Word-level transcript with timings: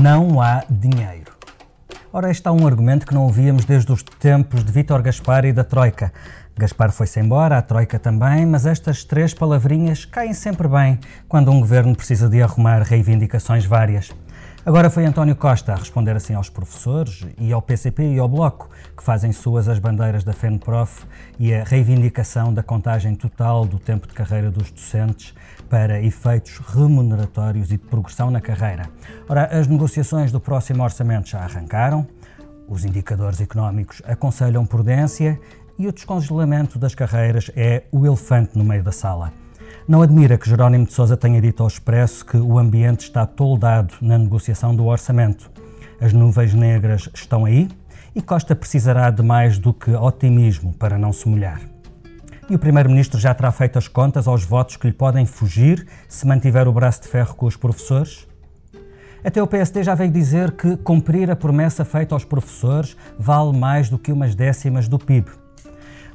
Não 0.00 0.40
há 0.40 0.64
dinheiro. 0.70 1.32
Ora, 2.10 2.30
este 2.30 2.48
é 2.48 2.50
um 2.50 2.66
argumento 2.66 3.04
que 3.04 3.12
não 3.12 3.24
ouvíamos 3.24 3.66
desde 3.66 3.92
os 3.92 4.02
tempos 4.02 4.64
de 4.64 4.72
Vítor 4.72 5.02
Gaspar 5.02 5.44
e 5.44 5.52
da 5.52 5.64
Troika. 5.64 6.10
Gaspar 6.56 6.90
foi-se 6.90 7.20
embora, 7.20 7.58
a 7.58 7.62
Troika 7.62 7.98
também, 7.98 8.46
mas 8.46 8.64
estas 8.64 9.04
três 9.04 9.34
palavrinhas 9.34 10.06
caem 10.06 10.32
sempre 10.32 10.66
bem 10.66 10.98
quando 11.28 11.50
um 11.50 11.60
governo 11.60 11.94
precisa 11.94 12.26
de 12.26 12.40
arrumar 12.40 12.80
reivindicações 12.80 13.66
várias. 13.66 14.10
Agora 14.64 14.88
foi 14.88 15.04
António 15.04 15.34
Costa 15.34 15.72
a 15.72 15.76
responder 15.76 16.14
assim 16.14 16.34
aos 16.34 16.48
professores 16.48 17.26
e 17.36 17.52
ao 17.52 17.60
PCP 17.60 18.14
e 18.14 18.18
ao 18.20 18.28
Bloco, 18.28 18.70
que 18.96 19.02
fazem 19.02 19.32
suas 19.32 19.68
as 19.68 19.80
bandeiras 19.80 20.22
da 20.22 20.32
FENPROF 20.32 21.04
e 21.36 21.52
a 21.52 21.64
reivindicação 21.64 22.54
da 22.54 22.62
contagem 22.62 23.16
total 23.16 23.66
do 23.66 23.80
tempo 23.80 24.06
de 24.06 24.14
carreira 24.14 24.52
dos 24.52 24.70
docentes 24.70 25.34
para 25.68 26.00
efeitos 26.00 26.58
remuneratórios 26.58 27.72
e 27.72 27.76
de 27.76 27.78
progressão 27.78 28.30
na 28.30 28.40
carreira. 28.40 28.88
Ora, 29.28 29.46
as 29.46 29.66
negociações 29.66 30.30
do 30.30 30.38
próximo 30.38 30.84
orçamento 30.84 31.28
já 31.28 31.40
arrancaram, 31.40 32.06
os 32.68 32.84
indicadores 32.84 33.40
económicos 33.40 34.00
aconselham 34.04 34.64
prudência 34.64 35.40
e 35.76 35.88
o 35.88 35.92
descongelamento 35.92 36.78
das 36.78 36.94
carreiras 36.94 37.50
é 37.56 37.82
o 37.90 38.06
elefante 38.06 38.56
no 38.56 38.62
meio 38.62 38.84
da 38.84 38.92
sala. 38.92 39.41
Não 39.88 40.00
admira 40.00 40.38
que 40.38 40.48
Jerónimo 40.48 40.86
de 40.86 40.92
Sousa 40.92 41.16
tenha 41.16 41.40
dito 41.40 41.60
ao 41.60 41.66
Expresso 41.66 42.24
que 42.24 42.36
o 42.36 42.56
ambiente 42.56 43.00
está 43.00 43.26
toldado 43.26 43.94
na 44.00 44.16
negociação 44.16 44.74
do 44.74 44.86
orçamento. 44.86 45.50
As 46.00 46.12
nuvens 46.12 46.54
negras 46.54 47.08
estão 47.12 47.44
aí 47.44 47.68
e 48.14 48.22
Costa 48.22 48.54
precisará 48.54 49.10
de 49.10 49.22
mais 49.22 49.58
do 49.58 49.72
que 49.72 49.90
otimismo 49.90 50.72
para 50.74 50.96
não 50.96 51.12
se 51.12 51.28
molhar. 51.28 51.60
E 52.48 52.54
o 52.54 52.58
Primeiro-Ministro 52.58 53.18
já 53.18 53.34
terá 53.34 53.50
feito 53.50 53.76
as 53.76 53.88
contas 53.88 54.28
aos 54.28 54.44
votos 54.44 54.76
que 54.76 54.86
lhe 54.86 54.92
podem 54.92 55.26
fugir 55.26 55.86
se 56.08 56.26
mantiver 56.28 56.68
o 56.68 56.72
braço 56.72 57.02
de 57.02 57.08
ferro 57.08 57.34
com 57.34 57.46
os 57.46 57.56
professores? 57.56 58.28
Até 59.24 59.42
o 59.42 59.46
PSD 59.48 59.82
já 59.82 59.96
veio 59.96 60.10
dizer 60.12 60.52
que 60.52 60.76
cumprir 60.76 61.28
a 61.28 61.36
promessa 61.36 61.84
feita 61.84 62.14
aos 62.14 62.24
professores 62.24 62.96
vale 63.18 63.56
mais 63.56 63.88
do 63.88 63.98
que 63.98 64.12
umas 64.12 64.34
décimas 64.34 64.86
do 64.86 64.98
PIB. 64.98 65.41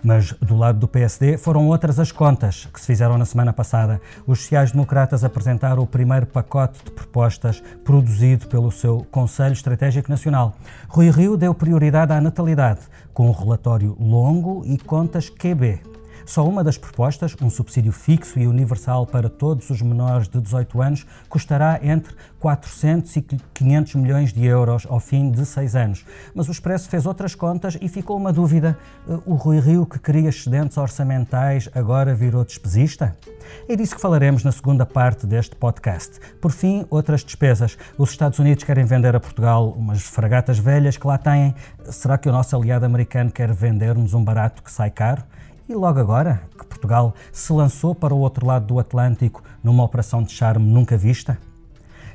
Mas 0.04 0.32
do 0.34 0.56
lado 0.56 0.80
do 0.80 0.88
PSD 0.88 1.38
foram 1.38 1.68
outras 1.68 2.00
as 2.00 2.12
contas 2.12 2.68
que 2.74 2.80
se 2.80 2.88
fizeram 2.88 3.18
na 3.18 3.26
semana 3.26 3.52
passada. 3.52 4.00
Os 4.26 4.42
sociais-democratas 4.42 5.24
apresentaram 5.24 5.82
o 5.82 5.88
primeiro 5.88 6.26
pacote 6.26 6.84
de 6.84 6.92
propostas 6.92 7.62
produzido 7.84 8.48
pelo 8.48 8.72
seu 8.72 9.06
Conselho 9.12 9.54
Estratégico 9.54 10.10
Nacional. 10.10 10.56
Rui 10.88 11.10
Rio 11.10 11.36
deu 11.36 11.54
prioridade 11.54 12.14
à 12.14 12.22
natalidade, 12.22 12.82
com 13.14 13.28
um 13.28 13.32
relatório 13.32 13.98
longo 14.00 14.64
e 14.66 14.78
contas 14.78 15.30
QB. 15.30 15.82
Só 16.28 16.46
uma 16.46 16.62
das 16.62 16.78
propostas, 16.78 17.34
um 17.42 17.50
subsídio 17.50 17.94
fixo 17.94 18.38
e 18.38 18.46
universal 18.46 19.08
para 19.08 19.30
todos 19.30 19.70
os 19.70 19.82
menores 19.82 20.28
de 20.28 20.42
18 20.42 20.82
anos, 20.82 21.06
custará 21.30 21.80
entre 21.82 22.14
400 22.38 23.16
e 23.16 23.22
500 23.54 23.96
milhões 23.96 24.34
de 24.34 24.46
euros 24.46 24.86
ao 24.90 25.00
fim 25.00 25.32
de 25.32 25.46
seis 25.46 25.74
anos. 25.74 26.06
Mas 26.36 26.50
o 26.50 26.52
Expresso 26.52 26.90
fez 26.90 27.06
outras 27.06 27.34
contas 27.34 27.78
e 27.80 27.88
ficou 27.88 28.18
uma 28.18 28.34
dúvida. 28.34 28.78
O 29.26 29.36
Rui 29.36 29.62
Rio, 29.62 29.86
que 29.86 29.98
queria 30.00 30.28
excedentes 30.28 30.76
orçamentais, 30.78 31.70
agora 31.74 32.14
virou 32.14 32.44
despesista? 32.44 33.16
É 33.70 33.78
disso 33.78 33.96
que 33.96 34.02
falaremos 34.02 34.44
na 34.44 34.52
segunda 34.52 34.86
parte 34.86 35.26
deste 35.26 35.56
podcast. 35.56 36.20
Por 36.42 36.52
fim, 36.52 36.86
outras 36.90 37.24
despesas. 37.24 37.78
Os 37.98 38.10
Estados 38.10 38.38
Unidos 38.38 38.66
querem 38.66 38.84
vender 38.84 39.16
a 39.16 39.20
Portugal 39.22 39.70
umas 39.70 40.02
fragatas 40.02 40.60
velhas 40.60 40.98
que 40.98 41.08
lá 41.08 41.18
têm. 41.18 41.56
Será 41.86 42.18
que 42.18 42.28
o 42.28 42.34
nosso 42.34 42.54
aliado 42.54 42.86
americano 42.86 43.32
quer 43.32 43.54
vender-nos 43.54 44.14
um 44.14 44.22
barato 44.22 44.62
que 44.62 44.70
sai 44.70 44.92
caro? 44.92 45.24
E 45.70 45.76
logo 45.76 46.00
agora 46.00 46.44
que 46.58 46.66
Portugal 46.66 47.14
se 47.30 47.52
lançou 47.52 47.94
para 47.94 48.14
o 48.14 48.20
outro 48.20 48.46
lado 48.46 48.68
do 48.68 48.80
Atlântico 48.80 49.44
numa 49.62 49.84
operação 49.84 50.24
de 50.24 50.32
charme 50.32 50.66
nunca 50.66 50.98
vista? 50.98 51.38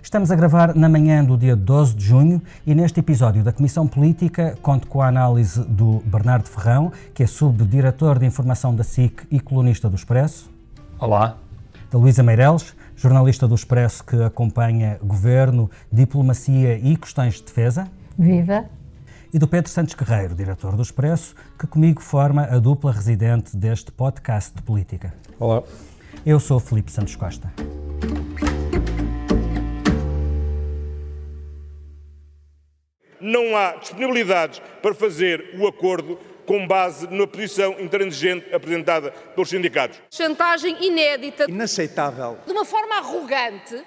Estamos 0.02 0.30
a 0.30 0.34
gravar 0.34 0.74
na 0.74 0.88
manhã 0.88 1.22
do 1.22 1.36
dia 1.36 1.54
12 1.54 1.94
de 1.94 2.02
junho 2.02 2.40
e 2.66 2.74
neste 2.74 3.00
episódio 3.00 3.44
da 3.44 3.52
Comissão 3.52 3.86
Política 3.86 4.56
conto 4.62 4.86
com 4.86 5.02
a 5.02 5.08
análise 5.08 5.62
do 5.64 6.02
Bernardo 6.06 6.48
Ferrão, 6.48 6.90
que 7.12 7.22
é 7.22 7.26
subdiretor 7.26 8.18
de 8.18 8.24
informação 8.24 8.74
da 8.74 8.82
SIC 8.82 9.26
e 9.30 9.38
colunista 9.38 9.86
do 9.86 9.96
Expresso. 9.96 10.50
Olá. 10.98 11.36
Da 11.90 11.98
Luísa 11.98 12.22
Meireles, 12.22 12.74
jornalista 12.96 13.46
do 13.46 13.54
Expresso 13.54 14.02
que 14.02 14.16
acompanha 14.22 14.98
governo, 15.04 15.70
diplomacia 15.92 16.78
e 16.78 16.96
questões 16.96 17.34
de 17.34 17.42
defesa. 17.42 17.86
Viva! 18.18 18.64
E 19.32 19.38
do 19.38 19.48
Pedro 19.48 19.70
Santos 19.70 19.94
Guerreiro, 19.94 20.34
diretor 20.34 20.76
do 20.76 20.82
Expresso, 20.82 21.34
que 21.58 21.66
comigo 21.66 22.02
forma 22.02 22.42
a 22.44 22.58
dupla 22.58 22.92
residente 22.92 23.56
deste 23.56 23.90
podcast 23.90 24.54
de 24.54 24.62
política. 24.62 25.14
Olá. 25.40 25.62
Eu 26.26 26.38
sou 26.38 26.60
Felipe 26.60 26.92
Santos 26.92 27.16
Costa. 27.16 27.50
Não 33.18 33.56
há 33.56 33.76
disponibilidades 33.76 34.60
para 34.82 34.94
fazer 34.94 35.56
o 35.58 35.66
acordo 35.66 36.18
com 36.44 36.66
base 36.66 37.06
na 37.06 37.26
posição 37.26 37.80
intransigente 37.80 38.52
apresentada 38.54 39.12
pelos 39.12 39.48
sindicatos. 39.48 39.98
Chantagem 40.10 40.84
inédita. 40.84 41.46
Inaceitável. 41.48 42.36
De 42.44 42.52
uma 42.52 42.64
forma 42.64 42.96
arrogante 42.96 43.82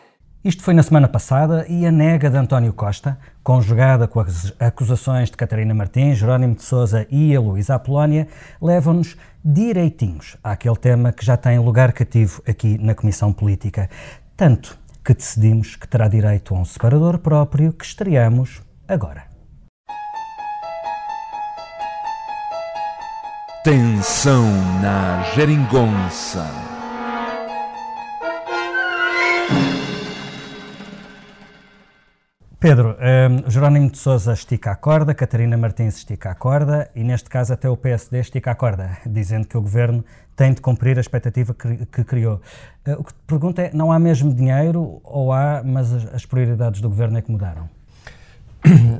isto 0.45 0.61
foi 0.61 0.75
na 0.75 0.83
semana 0.83 1.07
passada 1.07 1.66
e 1.67 1.88
a 1.88 1.91
nega 1.91 2.29
de 2.29 2.38
António 2.38 2.72
Costa, 2.72 3.17
conjugada 3.44 4.07
com 4.07 4.19
as 4.19 4.53
acusações 4.59 5.31
de 5.31 5.35
Catarina 5.35 5.73
Martins, 5.73 6.19
Jerónimo 6.19 6.53
de 6.53 6.61
Sousa 6.61 7.07
e 7.09 7.35
a 7.35 7.39
Luísa 7.39 7.73
Apolónia, 7.73 8.28
levam-nos 8.61 9.17
direitinhos 9.44 10.38
àquele 10.44 10.75
tema 10.75 11.11
que 11.11 11.25
já 11.25 11.35
tem 11.35 11.57
lugar 11.57 11.91
cativo 11.94 12.44
aqui 12.47 12.78
na 12.78 12.94
Comissão 12.94 13.34
Política. 13.34 13.89
Tanto 14.38 14.78
que 15.03 15.16
decidimos 15.16 15.75
que 15.75 15.88
terá 15.88 16.07
direito 16.07 16.53
a 16.53 16.59
um 16.59 16.66
separador 16.66 17.17
próprio 17.17 17.73
que 17.73 17.84
estreamos 17.84 18.61
agora. 18.88 19.23
Tensão 23.63 24.45
na 24.79 25.23
geringonça. 25.34 26.74
Pedro, 32.59 32.95
um, 32.99 33.49
Jerónimo 33.49 33.91
de 33.91 33.97
Sousa 33.97 34.33
estica 34.33 34.71
a 34.71 34.75
corda, 34.75 35.13
Catarina 35.13 35.57
Martins 35.57 35.97
estica 35.97 36.31
a 36.31 36.35
corda 36.35 36.89
e, 36.95 37.03
neste 37.03 37.29
caso, 37.29 37.53
até 37.53 37.69
o 37.69 37.75
PSD 37.75 38.19
estica 38.19 38.51
a 38.51 38.55
corda, 38.55 38.97
dizendo 39.05 39.45
que 39.47 39.57
o 39.57 39.61
governo 39.61 40.03
tem 40.35 40.53
de 40.53 40.61
cumprir 40.61 40.97
a 40.97 41.01
expectativa 41.01 41.53
que, 41.53 41.85
que 41.85 42.03
criou. 42.03 42.41
Uh, 42.88 42.93
o 42.99 43.03
que 43.03 43.13
te 43.13 43.19
pergunto 43.27 43.59
é: 43.59 43.71
não 43.73 43.91
há 43.91 43.99
mesmo 43.99 44.33
dinheiro 44.33 45.01
ou 45.03 45.33
há, 45.33 45.61
mas 45.63 45.91
as, 45.91 46.13
as 46.13 46.25
prioridades 46.25 46.81
do 46.81 46.89
governo 46.89 47.17
é 47.17 47.21
que 47.21 47.31
mudaram? 47.31 47.69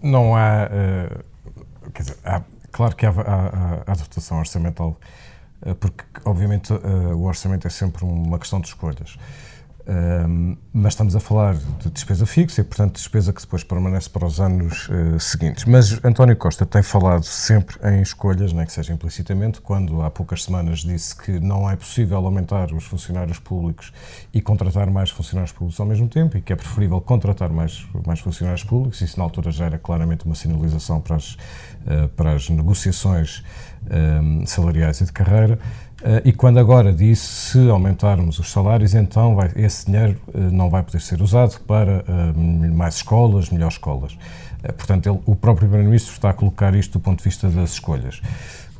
Não 0.00 0.36
há. 0.36 0.68
Uh, 0.70 1.90
quer 1.90 2.02
dizer, 2.02 2.16
há, 2.24 2.40
claro 2.70 2.94
que 2.94 3.04
há, 3.04 3.10
há, 3.84 3.94
dotação 3.94 4.38
orçamental, 4.38 4.96
uh, 5.62 5.74
porque, 5.74 6.04
obviamente, 6.24 6.72
o 6.72 7.24
orçamento 7.24 7.66
é 7.66 7.70
sempre 7.70 8.04
uma 8.04 8.38
questão 8.38 8.60
de 8.60 8.68
escolhas. 8.68 9.18
Um, 9.88 10.54
mas 10.70 10.92
estamos 10.92 11.16
a 11.16 11.20
falar 11.20 11.54
de 11.54 11.90
despesa 11.90 12.26
fixa 12.26 12.60
e, 12.60 12.64
portanto, 12.64 12.96
despesa 12.96 13.32
que 13.32 13.40
depois 13.40 13.64
permanece 13.64 14.10
para 14.10 14.26
os 14.26 14.38
anos 14.38 14.86
uh, 14.90 15.18
seguintes. 15.18 15.64
Mas 15.64 15.98
António 16.04 16.36
Costa 16.36 16.66
tem 16.66 16.82
falado 16.82 17.22
sempre 17.22 17.78
em 17.88 18.02
escolhas, 18.02 18.52
nem 18.52 18.66
que 18.66 18.72
seja 18.72 18.92
implicitamente, 18.92 19.62
quando 19.62 20.02
há 20.02 20.10
poucas 20.10 20.44
semanas 20.44 20.80
disse 20.80 21.16
que 21.16 21.40
não 21.40 21.70
é 21.70 21.74
possível 21.74 22.18
aumentar 22.18 22.70
os 22.74 22.84
funcionários 22.84 23.38
públicos 23.38 23.90
e 24.32 24.42
contratar 24.42 24.90
mais 24.90 25.08
funcionários 25.08 25.52
públicos 25.52 25.80
ao 25.80 25.86
mesmo 25.86 26.06
tempo 26.06 26.36
e 26.36 26.42
que 26.42 26.52
é 26.52 26.56
preferível 26.56 27.00
contratar 27.00 27.48
mais, 27.48 27.86
mais 28.06 28.20
funcionários 28.20 28.64
públicos. 28.64 29.00
Isso, 29.00 29.18
na 29.18 29.24
altura, 29.24 29.50
já 29.50 29.64
era 29.64 29.78
claramente 29.78 30.26
uma 30.26 30.34
sinalização 30.34 31.00
para 31.00 31.16
as, 31.16 31.32
uh, 31.32 32.08
para 32.14 32.34
as 32.34 32.50
negociações 32.50 33.42
um, 33.90 34.44
salariais 34.44 35.00
e 35.00 35.06
de 35.06 35.12
carreira. 35.12 35.58
Uh, 36.00 36.22
e 36.24 36.32
quando 36.32 36.58
agora 36.60 36.92
disse 36.92 37.26
se 37.26 37.68
aumentarmos 37.68 38.38
os 38.38 38.52
salários, 38.52 38.94
então 38.94 39.34
vai, 39.34 39.50
esse 39.56 39.86
dinheiro 39.86 40.16
uh, 40.28 40.38
não 40.38 40.70
vai 40.70 40.80
poder 40.84 41.00
ser 41.00 41.20
usado 41.20 41.60
para 41.62 42.04
uh, 42.06 42.72
mais 42.72 42.96
escolas, 42.96 43.50
melhores 43.50 43.74
escolas. 43.74 44.16
portanto, 44.62 45.08
ele, 45.08 45.20
o 45.26 45.34
próprio 45.34 45.66
Primeiro-Ministro 45.66 46.12
está 46.12 46.30
a 46.30 46.32
colocar 46.32 46.72
isto 46.76 46.92
do 46.92 47.00
ponto 47.00 47.18
de 47.18 47.24
vista 47.24 47.48
das 47.48 47.72
escolhas. 47.72 48.22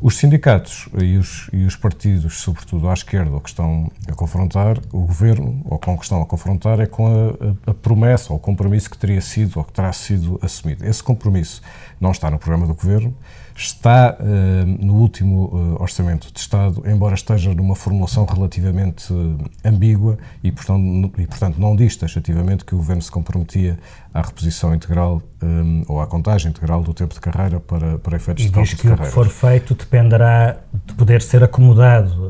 Os 0.00 0.16
sindicatos 0.16 0.88
e 1.02 1.16
os, 1.16 1.50
e 1.52 1.64
os 1.64 1.74
partidos, 1.74 2.40
sobretudo 2.40 2.88
à 2.88 2.94
esquerda, 2.94 3.34
o 3.34 3.40
que 3.40 3.48
estão 3.48 3.90
a 4.06 4.12
confrontar 4.12 4.78
o 4.92 5.00
governo, 5.00 5.60
ou 5.64 5.76
com 5.76 5.94
o 5.94 5.98
que 5.98 6.04
estão 6.04 6.22
a 6.22 6.26
confrontar, 6.26 6.78
é 6.78 6.86
com 6.86 7.08
a, 7.08 7.68
a, 7.68 7.72
a 7.72 7.74
promessa 7.74 8.32
ou 8.32 8.36
o 8.36 8.40
compromisso 8.40 8.88
que 8.88 8.96
teria 8.96 9.20
sido 9.20 9.56
ou 9.56 9.64
que 9.64 9.72
terá 9.72 9.92
sido 9.92 10.38
assumido. 10.40 10.86
Esse 10.86 11.02
compromisso 11.02 11.62
não 12.00 12.12
está 12.12 12.30
no 12.30 12.38
programa 12.38 12.64
do 12.64 12.74
governo 12.74 13.12
está 13.58 14.16
uh, 14.20 14.84
no 14.84 14.94
último 14.94 15.46
uh, 15.46 15.82
Orçamento 15.82 16.32
de 16.32 16.38
Estado, 16.38 16.82
embora 16.86 17.14
esteja 17.14 17.52
numa 17.52 17.74
formulação 17.74 18.24
relativamente 18.24 19.12
uh, 19.12 19.36
ambígua 19.64 20.16
e 20.42 20.52
portanto, 20.52 21.12
e, 21.18 21.26
portanto, 21.26 21.60
não 21.60 21.74
diz 21.74 21.96
taxativamente 21.96 22.64
que 22.64 22.74
o 22.74 22.78
Governo 22.78 23.02
se 23.02 23.10
comprometia 23.10 23.76
à 24.14 24.22
reposição 24.22 24.74
integral 24.74 25.20
um, 25.42 25.82
ou 25.88 26.00
à 26.00 26.06
contagem 26.06 26.50
integral 26.50 26.82
do 26.82 26.94
tempo 26.94 27.12
de 27.12 27.20
carreira 27.20 27.58
para, 27.58 27.98
para 27.98 28.16
efeitos 28.16 28.44
e 28.44 28.46
de 28.46 28.52
cálculo 28.52 28.76
de 28.76 28.82
carreira. 28.82 29.02
Diz 29.02 29.12
que 29.12 29.18
o 29.18 29.24
que 29.24 29.28
for 29.28 29.50
feito 29.50 29.74
dependerá 29.74 30.56
de 30.86 30.94
poder 30.94 31.20
ser 31.20 31.42
acomodado 31.42 32.28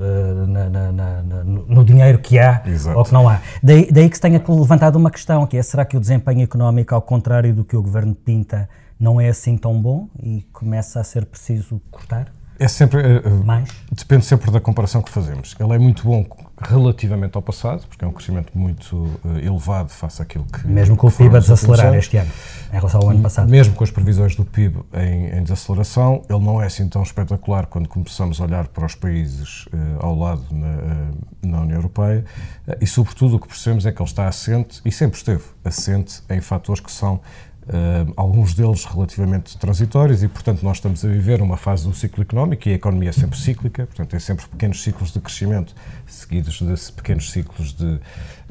na, 0.49 0.69
na, 0.69 0.93
na, 0.93 1.23
no, 1.45 1.85
dinheiro 1.85 2.19
que 2.19 2.39
há 2.39 2.63
Exato. 2.67 2.99
ou 2.99 3.05
que 3.05 3.13
não 3.13 3.29
há. 3.29 3.41
Daí, 3.63 3.89
daí 3.91 4.09
que 4.11 4.17
se 4.17 4.21
tenha 4.21 4.43
levantado 4.49 4.97
uma 4.97 5.11
questão, 5.11 5.47
que 5.47 5.57
é 5.57 5.63
será 5.63 5.85
que 5.85 5.97
o 5.97 6.01
desempenho 6.01 6.43
económico, 6.43 6.95
ao 6.95 7.03
contrário 7.03 7.55
do 7.55 7.65
que 7.65 7.77
o 7.77 7.83
governo 7.83 8.15
pinta, 8.15 8.69
não 8.99 9.21
é 9.21 9.29
assim 9.29 9.57
tão 9.57 9.81
bom 9.81 10.09
e 10.23 10.43
começa 10.53 11.01
a 11.01 11.05
ser 11.05 11.25
preciso 11.27 11.81
cortar 11.91 12.33
É 12.59 12.67
sempre. 12.67 13.01
eh, 13.01 13.29
mais? 13.45 13.69
Depende 13.93 14.25
sempre 14.25 14.51
da 14.51 14.61
comparação 14.61 15.01
que 15.01 15.11
fazemos. 15.11 15.55
Ele 15.61 15.73
é 15.75 15.79
muito 15.79 16.05
bom 16.05 16.27
relativamente 16.61 17.37
ao 17.37 17.43
passado, 17.43 17.87
porque 17.87 18.05
é 18.05 18.09
um 18.09 18.13
crescimento 18.13 18.51
muito 18.59 19.09
eh, 19.25 19.47
elevado 19.47 19.91
face 19.91 20.21
àquilo 20.21 20.45
que. 20.45 20.67
Mesmo 20.67 20.97
com 20.97 21.07
o 21.07 21.13
PIB 21.13 21.37
a 21.37 21.39
desacelerar 21.39 21.95
este 21.95 22.17
ano, 22.17 22.31
em 22.73 22.75
relação 22.75 23.01
ao 23.01 23.11
ano 23.11 23.21
passado. 23.23 23.49
Mesmo 23.49 23.75
com 23.75 23.85
as 23.85 23.93
previsões 23.93 24.35
do 24.35 24.45
PIB 24.45 24.81
em, 24.93 25.39
em 25.39 25.43
desaceleração, 25.45 26.23
ele 26.29 26.41
não 26.41 26.61
é 26.61 26.67
assim 26.67 26.89
tão 26.89 27.03
espetacular 27.05 27.67
quando 27.67 27.89
começamos 27.89 28.41
a 28.41 28.45
olhar 28.45 28.67
para 28.67 28.85
os 28.85 28.97
países 28.97 29.67
eh, 29.73 29.77
ao 30.01 30.19
lado 30.19 30.43
na, 30.51 31.13
na 31.49 31.61
União 31.61 31.77
Europeia 31.77 32.25
e, 32.81 32.87
sobretudo, 32.89 33.37
o 33.37 33.39
que 33.39 33.47
percebemos 33.47 33.87
é 33.87 33.93
que 33.93 34.03
ele 34.03 34.09
está 34.09 34.27
assente, 34.27 34.81
e 34.85 34.91
sempre 34.91 35.17
esteve 35.17 35.45
assente, 35.65 36.23
em 36.29 36.41
fatores 36.41 36.81
que 36.81 36.91
são 36.91 37.21
eh, 37.69 38.07
alguns 38.17 38.55
deles 38.55 38.85
relativamente 38.85 39.57
transitórios 39.59 40.23
e, 40.23 40.29
portanto, 40.29 40.63
nós 40.63 40.79
estamos 40.79 41.05
a 41.05 41.09
viver 41.09 41.43
uma 41.43 41.57
fase 41.57 41.87
do 41.87 41.95
ciclo 41.95 42.23
económico 42.23 42.69
e 42.69 42.73
a 42.73 42.75
economia 42.75 43.11
é 43.11 43.13
sempre 43.13 43.39
cíclica, 43.39 43.87
portanto, 43.87 44.11
tem 44.11 44.21
sempre 44.21 44.47
pequenos 44.49 44.83
ciclos 44.83 45.13
de 45.13 45.21
crescimento 45.21 45.75
seguidos 46.07 46.55
de 46.55 46.93
pequenos 46.93 47.31
ciclos 47.31 47.73
de 47.73 48.01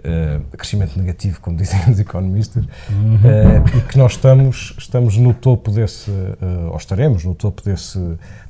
eh, 0.04 0.40
crescimento 0.56 0.98
negativo, 0.98 1.42
como 1.42 1.58
dizem 1.58 1.80
os 1.90 2.00
economistas, 2.00 2.64
eh, 2.64 3.78
e 3.78 3.82
que 3.82 3.98
nós 3.98 4.14
estamos, 4.14 4.76
estamos 4.78 5.18
no 5.18 5.34
topo 5.34 5.72
desse, 5.72 6.12
eh, 6.12 6.70
ou 6.70 6.78
estaremos 6.78 7.24
no 7.24 7.34
topo 7.34 7.64
desse, 7.64 8.00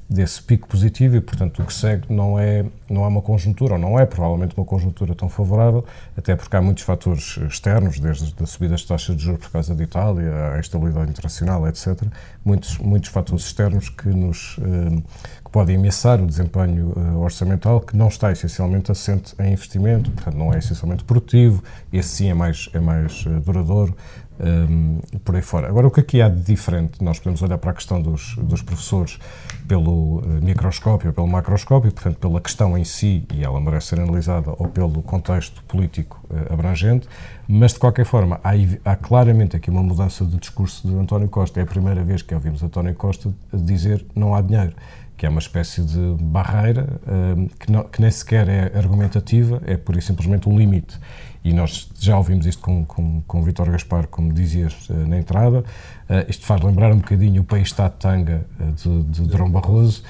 desse 0.09 0.41
pico 0.41 0.67
positivo 0.67 1.17
e, 1.17 1.21
portanto, 1.21 1.61
o 1.61 1.65
que 1.65 1.73
segue 1.73 2.05
não 2.09 2.39
é, 2.39 2.65
não 2.89 3.03
é 3.03 3.07
uma 3.07 3.21
conjuntura, 3.21 3.73
ou 3.73 3.79
não 3.79 3.99
é 3.99 4.05
provavelmente 4.05 4.55
uma 4.55 4.65
conjuntura 4.65 5.13
tão 5.13 5.27
favorável, 5.27 5.83
até 6.15 6.35
porque 6.35 6.55
há 6.55 6.61
muitos 6.61 6.83
fatores 6.83 7.37
externos, 7.49 7.99
desde 7.99 8.33
a 8.41 8.45
subida 8.45 8.71
das 8.71 8.83
taxas 8.83 9.17
de 9.17 9.23
juros 9.23 9.41
por 9.41 9.51
causa 9.51 9.75
da 9.75 9.83
Itália, 9.83 10.53
a 10.53 10.59
instabilidade 10.59 11.09
internacional, 11.09 11.67
etc. 11.67 12.01
Muitos, 12.45 12.77
muitos 12.77 13.09
fatores 13.09 13.45
externos 13.45 13.89
que 13.89 14.07
nos 14.07 14.57
eh, 14.61 15.01
que 15.47 15.51
podem 15.51 15.77
ameaçar 15.77 16.21
o 16.21 16.27
desempenho 16.27 16.93
eh, 16.95 17.15
orçamental, 17.15 17.79
que 17.79 17.95
não 17.95 18.09
está 18.09 18.31
essencialmente 18.31 18.91
assente 18.91 19.33
em 19.39 19.53
investimento, 19.53 20.11
portanto, 20.11 20.35
não 20.35 20.53
é 20.53 20.59
essencialmente 20.59 21.03
produtivo, 21.05 21.63
esse 21.91 22.09
sim 22.09 22.29
é 22.29 22.33
mais, 22.33 22.69
é 22.73 22.79
mais 22.79 23.25
eh, 23.25 23.39
duradouro, 23.39 23.95
um, 24.39 24.99
por 25.23 25.35
aí 25.35 25.41
fora. 25.41 25.67
Agora, 25.67 25.87
o 25.87 25.91
que 25.91 25.99
aqui 25.99 26.21
há 26.21 26.29
de 26.29 26.41
diferente? 26.41 27.03
Nós 27.03 27.19
podemos 27.19 27.41
olhar 27.41 27.57
para 27.57 27.71
a 27.71 27.73
questão 27.73 28.01
dos, 28.01 28.35
dos 28.35 28.61
professores 28.61 29.19
pelo 29.67 30.19
uh, 30.19 30.41
microscópio 30.41 31.11
pelo 31.11 31.27
macroscópio, 31.27 31.91
portanto, 31.91 32.17
pela 32.17 32.39
questão 32.39 32.77
em 32.77 32.83
si, 32.83 33.25
e 33.33 33.43
ela 33.43 33.59
merece 33.59 33.87
ser 33.87 33.99
analisada, 33.99 34.51
ou 34.57 34.67
pelo 34.67 35.01
contexto 35.01 35.63
político 35.63 36.23
uh, 36.29 36.53
abrangente, 36.53 37.07
mas, 37.47 37.73
de 37.73 37.79
qualquer 37.79 38.05
forma, 38.05 38.39
há, 38.43 38.51
há, 38.85 38.95
claramente 38.95 39.55
aqui 39.55 39.69
uma 39.69 39.83
mudança 39.83 40.25
de 40.25 40.37
discurso 40.37 40.87
de 40.87 40.95
António 40.95 41.27
Costa. 41.27 41.59
É 41.59 41.63
a 41.63 41.65
primeira 41.65 42.03
vez 42.03 42.21
que 42.21 42.33
ouvimos 42.33 42.61
António 42.61 42.93
Costa 42.93 43.33
dizer 43.53 44.05
não 44.15 44.35
há 44.35 44.41
dinheiro 44.41 44.73
que 45.17 45.25
é 45.25 45.29
uma 45.29 45.39
espécie 45.39 45.81
de 45.81 46.15
barreira 46.21 46.87
uh, 47.01 47.49
que, 47.57 47.71
não, 47.71 47.83
que 47.85 47.99
nem 47.99 48.11
sequer 48.11 48.47
é 48.47 48.77
argumentativa, 48.77 49.59
é 49.65 49.75
pura 49.75 49.97
e 49.97 50.01
simplesmente 50.01 50.47
um 50.47 50.55
limite. 50.55 50.99
E 51.47 51.53
nós 51.53 51.89
já 51.97 52.17
ouvimos 52.17 52.45
isto 52.45 52.61
com, 52.61 52.83
com, 52.83 53.21
com 53.25 53.41
Vítor 53.41 53.71
Gaspar, 53.71 54.07
como 54.07 54.33
dizias 54.33 54.89
uh, 54.89 54.93
na 55.07 55.17
entrada. 55.17 55.59
Uh, 55.59 56.29
isto 56.29 56.45
faz 56.45 56.61
lembrar 56.61 56.91
um 56.91 56.97
bocadinho 56.97 57.41
o 57.41 57.45
país 57.45 57.69
está 57.69 57.87
de 57.87 57.95
tanga 57.95 58.45
de, 58.75 59.03
de 59.03 59.21
Drão 59.21 59.49
Barroso, 59.49 60.03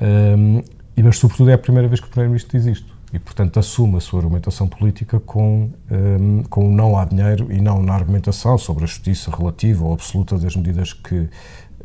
um, 0.00 0.62
e, 0.96 1.02
mas 1.02 1.18
sobretudo 1.18 1.50
é 1.50 1.54
a 1.54 1.58
primeira 1.58 1.86
vez 1.86 2.00
que 2.00 2.06
o 2.06 2.10
Primeiro-Ministro 2.10 2.58
diz 2.58 2.66
isto. 2.66 2.92
E, 3.12 3.18
portanto, 3.18 3.58
assume 3.58 3.96
a 3.96 4.00
sua 4.00 4.20
argumentação 4.20 4.68
política 4.68 5.20
com, 5.20 5.70
um, 5.90 6.42
com 6.44 6.68
o 6.68 6.72
não 6.72 6.96
há 6.96 7.04
dinheiro 7.04 7.52
e 7.52 7.60
não 7.60 7.82
na 7.82 7.94
argumentação 7.94 8.58
sobre 8.58 8.84
a 8.84 8.86
justiça 8.86 9.30
relativa 9.36 9.84
ou 9.84 9.92
absoluta 9.92 10.38
das 10.38 10.54
medidas 10.56 10.92
que, 10.92 11.28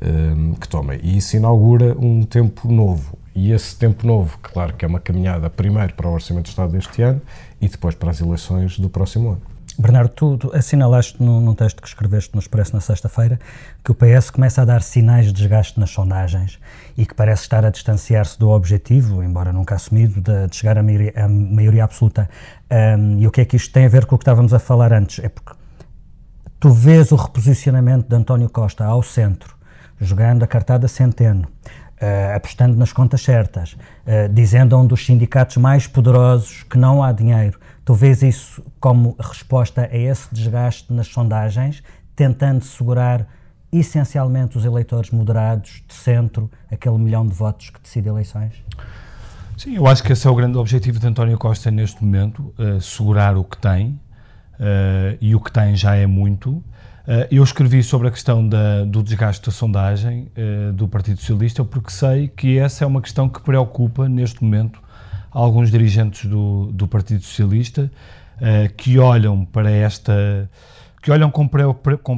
um, 0.01 0.53
que 0.53 0.67
toma. 0.67 0.95
E 0.95 1.17
isso 1.17 1.35
inaugura 1.35 1.95
um 1.99 2.23
tempo 2.23 2.71
novo. 2.71 3.17
E 3.35 3.51
esse 3.51 3.75
tempo 3.75 4.07
novo, 4.07 4.39
claro 4.41 4.73
que 4.73 4.85
é 4.85 4.87
uma 4.87 4.99
caminhada 4.99 5.49
primeiro 5.49 5.93
para 5.93 6.07
o 6.07 6.13
Orçamento 6.13 6.45
de 6.45 6.51
Estado 6.51 6.71
deste 6.71 7.01
ano 7.01 7.21
e 7.59 7.67
depois 7.67 7.93
para 7.93 8.09
as 8.09 8.21
eleições 8.21 8.79
do 8.79 8.89
próximo 8.89 9.31
ano. 9.31 9.41
Bernardo, 9.77 10.09
tu, 10.09 10.37
tu 10.37 10.55
assinalaste 10.55 11.21
num, 11.21 11.41
num, 11.41 11.53
texto 11.53 11.81
que 11.81 11.87
escreveste 11.87 12.33
no 12.33 12.39
Expresso 12.39 12.73
na 12.73 12.79
sexta-feira 12.79 13.37
que 13.83 13.91
o 13.91 13.95
PS 13.95 14.29
começa 14.29 14.61
a 14.61 14.65
dar 14.65 14.81
sinais 14.81 15.25
de 15.25 15.33
desgaste 15.33 15.77
nas 15.77 15.89
sondagens 15.89 16.59
e 16.97 17.05
que 17.05 17.13
parece 17.13 17.41
estar 17.41 17.65
a 17.65 17.69
distanciar-se 17.69 18.39
do 18.39 18.49
objetivo, 18.49 19.21
embora 19.21 19.51
nunca 19.51 19.75
assumido, 19.75 20.21
de, 20.21 20.47
de 20.47 20.55
chegar 20.55 20.77
à 20.77 20.83
maioria, 20.83 21.11
à 21.17 21.27
maioria 21.27 21.83
absoluta. 21.83 22.29
Um, 22.71 23.19
e 23.19 23.27
o 23.27 23.31
que 23.31 23.41
é 23.41 23.45
que 23.45 23.57
isto 23.57 23.73
tem 23.73 23.85
a 23.85 23.89
ver 23.89 24.05
com 24.05 24.15
o 24.15 24.17
que 24.17 24.23
estávamos 24.23 24.53
a 24.53 24.59
falar 24.59 24.93
antes? 24.93 25.21
É 25.21 25.27
porque 25.27 25.51
tu 26.57 26.71
vês 26.71 27.11
o 27.11 27.17
reposicionamento 27.17 28.07
de 28.07 28.15
António 28.15 28.49
Costa 28.49 28.85
ao 28.85 29.03
centro, 29.03 29.57
jogando 29.99 30.43
a 30.43 30.47
cartada 30.47 30.87
centeno, 30.87 31.49
Uh, 32.05 32.35
apostando 32.35 32.77
nas 32.77 32.93
contas 32.93 33.21
certas, 33.21 33.73
uh, 33.73 34.31
dizendo 34.31 34.75
a 34.75 34.79
um 34.79 34.85
dos 34.85 35.03
sindicatos 35.03 35.57
mais 35.57 35.87
poderosos 35.87 36.61
que 36.61 36.77
não 36.77 37.01
há 37.01 37.11
dinheiro. 37.11 37.59
Tu 37.83 37.95
vês 37.95 38.21
isso 38.21 38.63
como 38.79 39.15
resposta 39.19 39.89
a 39.91 39.97
esse 39.97 40.27
desgaste 40.31 40.93
nas 40.93 41.07
sondagens, 41.07 41.81
tentando 42.15 42.63
segurar 42.63 43.25
essencialmente 43.71 44.55
os 44.55 44.65
eleitores 44.65 45.09
moderados 45.09 45.83
de 45.87 45.95
centro, 45.95 46.51
aquele 46.69 46.99
milhão 46.99 47.25
de 47.25 47.33
votos 47.33 47.71
que 47.71 47.81
decide 47.81 48.07
eleições? 48.07 48.53
Sim, 49.57 49.77
eu 49.77 49.87
acho 49.87 50.03
que 50.03 50.13
esse 50.13 50.27
é 50.27 50.29
o 50.29 50.35
grande 50.35 50.59
objetivo 50.59 50.99
de 50.99 51.07
António 51.07 51.39
Costa 51.39 51.71
neste 51.71 52.03
momento, 52.03 52.53
uh, 52.59 52.79
segurar 52.79 53.35
o 53.35 53.43
que 53.43 53.57
tem, 53.57 53.99
e 55.19 55.35
o 55.35 55.39
que 55.41 55.51
tem 55.51 55.75
já 55.75 55.95
é 55.95 56.05
muito. 56.05 56.63
Uh, 57.07 57.27
eu 57.29 57.43
escrevi 57.43 57.83
sobre 57.83 58.07
a 58.07 58.11
questão 58.11 58.47
da, 58.47 58.83
do 58.83 59.03
desgaste 59.03 59.45
da 59.45 59.51
sondagem 59.51 60.27
uh, 60.35 60.73
do 60.73 60.87
Partido 60.87 61.19
Socialista 61.19 61.63
porque 61.63 61.91
sei 61.91 62.27
que 62.27 62.57
essa 62.57 62.83
é 62.83 62.87
uma 62.87 62.99
questão 62.99 63.29
que 63.29 63.39
preocupa 63.41 64.09
neste 64.09 64.43
momento 64.43 64.81
alguns 65.29 65.69
dirigentes 65.69 66.27
do, 66.27 66.71
do 66.71 66.87
Partido 66.87 67.21
Socialista 67.21 67.91
uh, 68.37 68.73
que 68.75 68.97
olham 68.97 69.45
para 69.45 69.69
esta 69.69 70.49
que 70.99 71.11
olham 71.11 71.29
com 71.29 71.47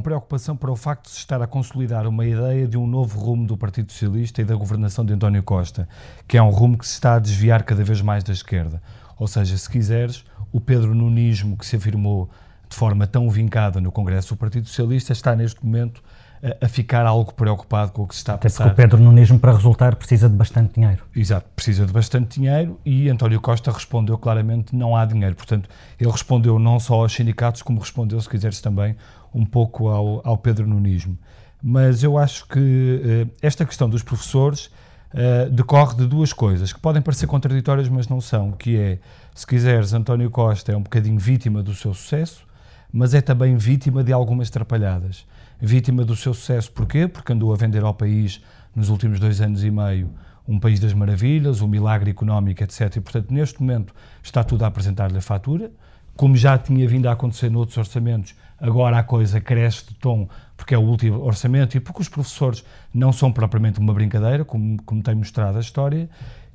preocupação 0.00 0.56
para 0.56 0.70
o 0.70 0.76
facto 0.76 1.04
de 1.04 1.10
se 1.10 1.18
estar 1.18 1.42
a 1.42 1.46
consolidar 1.46 2.06
uma 2.06 2.24
ideia 2.24 2.66
de 2.66 2.78
um 2.78 2.86
novo 2.86 3.20
rumo 3.20 3.46
do 3.46 3.54
Partido 3.54 3.92
Socialista 3.92 4.40
e 4.40 4.44
da 4.46 4.54
governação 4.54 5.04
de 5.04 5.12
António 5.12 5.42
Costa, 5.42 5.86
que 6.26 6.38
é 6.38 6.42
um 6.42 6.48
rumo 6.48 6.78
que 6.78 6.86
se 6.86 6.94
está 6.94 7.16
a 7.16 7.18
desviar 7.18 7.64
cada 7.64 7.84
vez 7.84 8.00
mais 8.00 8.24
da 8.24 8.32
esquerda. 8.32 8.80
Ou 9.18 9.28
seja, 9.28 9.58
se 9.58 9.68
quiseres, 9.68 10.24
o 10.50 10.58
Pedro 10.58 10.94
Nunismo 10.94 11.54
que 11.58 11.66
se 11.66 11.76
afirmou 11.76 12.30
de 12.68 12.76
forma 12.76 13.06
tão 13.06 13.28
vincada 13.30 13.80
no 13.80 13.90
Congresso 13.90 14.34
do 14.34 14.38
Partido 14.38 14.66
Socialista, 14.66 15.12
está 15.12 15.34
neste 15.34 15.64
momento 15.64 16.02
a, 16.42 16.66
a 16.66 16.68
ficar 16.68 17.06
algo 17.06 17.32
preocupado 17.32 17.92
com 17.92 18.02
o 18.02 18.06
que 18.06 18.14
se 18.14 18.20
está 18.20 18.32
a 18.32 18.34
Até 18.36 18.48
passar. 18.48 18.64
porque 18.64 18.82
o 18.82 18.84
Pedro 18.84 19.00
Nunismo, 19.02 19.38
para 19.38 19.52
resultar, 19.52 19.96
precisa 19.96 20.28
de 20.28 20.36
bastante 20.36 20.74
dinheiro. 20.74 21.02
Exato, 21.14 21.46
precisa 21.54 21.86
de 21.86 21.92
bastante 21.92 22.40
dinheiro 22.40 22.78
e 22.84 23.08
António 23.08 23.40
Costa 23.40 23.70
respondeu 23.70 24.18
claramente 24.18 24.74
não 24.74 24.96
há 24.96 25.04
dinheiro. 25.04 25.34
Portanto, 25.34 25.68
ele 25.98 26.10
respondeu 26.10 26.58
não 26.58 26.78
só 26.78 27.02
aos 27.02 27.12
sindicatos, 27.12 27.62
como 27.62 27.80
respondeu, 27.80 28.20
se 28.20 28.28
quiseres, 28.28 28.60
também 28.60 28.96
um 29.34 29.44
pouco 29.44 29.88
ao, 29.88 30.20
ao 30.24 30.36
Pedro 30.36 30.66
Nunismo. 30.66 31.18
Mas 31.62 32.02
eu 32.02 32.16
acho 32.16 32.46
que 32.46 32.58
uh, 33.28 33.30
esta 33.42 33.64
questão 33.64 33.88
dos 33.88 34.02
professores 34.02 34.66
uh, 35.12 35.50
decorre 35.50 35.96
de 35.96 36.06
duas 36.06 36.32
coisas 36.32 36.72
que 36.72 36.78
podem 36.78 37.02
parecer 37.02 37.26
contraditórias, 37.26 37.88
mas 37.88 38.08
não 38.08 38.20
são, 38.20 38.52
que 38.52 38.76
é, 38.76 38.98
se 39.34 39.46
quiseres, 39.46 39.92
António 39.92 40.30
Costa 40.30 40.72
é 40.72 40.76
um 40.76 40.82
bocadinho 40.82 41.18
vítima 41.18 41.62
do 41.62 41.74
seu 41.74 41.92
sucesso, 41.92 42.46
mas 42.92 43.14
é 43.14 43.20
também 43.20 43.56
vítima 43.56 44.02
de 44.02 44.12
algumas 44.12 44.50
trapalhadas. 44.50 45.26
Vítima 45.60 46.04
do 46.04 46.16
seu 46.16 46.32
sucesso, 46.32 46.70
porquê? 46.72 47.06
Porque 47.06 47.32
andou 47.32 47.52
a 47.52 47.56
vender 47.56 47.84
ao 47.84 47.92
país, 47.92 48.40
nos 48.74 48.88
últimos 48.88 49.20
dois 49.20 49.40
anos 49.40 49.62
e 49.64 49.70
meio, 49.70 50.10
um 50.46 50.58
país 50.58 50.80
das 50.80 50.94
maravilhas, 50.94 51.60
um 51.60 51.68
milagre 51.68 52.10
económico, 52.10 52.62
etc. 52.62 52.96
E, 52.96 53.00
portanto, 53.00 53.30
neste 53.30 53.60
momento 53.60 53.94
está 54.22 54.42
tudo 54.42 54.64
a 54.64 54.68
apresentar-lhe 54.68 55.18
a 55.18 55.20
fatura. 55.20 55.70
Como 56.16 56.36
já 56.36 56.56
tinha 56.56 56.88
vindo 56.88 57.06
a 57.08 57.12
acontecer 57.12 57.50
noutros 57.50 57.76
orçamentos, 57.76 58.34
agora 58.58 58.98
a 58.98 59.02
coisa 59.02 59.40
cresce 59.40 59.86
de 59.88 59.94
tom, 59.94 60.28
porque 60.56 60.74
é 60.74 60.78
o 60.78 60.80
último 60.80 61.22
orçamento 61.22 61.76
e 61.76 61.80
porque 61.80 62.00
os 62.00 62.08
professores 62.08 62.64
não 62.92 63.12
são 63.12 63.30
propriamente 63.30 63.78
uma 63.78 63.92
brincadeira, 63.92 64.44
como, 64.44 64.82
como 64.82 65.02
tem 65.02 65.14
mostrado 65.14 65.58
a 65.58 65.60
história. 65.60 66.08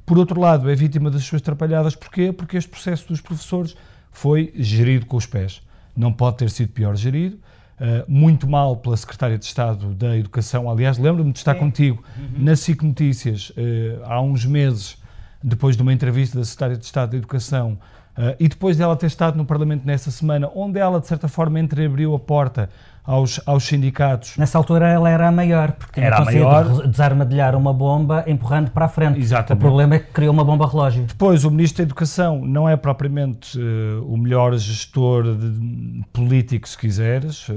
Por 0.06 0.18
outro 0.18 0.40
lado, 0.40 0.70
é 0.70 0.76
vítima 0.76 1.10
das 1.10 1.24
suas 1.24 1.42
trapalhadas, 1.42 1.96
porquê? 1.96 2.34
Porque 2.34 2.58
este 2.58 2.70
processo 2.70 3.08
dos 3.08 3.22
professores 3.22 3.76
foi 4.12 4.52
gerido 4.58 5.06
com 5.06 5.16
os 5.16 5.26
pés 5.26 5.62
não 5.96 6.12
pode 6.12 6.38
ter 6.38 6.50
sido 6.50 6.70
pior 6.70 6.96
gerido. 6.96 7.38
Uh, 7.74 8.06
muito 8.08 8.48
mal 8.48 8.78
pela 8.78 8.96
Secretária 8.96 9.38
de 9.38 9.46
Estado 9.46 9.94
da 9.96 10.16
Educação. 10.16 10.70
Aliás, 10.70 10.98
lembro-me 10.98 11.32
de 11.32 11.40
estar 11.40 11.56
é. 11.56 11.60
contigo 11.60 12.04
uhum. 12.16 12.44
na 12.44 12.56
SIC 12.56 12.84
Notícias 12.84 13.50
uh, 13.50 14.04
há 14.06 14.22
uns 14.22 14.46
meses 14.46 14.98
depois 15.44 15.76
de 15.76 15.82
uma 15.82 15.92
entrevista 15.92 16.38
da 16.38 16.46
Secretária 16.46 16.78
de 16.78 16.86
Estado 16.86 17.12
da 17.12 17.18
Educação 17.18 17.78
uh, 18.18 18.36
e 18.40 18.48
depois 18.48 18.78
dela 18.78 18.96
ter 18.96 19.08
estado 19.08 19.36
no 19.36 19.44
Parlamento 19.44 19.86
nessa 19.86 20.12
semana, 20.12 20.50
onde 20.56 20.80
ela, 20.80 21.00
de 21.00 21.08
certa 21.08 21.28
forma, 21.28 21.60
entreabriu 21.60 22.16
a 22.16 22.20
porta 22.20 22.70
aos, 23.06 23.40
aos 23.46 23.64
sindicatos. 23.66 24.38
Nessa 24.38 24.58
altura 24.58 24.88
ela 24.88 25.10
era 25.10 25.28
a 25.28 25.32
maior, 25.32 25.74
porque 25.74 25.94
tinha 25.96 26.06
Era 26.08 26.16
a 26.16 26.20
conseguido 26.20 26.46
maior. 26.46 26.88
desarmadilhar 26.88 27.56
uma 27.56 27.74
bomba 27.74 28.24
empurrando 28.28 28.72
para 28.72 28.86
a 28.86 28.88
frente. 28.88 29.20
Exatamente. 29.20 29.60
O 29.62 29.66
problema 29.68 29.96
é 29.96 30.00
que 30.00 30.12
criou 30.14 30.34
uma 30.34 30.44
bomba 30.46 30.66
relógio. 30.68 31.04
Depois, 31.06 31.44
o 31.44 31.52
Ministro 31.52 31.78
da 31.78 31.84
Educação 31.84 32.46
não 32.46 32.68
é 32.70 32.76
propriamente 32.78 33.60
eh, 33.60 34.00
o 34.06 34.16
melhor 34.18 34.56
gestor 34.58 35.36
de- 35.36 36.04
político, 36.14 36.68
se 36.68 36.78
quiseres. 36.78 37.48
eh, 37.50 37.54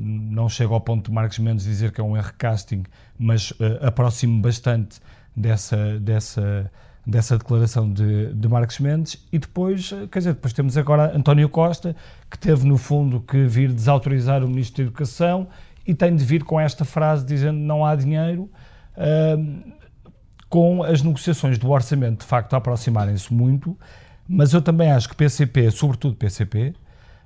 não 0.00 0.48
chega 0.48 0.72
ao 0.74 0.80
ponto 0.80 1.08
de 1.08 1.14
Marcos 1.14 1.38
Mendes 1.38 1.64
dizer 1.64 1.92
que 1.92 2.00
é 2.00 2.04
um 2.04 2.16
erro 2.16 2.32
casting, 2.36 2.82
mas 3.18 3.52
eh, 3.60 3.78
aproximo 3.86 4.40
bastante 4.42 4.98
dessa, 5.36 5.98
dessa, 6.00 6.70
dessa 7.08 7.38
declaração 7.38 7.90
de, 7.90 8.34
de 8.34 8.48
Marcos 8.48 8.78
Mendes. 8.78 9.26
E 9.32 9.38
depois, 9.38 9.90
eh, 9.92 10.06
quer 10.12 10.18
dizer, 10.18 10.34
depois 10.34 10.52
temos 10.52 10.76
agora 10.76 11.16
António 11.16 11.48
Costa, 11.48 11.96
que 12.30 12.38
teve, 12.38 12.66
no 12.66 12.76
fundo, 12.76 13.20
que 13.20 13.46
vir 13.46 13.72
desautorizar 13.72 14.44
o 14.44 14.48
Ministro 14.48 14.84
da 14.84 14.88
Educação 14.88 15.48
e 15.86 15.94
tem 15.94 16.14
de 16.14 16.22
vir 16.22 16.44
com 16.44 16.60
esta 16.60 16.84
frase 16.84 17.24
dizendo 17.24 17.58
não 17.58 17.82
há 17.82 17.96
dinheiro. 17.96 18.50
Ahm, 18.94 19.72
com 20.50 20.82
as 20.82 21.02
negociações 21.02 21.58
do 21.58 21.70
orçamento 21.70 22.20
de 22.20 22.26
facto 22.26 22.54
a 22.54 22.56
aproximarem-se 22.56 23.32
muito, 23.32 23.76
mas 24.26 24.52
eu 24.52 24.60
também 24.62 24.90
acho 24.90 25.08
que 25.08 25.14
PCP, 25.14 25.70
sobretudo 25.70 26.14
PCP, 26.14 26.74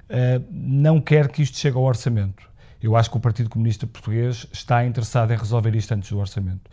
eh, 0.09 0.41
não 0.51 1.01
quer 1.01 1.29
que 1.29 1.43
isto 1.43 1.57
chegue 1.57 1.77
ao 1.77 1.83
orçamento. 1.83 2.49
Eu 2.81 2.97
acho 2.97 3.11
que 3.11 3.17
o 3.17 3.21
Partido 3.21 3.49
Comunista 3.49 3.87
Português 3.87 4.47
está 4.53 4.85
interessado 4.85 5.33
em 5.33 5.37
resolver 5.37 5.75
isto 5.75 5.93
antes 5.93 6.11
do 6.11 6.19
orçamento. 6.19 6.71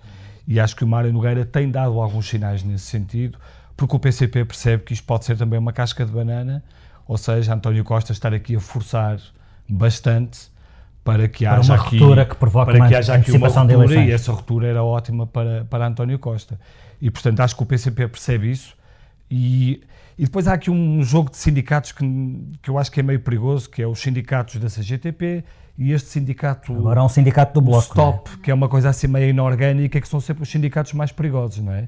E 0.50 0.60
acho 0.60 0.75
que 0.75 0.84
o 0.84 0.88
Mário 0.88 1.13
Nogueira 1.13 1.46
tem 1.46 1.70
dado 1.70 2.01
alguns 2.01 2.27
sinais 2.27 2.63
nesse 2.63 2.86
sentido, 2.86 3.38
porque 3.77 3.96
o 3.96 4.00
PCP 4.00 4.44
percebe 4.46 4.84
que 4.84 4.94
isto 4.94 5.06
pode 5.06 5.24
ser 5.24 5.38
também 5.38 5.60
uma 5.60 5.72
casca 5.72 6.03
de 6.03 6.12
banana, 6.12 6.63
ou 7.08 7.20
seja, 7.20 7.53
António 7.53 7.84
Costa 7.84 8.12
estar 8.13 8.34
aqui 8.34 8.56
a 8.56 8.60
forçar 8.60 9.20
bastante 9.70 10.50
para 11.03 11.27
que 11.27 11.46
Para 11.46 11.60
haja 11.60 11.74
uma 11.74 11.79
aqui, 11.79 12.00
ruptura 12.00 12.25
que 12.25 12.36
provoque 12.36 12.72
para 12.72 12.88
que 12.88 12.96
haja 12.96 13.13
aqui 13.13 13.32
uma 13.32 13.48
ruptura 13.48 13.96
e 14.03 14.12
essa 14.12 14.32
ruptura 14.32 14.68
era 14.68 14.84
ótima 14.84 15.27
para, 15.27 15.65
para 15.65 15.86
António 15.86 16.18
Costa. 16.18 16.60
E, 17.00 17.12
portanto, 17.12 17.41
acho 17.41 17.56
que 17.56 17.62
o 17.62 17.65
PCP 17.68 18.08
percebe 18.08 18.50
isso. 18.50 18.75
E, 19.29 19.84
e 20.18 20.25
depois 20.25 20.48
há 20.48 20.53
aqui 20.53 20.72
um 20.72 21.03
jogo 21.03 21.29
de 21.29 21.38
sindicatos 21.38 21.91
que, 21.91 22.03
que 22.60 22.72
eu 22.72 22.77
acho 22.79 22.91
que 22.91 23.00
é 23.00 23.03
meio 23.03 23.20
perigoso, 23.20 23.70
que 23.70 23.84
é 23.84 23.88
os 23.88 24.00
sindicatos 24.00 24.56
da 24.56 24.68
CGTP 24.68 25.44
e 25.79 25.93
este 25.93 26.09
sindicato 26.09 26.74
Agora 26.75 27.00
há 27.00 27.05
um 27.05 27.09
sindicato 27.09 27.53
do 27.53 27.62
Bloco. 27.65 27.79
é? 27.79 27.88
Stop, 27.88 28.38
que 28.39 28.51
é 28.51 28.53
uma 28.53 28.67
coisa 28.67 28.89
assim 28.89 29.07
meio 29.07 29.29
inorgânica, 29.29 30.00
que 30.01 30.07
são 30.07 30.19
sempre 30.19 30.43
os 30.43 30.50
sindicatos 30.50 30.91
mais 30.91 31.12
perigosos, 31.13 31.63
não 31.63 31.71
é? 31.71 31.88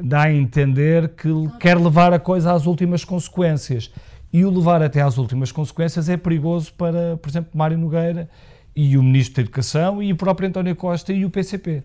Dá 0.00 0.22
a 0.22 0.32
entender 0.32 1.10
que 1.10 1.28
quer 1.60 1.76
levar 1.78 2.12
a 2.14 2.18
coisa 2.18 2.52
às 2.52 2.64
últimas 2.66 3.04
consequências. 3.04 3.92
E 4.32 4.44
o 4.44 4.50
levar 4.50 4.82
até 4.82 5.00
às 5.02 5.18
últimas 5.18 5.52
consequências 5.52 6.08
é 6.08 6.16
perigoso 6.16 6.72
para, 6.72 7.16
por 7.18 7.28
exemplo, 7.28 7.50
Mário 7.54 7.78
Nogueira 7.78 8.28
e 8.74 8.96
o 8.98 9.02
Ministro 9.02 9.36
da 9.36 9.42
Educação 9.42 10.02
e 10.02 10.12
o 10.12 10.16
próprio 10.16 10.48
António 10.48 10.74
Costa 10.74 11.12
e 11.12 11.24
o 11.24 11.30
PCP. 11.30 11.82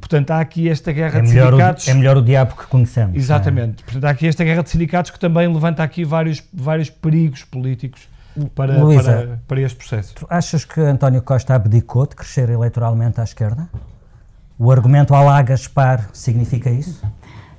Portanto, 0.00 0.30
há 0.32 0.40
aqui 0.40 0.68
esta 0.68 0.90
guerra 0.92 1.18
É 1.20 1.22
de 1.22 1.28
melhor, 1.28 1.50
sindicatos. 1.52 1.86
o, 1.86 1.90
é 1.90 1.94
melhor 1.94 2.16
o 2.16 2.22
diabo 2.22 2.56
que 2.56 2.66
conhecemos. 2.66 3.14
é? 3.14 3.18
Exatamente. 3.18 3.82
Portanto, 3.84 4.04
há 4.04 4.10
aqui 4.10 4.26
esta 4.26 4.42
guerra 4.44 4.62
de 4.62 4.70
sindicatos 4.70 5.10
que 5.10 5.18
também 5.18 5.46
levanta 5.50 5.82
aqui 5.82 6.04
vários, 6.04 6.42
vários 6.52 6.90
perigos 6.90 7.42
políticos 7.44 8.08
para, 8.54 8.78
Luísa. 8.78 9.12
para, 9.12 9.40
para 9.46 9.60
este 9.60 9.76
processo. 9.76 10.14
Tu 10.14 10.26
achas 10.28 10.64
que 10.64 10.80
António 10.80 11.22
Costa 11.22 11.54
abdicou 11.54 12.06
de 12.06 12.16
crescer 12.16 12.50
eleitoralmente 12.50 13.20
à 13.20 13.24
esquerda? 13.24 13.68
O 14.58 14.70
argumento 14.70 15.14
Alá 15.14 15.42
Gaspar 15.42 16.08
significa 16.12 16.70
isso? 16.70 17.04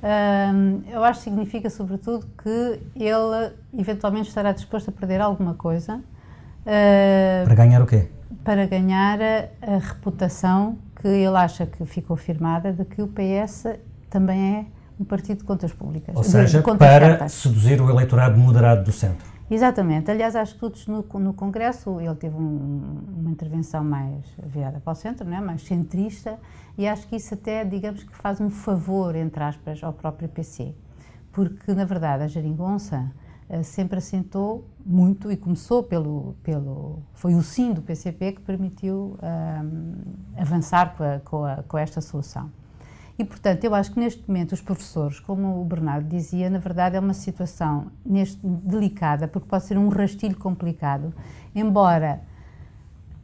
Hum, 0.03 0.84
eu 0.91 1.03
acho 1.03 1.20
que 1.20 1.24
significa, 1.25 1.70
sobretudo, 1.70 2.27
que 2.41 2.79
ele 2.96 3.51
eventualmente 3.77 4.29
estará 4.29 4.51
disposto 4.51 4.89
a 4.89 4.91
perder 4.91 5.20
alguma 5.20 5.55
coisa 5.55 5.96
uh, 5.96 7.46
Para 7.46 7.55
ganhar 7.55 7.82
o 7.82 7.88
quê? 7.88 8.08
para 8.44 8.67
ganhar 8.67 9.20
a, 9.22 9.75
a 9.75 9.77
reputação 9.79 10.77
que 11.01 11.08
ele 11.08 11.36
acha 11.36 11.65
que 11.65 11.84
ficou 11.86 12.15
firmada 12.15 12.72
de 12.72 12.86
que 12.86 13.01
o 13.01 13.08
PS 13.08 13.65
também 14.10 14.58
é 14.58 14.65
um 15.00 15.03
partido 15.03 15.39
de 15.39 15.44
contas 15.44 15.74
públicas. 15.74 16.15
Ou 16.15 16.24
seja, 16.24 16.62
de 16.62 16.77
para 16.77 17.08
certas. 17.08 17.32
seduzir 17.34 17.82
o 17.82 17.89
eleitorado 17.89 18.38
moderado 18.38 18.84
do 18.84 18.91
centro. 18.91 19.35
Exatamente. 19.49 20.09
Aliás, 20.09 20.35
acho 20.35 20.55
que 20.55 20.59
todos 20.59 20.87
no, 20.87 21.03
no 21.19 21.33
Congresso 21.33 21.99
ele 22.01 22.15
teve 22.15 22.35
um- 22.35 22.99
uma 23.19 23.29
intervenção 23.29 23.83
mais 23.83 24.25
virada 24.43 24.79
para 24.79 24.91
o 24.91 24.95
centro, 24.95 25.27
não 25.29 25.37
é? 25.37 25.41
mais 25.41 25.61
centrista, 25.63 26.39
e 26.77 26.87
acho 26.87 27.07
que 27.07 27.15
isso 27.15 27.33
até, 27.35 27.63
digamos 27.63 28.03
que 28.03 28.15
faz 28.17 28.41
um 28.41 28.49
favor, 28.49 29.15
entre 29.15 29.43
aspas, 29.43 29.83
ao 29.83 29.93
próprio 29.93 30.27
PC. 30.27 30.73
Porque, 31.31 31.73
na 31.73 31.85
verdade, 31.85 32.23
a 32.23 32.27
Jeringonça 32.27 33.11
eh, 33.47 33.61
sempre 33.61 33.99
assentou 33.99 34.65
muito 34.83 35.31
e 35.31 35.37
começou 35.37 35.83
pelo, 35.83 36.35
pelo... 36.41 36.99
Foi 37.13 37.35
o 37.35 37.43
sim 37.43 37.71
do 37.73 37.81
PCP 37.81 38.31
que 38.33 38.41
permitiu 38.41 39.17
ahm, 39.21 39.93
avançar 40.37 40.95
com, 40.97 41.03
a- 41.03 41.19
com, 41.19 41.45
a- 41.45 41.63
com 41.67 41.77
esta 41.77 42.01
solução. 42.01 42.49
E, 43.17 43.24
portanto, 43.24 43.63
eu 43.63 43.74
acho 43.74 43.93
que 43.93 44.00
neste 44.00 44.27
momento 44.27 44.51
os 44.51 44.62
professores, 44.62 45.19
como 45.19 45.62
o 45.62 45.65
Bernardo 45.65 46.07
dizia, 46.07 46.50
na 46.50 46.60
verdade 46.60 46.98
é 46.98 47.00
uma 47.00 47.13
situação 47.13 47.88
neste, 48.05 48.39
delicada, 48.43 49.27
porque 49.27 49.48
pode 49.48 49.63
ser 49.63 49.77
um 49.77 49.88
rastilho 49.88 50.38
complicado, 50.38 51.13
embora 51.53 52.22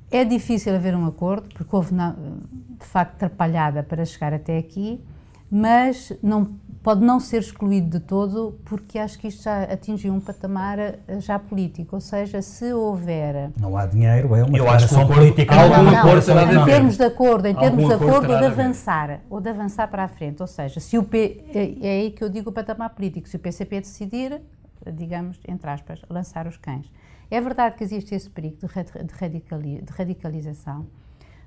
é 0.09 0.23
difícil 0.23 0.73
haver 0.73 0.95
um 0.95 1.05
acordo, 1.05 1.49
porque 1.53 1.75
houve, 1.75 1.93
de 1.93 2.85
facto, 2.85 3.15
atrapalhada 3.15 3.83
para 3.83 4.05
chegar 4.05 4.33
até 4.33 4.57
aqui, 4.57 5.01
mas 5.51 6.13
não, 6.23 6.55
pode 6.81 7.01
não 7.03 7.19
ser 7.19 7.39
excluído 7.41 7.89
de 7.89 7.99
todo, 7.99 8.57
porque 8.63 8.97
acho 8.97 9.19
que 9.19 9.27
isto 9.27 9.43
já 9.43 9.63
atingiu 9.63 10.13
um 10.13 10.19
patamar 10.21 10.79
eh, 10.79 10.97
já 11.19 11.37
político, 11.37 11.95
ou 11.97 12.01
seja, 12.01 12.41
se 12.41 12.71
houver 12.73 13.51
Não 13.59 13.75
há 13.77 13.85
dinheiro, 13.85 14.33
é 14.35 14.43
uma 14.43 14.57
Eu 14.57 14.69
acho 14.69 14.87
que 14.87 14.93
o 14.93 14.97
declaração 14.97 15.01
acordo- 15.01 15.19
política. 15.19 15.55
Algum 15.55 15.75
não, 15.75 15.83
não, 15.91 15.99
acordo 15.99 16.25
terá 16.25 16.45
de 16.45 16.55
em 16.55 16.65
termos 16.65 16.97
de 16.97 17.03
acordo, 17.03 17.45
em 17.47 17.55
termos 17.55 17.85
de 17.85 17.93
acordo 17.93 18.31
ou 18.31 18.39
de 18.39 18.45
avançar, 18.45 19.19
ou 19.29 19.41
de 19.41 19.49
avançar 19.49 19.87
para 19.89 20.05
a 20.05 20.07
frente, 20.07 20.41
ou 20.41 20.47
seja, 20.47 20.79
se 20.79 20.97
o 20.97 21.03
P, 21.03 21.43
é, 21.53 21.85
é 21.87 21.91
aí 22.01 22.11
que 22.11 22.23
eu 22.23 22.29
digo 22.29 22.49
o 22.49 22.53
patamar 22.53 22.91
político, 22.91 23.27
se 23.27 23.35
o 23.35 23.39
PCP 23.39 23.81
decidir, 23.81 24.41
digamos, 24.93 25.37
entre 25.47 25.69
aspas, 25.69 26.01
lançar 26.09 26.47
os 26.47 26.55
cães. 26.57 26.89
É 27.29 27.39
verdade 27.39 27.75
que 27.75 27.83
existe 27.83 28.15
esse 28.15 28.29
perigo 28.29 28.57
de, 28.57 28.65
rad- 28.65 28.87
de 29.05 29.13
radicali- 29.13 29.81
de 29.81 29.91
radicalização, 29.93 30.87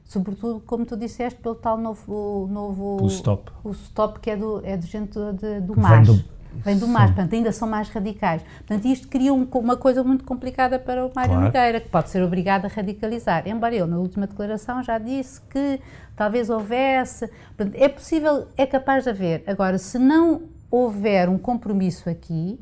sobretudo, 0.05 0.61
como 0.61 0.85
tu 0.85 0.97
disseste, 0.97 1.41
pelo 1.41 1.55
tal 1.55 1.77
novo... 1.79 2.49
novo 2.51 2.97
Pelo 2.99 3.09
stop. 3.09 3.51
O 3.65 3.71
stop 3.73 4.21
que 4.21 4.31
é, 4.31 4.37
do, 4.37 4.61
é 4.65 4.77
de 4.77 4.87
gente 4.87 5.13
do, 5.13 5.33
de- 5.33 5.61
do 5.61 5.75
Vem 5.75 5.83
MAS. 5.83 6.07
do- 6.07 6.35
Vem 6.57 6.79
do 6.79 6.87
MAS, 6.87 7.07
portanto, 7.11 7.33
ainda 7.35 7.51
são 7.51 7.67
mais 7.69 7.89
radicais. 7.89 8.41
Portanto, 8.59 8.85
isto 8.87 9.09
cria 9.09 9.35
um- 9.35 9.45
uma 9.55 9.77
coisa 9.77 10.05
muito 10.05 10.25
complicada 10.25 10.79
para 10.79 11.05
o 11.05 11.11
Mário 11.13 11.33
Claro. 11.33 11.47
Nogueira, 11.47 11.81
que 11.81 11.89
pode 11.89 12.11
ser 12.11 12.23
obrigado 12.23 12.67
a 12.67 12.69
radicalizar. 12.69 13.49
Embora 13.49 13.75
ele, 13.75 13.87
na 13.87 13.99
última 13.99 14.25
declaração, 14.27 14.81
já 14.81 14.97
disse 14.99 15.41
que 15.51 15.81
talvez 16.15 16.49
houvesse. 16.51 17.27
Portanto, 17.57 17.75
é 17.75 17.89
possível, 17.89 18.47
é 18.57 18.67
capaz 18.67 19.03
de 19.03 19.11
haver. 19.11 19.43
Agora, 19.49 19.79
se 19.79 19.99
não 19.99 20.43
houver 20.71 21.29
um 21.29 21.39
compromisso 21.39 22.09
aqui, 22.09 22.57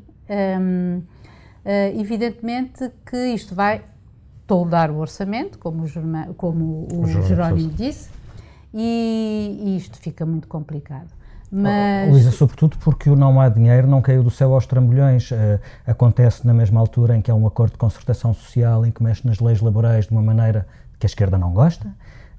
hum, 0.59 1.01
eh, 1.63 1.93
evidentemente 1.95 2.89
que 3.05 3.17
isto 3.27 3.53
vai 3.53 3.83
toldar 4.53 4.91
o 4.91 4.97
orçamento, 4.97 5.57
como 5.57 5.81
o, 5.81 5.87
Germa- 5.87 6.27
como 6.37 6.87
o, 6.93 7.07
Jerónimo 7.07 7.27
Jerónimo 7.27 7.69
disse, 7.71 8.09
e, 8.71 9.59
e 9.63 9.77
isto 9.77 9.97
fica 9.97 10.27
muito 10.27 10.47
complicado. 10.47 11.07
Mas. 11.51 12.11
Luísa, 12.11 12.31
sobretudo 12.31 12.77
porque 12.77 13.09
o 13.09 13.15
não 13.15 13.41
há 13.41 13.49
dinheiro 13.49 13.87
não 13.87 13.99
caiu 14.01 14.23
do 14.23 14.29
céu 14.29 14.53
aos 14.53 14.65
trambolhões. 14.67 15.31
Eh, 15.31 15.59
acontece 15.85 16.45
na 16.45 16.53
mesma 16.53 16.79
altura 16.79 17.15
em 17.15 17.21
que 17.21 17.29
há 17.29 17.35
um 17.35 17.45
acordo 17.45 17.73
de 17.73 17.77
concertação 17.77 18.33
social 18.33 18.85
em 18.85 18.91
que 18.91 19.03
mexe 19.03 19.25
nas 19.27 19.39
leis 19.39 19.59
laborais 19.61 20.05
de 20.05 20.11
uma 20.11 20.21
maneira 20.21 20.67
que 20.99 21.05
a 21.05 21.09
esquerda 21.09 21.37
não 21.37 21.51
gosta, 21.51 21.87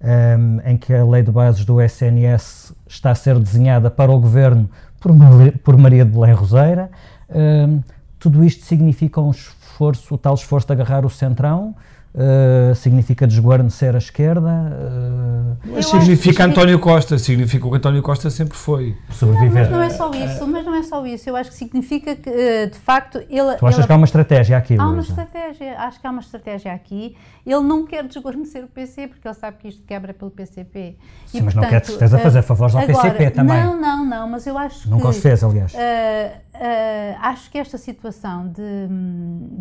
ehm, 0.01 0.59
em 0.65 0.77
que 0.77 0.93
a 0.93 1.05
lei 1.05 1.23
de 1.23 1.31
bases 1.31 1.65
do 1.65 1.81
SNS 1.81 2.73
está 2.89 3.11
a 3.11 3.15
ser 3.15 3.39
desenhada 3.39 3.89
para 3.91 4.11
o 4.11 4.19
governo 4.21 4.69
por, 5.01 5.13
por 5.63 5.77
Maria 5.77 6.05
de 6.05 6.11
Belém 6.11 6.33
Roseira. 6.33 6.91
Ehm, 7.29 7.81
tudo 8.19 8.45
isto 8.45 8.65
significa 8.65 9.21
um 9.21 9.31
esforço, 9.31 10.15
o 10.15 10.19
tal 10.19 10.35
esforço 10.35 10.67
de 10.67 10.73
agarrar 10.73 11.05
o 11.05 11.11
centrão, 11.11 11.75
eh, 12.17 12.73
significa 12.75 13.27
desguarnecer 13.27 13.95
a 13.95 13.99
esquerda, 13.99 14.51
eh, 14.73 15.69
Eu 15.71 15.79
acho 15.79 15.91
significa 15.91 16.37
que- 16.37 16.43
António 16.43 16.79
Costa, 16.79 17.19
significa 17.19 17.67
o 17.67 17.71
que 17.71 17.77
António 17.77 18.03
Costa 18.03 18.31
sempre 18.31 18.57
foi. 18.57 18.97
sobreviver. 19.11 19.63
Mas 19.63 19.71
não 19.71 19.83
é 19.83 19.91
só 19.91 20.11
isso, 20.13 20.47
mas 20.47 20.65
não 20.65 20.75
é 20.75 20.83
só 20.83 21.05
isso. 21.07 21.29
Eu 21.29 21.37
acho 21.37 21.51
que 21.51 21.57
significa 21.57 22.15
que, 22.15 22.29
eh, 22.31 22.67
de 22.67 22.79
facto, 22.79 23.19
ele. 23.29 23.57
Tu 23.57 23.67
achas 23.67 23.79
ele- 23.79 23.87
que 23.87 23.93
há 23.93 23.97
uma 23.97 24.05
estratégia 24.05 24.57
aqui, 24.57 24.77
Há 24.79 24.83
uma 24.83 24.93
Luísa? 24.93 25.09
estratégia, 25.11 25.79
acho 25.79 26.01
que 26.01 26.07
há 26.07 26.11
uma 26.11 26.21
estratégia 26.21 26.73
aqui. 26.73 27.17
Ele 27.47 27.61
não 27.61 27.85
quer 27.87 28.05
desguarnecer 28.05 28.65
o 28.65 28.69
PC, 28.69 29.09
porque 29.09 29.27
ele 29.27 29.35
sabe 29.35 29.57
que 29.59 29.69
isto 29.69 29.83
quebra 29.85 30.15
pelo 30.15 30.31
PCP. 30.31 30.97
Sim, 31.27 31.43
mas 31.43 31.55
não 31.55 31.63
quer 31.65 31.81
de 31.81 31.89
certeza 31.89 32.17
eh, 32.19 32.21
fazer 32.21 32.43
favores 32.43 32.75
ao 32.75 32.83
agora, 32.83 32.97
PCP 33.11 33.31
também. 33.31 33.63
Não, 33.63 33.81
não, 33.81 34.05
não, 34.07 34.29
mas 34.29 34.47
eu 34.47 34.57
acho 34.57 34.89
Nunca 34.89 35.03
que. 35.05 35.09
os 35.11 35.19
fez, 35.19 35.43
aliás. 35.43 35.75
eh, 35.75 36.41
Uh, 36.55 37.19
acho 37.21 37.51
que 37.51 37.59
esta 37.59 37.77
situação 37.77 38.47
de, 38.47 38.63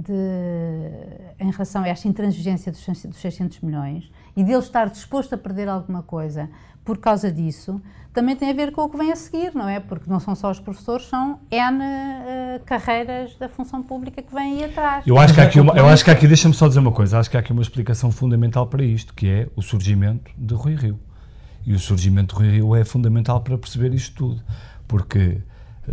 de, 0.04 1.44
em 1.44 1.50
relação 1.50 1.82
a 1.82 1.88
esta 1.88 2.08
intransigência 2.08 2.72
dos, 2.72 2.86
dos 2.86 3.18
600 3.18 3.62
milhões 3.62 4.12
e 4.38 4.44
dele 4.44 4.60
estar 4.60 4.88
disposto 4.92 5.34
a 5.34 5.38
perder 5.38 5.68
alguma 5.68 6.04
coisa 6.04 6.48
por 6.86 7.00
causa 7.00 7.32
disso, 7.32 7.82
também 8.14 8.36
tem 8.36 8.52
a 8.52 8.54
ver 8.54 8.72
com 8.72 8.82
o 8.84 8.90
que 8.90 8.98
vem 8.98 9.12
a 9.12 9.16
seguir, 9.16 9.56
não 9.56 9.68
é? 9.68 9.80
Porque 9.80 10.08
não 10.08 10.20
são 10.20 10.36
só 10.36 10.52
os 10.52 10.60
professores, 10.60 11.08
são 11.08 11.40
N 11.50 11.80
uh, 11.80 12.64
carreiras 12.64 13.36
da 13.38 13.50
função 13.50 13.82
pública 13.82 14.22
que 14.22 14.34
vêm 14.34 14.58
aí 14.58 14.64
atrás. 14.66 15.08
Eu 15.08 15.18
acho 15.18 15.34
que 15.34 15.42
há 15.42 15.46
aqui, 15.46 15.60
uma, 15.60 15.74
eu 15.74 15.88
acho 15.88 16.04
que 16.04 16.12
aqui 16.12 16.28
deixa-me 16.28 16.54
só 16.54 16.68
dizer 16.68 16.80
uma 16.80 16.92
coisa, 16.92 17.18
acho 17.18 17.30
que 17.30 17.38
há 17.38 17.40
aqui 17.40 17.52
uma 17.52 17.62
explicação 17.62 18.12
fundamental 18.12 18.68
para 18.68 18.84
isto, 18.84 19.14
que 19.16 19.28
é 19.28 19.48
o 19.56 19.62
surgimento 19.64 20.30
de 20.38 20.54
Rui 20.54 20.76
Rio. 20.76 21.00
E 21.66 21.74
o 21.74 21.80
surgimento 21.80 22.36
de 22.36 22.42
Rui 22.42 22.52
Rio 22.52 22.76
é 22.76 22.84
fundamental 22.84 23.42
para 23.42 23.58
perceber 23.58 23.94
isto 23.96 24.14
tudo, 24.16 24.44
porque 24.88 25.42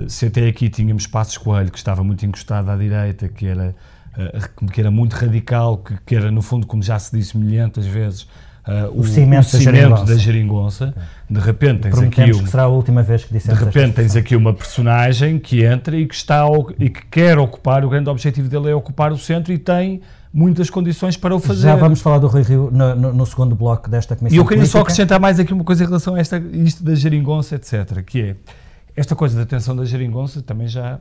se 0.08 0.26
até 0.26 0.46
aqui 0.46 0.68
tínhamos 0.68 1.06
Passos 1.06 1.38
Coelho, 1.38 1.70
que 1.70 1.78
estava 1.78 2.02
muito 2.04 2.24
encostado 2.24 2.70
à 2.70 2.76
direita, 2.76 3.28
que 3.28 3.46
era, 3.46 3.74
eh, 4.16 4.40
que 4.72 4.80
era 4.80 4.90
muito 4.90 5.14
radical, 5.14 5.78
que, 5.78 5.94
que 6.06 6.14
era, 6.14 6.30
no 6.30 6.42
fundo, 6.42 6.66
como 6.66 6.82
já 6.82 6.98
se 6.98 7.16
disse 7.16 7.36
milhentas 7.36 7.86
vezes, 7.86 8.26
Uh, 8.60 8.92
o, 8.94 9.00
o, 9.00 9.04
cimento, 9.04 9.46
o 9.46 9.48
cimento 9.48 10.04
da, 10.04 10.16
geringonça. 10.16 10.94
De 11.28 11.40
repente 11.40 11.80
tens 11.80 11.98
aqui 11.98 12.22
um, 12.30 12.44
que 12.44 12.50
será 12.50 12.64
a 12.64 12.68
última 12.68 13.02
vez 13.02 13.24
que 13.24 13.32
De 13.32 13.54
repente 13.54 13.94
tens 13.94 14.14
aqui 14.14 14.36
uma 14.36 14.52
personagem 14.52 15.38
que 15.38 15.64
entra 15.64 15.96
e 15.96 16.06
que 16.06 16.14
está 16.14 16.44
e 16.78 16.90
que 16.90 17.04
quer 17.06 17.38
ocupar, 17.38 17.84
o 17.86 17.88
grande 17.88 18.10
objetivo 18.10 18.50
dele 18.50 18.70
é 18.70 18.74
ocupar 18.74 19.12
o 19.12 19.18
centro 19.18 19.50
e 19.50 19.58
tem 19.58 20.02
muitas 20.32 20.68
condições 20.68 21.16
para 21.16 21.34
o 21.34 21.40
fazer. 21.40 21.62
Já 21.62 21.74
vamos 21.74 22.02
falar 22.02 22.18
do 22.18 22.26
Rui 22.26 22.42
Rio 22.42 22.70
no, 22.70 22.94
no, 22.94 23.12
no 23.14 23.26
segundo 23.26 23.54
bloco 23.54 23.88
desta 23.88 24.14
comissão. 24.14 24.36
E 24.36 24.38
eu 24.38 24.44
queria 24.44 24.58
política. 24.58 24.78
só 24.78 24.82
acrescentar 24.82 25.18
mais 25.18 25.40
aqui 25.40 25.54
uma 25.54 25.64
coisa 25.64 25.82
em 25.82 25.86
relação 25.86 26.14
a 26.14 26.20
esta, 26.20 26.38
isto 26.52 26.84
da 26.84 26.94
geringonça, 26.94 27.56
etc. 27.56 28.02
Que 28.04 28.20
é 28.20 28.36
esta 28.96 29.14
coisa 29.14 29.38
da 29.38 29.46
tensão 29.46 29.74
da 29.76 29.84
geringonça 29.84 30.42
também 30.42 30.68
já, 30.68 30.98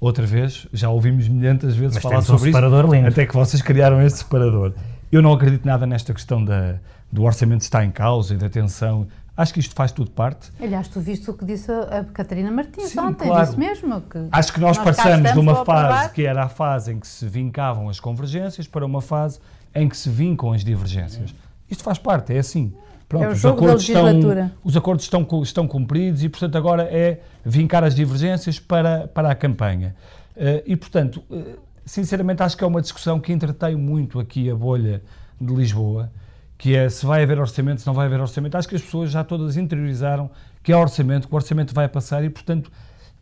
outra 0.00 0.26
vez, 0.26 0.66
já 0.72 0.88
ouvimos 0.88 1.28
milhentas 1.28 1.76
vezes 1.76 1.94
Mas 1.94 2.02
falar 2.02 2.22
sobre 2.22 2.42
um 2.42 2.52
separador 2.52 2.84
isso, 2.84 2.94
lindo. 2.94 3.08
até 3.08 3.26
que 3.26 3.34
vocês 3.34 3.62
criaram 3.62 4.00
este 4.02 4.18
separador. 4.18 4.72
Eu 5.10 5.22
não 5.22 5.32
acredito 5.32 5.64
nada 5.66 5.86
nesta 5.86 6.14
questão 6.14 6.44
da, 6.44 6.76
do 7.10 7.24
orçamento 7.24 7.62
estar 7.62 7.84
em 7.84 7.90
causa 7.90 8.34
e 8.34 8.36
da 8.36 8.48
tensão. 8.48 9.08
Acho 9.36 9.54
que 9.54 9.60
isto 9.60 9.74
faz 9.74 9.90
tudo 9.90 10.10
parte. 10.10 10.50
Aliás, 10.60 10.86
tu 10.88 11.00
viste 11.00 11.30
o 11.30 11.34
que 11.34 11.44
disse 11.44 11.70
a 11.72 12.04
Catarina 12.12 12.50
Martins 12.50 12.90
Sim, 12.90 13.00
ontem, 13.00 13.26
claro. 13.26 13.46
disse 13.46 13.58
mesmo. 13.58 14.00
Que 14.02 14.18
Acho 14.30 14.52
que 14.52 14.60
nós, 14.60 14.76
nós 14.76 14.86
passamos 14.86 15.32
de 15.32 15.38
uma 15.38 15.64
fase 15.64 16.10
que 16.10 16.26
era 16.26 16.44
a 16.44 16.48
fase 16.48 16.92
em 16.92 17.00
que 17.00 17.06
se 17.06 17.26
vincavam 17.26 17.88
as 17.88 17.98
convergências 17.98 18.66
para 18.66 18.84
uma 18.84 19.00
fase 19.00 19.40
em 19.74 19.88
que 19.88 19.96
se 19.96 20.10
vincam 20.10 20.52
as 20.52 20.62
divergências. 20.62 21.34
Isto 21.70 21.82
faz 21.82 21.98
parte, 21.98 22.34
é 22.34 22.38
assim. 22.38 22.74
Pronto, 23.10 23.24
é 23.24 23.28
o 23.30 23.34
jogo 23.34 23.56
os 23.56 23.62
acordos 23.64 23.88
da 23.88 24.02
legislatura. 24.02 24.40
Estão, 24.44 24.58
os 24.62 24.76
acordos 24.76 25.04
estão, 25.04 25.42
estão 25.42 25.66
cumpridos 25.66 26.22
e, 26.22 26.28
portanto, 26.28 26.56
agora 26.56 26.84
é 26.84 27.20
vincar 27.44 27.82
as 27.82 27.92
divergências 27.92 28.60
para, 28.60 29.08
para 29.08 29.32
a 29.32 29.34
campanha. 29.34 29.96
Uh, 30.36 30.62
e, 30.64 30.76
portanto, 30.76 31.20
uh, 31.28 31.58
sinceramente, 31.84 32.40
acho 32.44 32.56
que 32.56 32.62
é 32.62 32.66
uma 32.68 32.80
discussão 32.80 33.18
que 33.18 33.32
entretém 33.32 33.74
muito 33.74 34.20
aqui 34.20 34.48
a 34.48 34.54
bolha 34.54 35.02
de 35.40 35.52
Lisboa, 35.52 36.08
que 36.56 36.76
é 36.76 36.88
se 36.88 37.04
vai 37.04 37.24
haver 37.24 37.40
orçamento, 37.40 37.80
se 37.80 37.86
não 37.88 37.94
vai 37.94 38.06
haver 38.06 38.20
orçamento. 38.20 38.54
Acho 38.54 38.68
que 38.68 38.76
as 38.76 38.82
pessoas 38.82 39.10
já 39.10 39.24
todas 39.24 39.56
interiorizaram 39.56 40.30
que 40.62 40.70
é 40.70 40.76
orçamento, 40.76 41.26
que 41.26 41.34
o 41.34 41.36
orçamento 41.36 41.74
vai 41.74 41.88
passar 41.88 42.22
e, 42.22 42.30
portanto, 42.30 42.70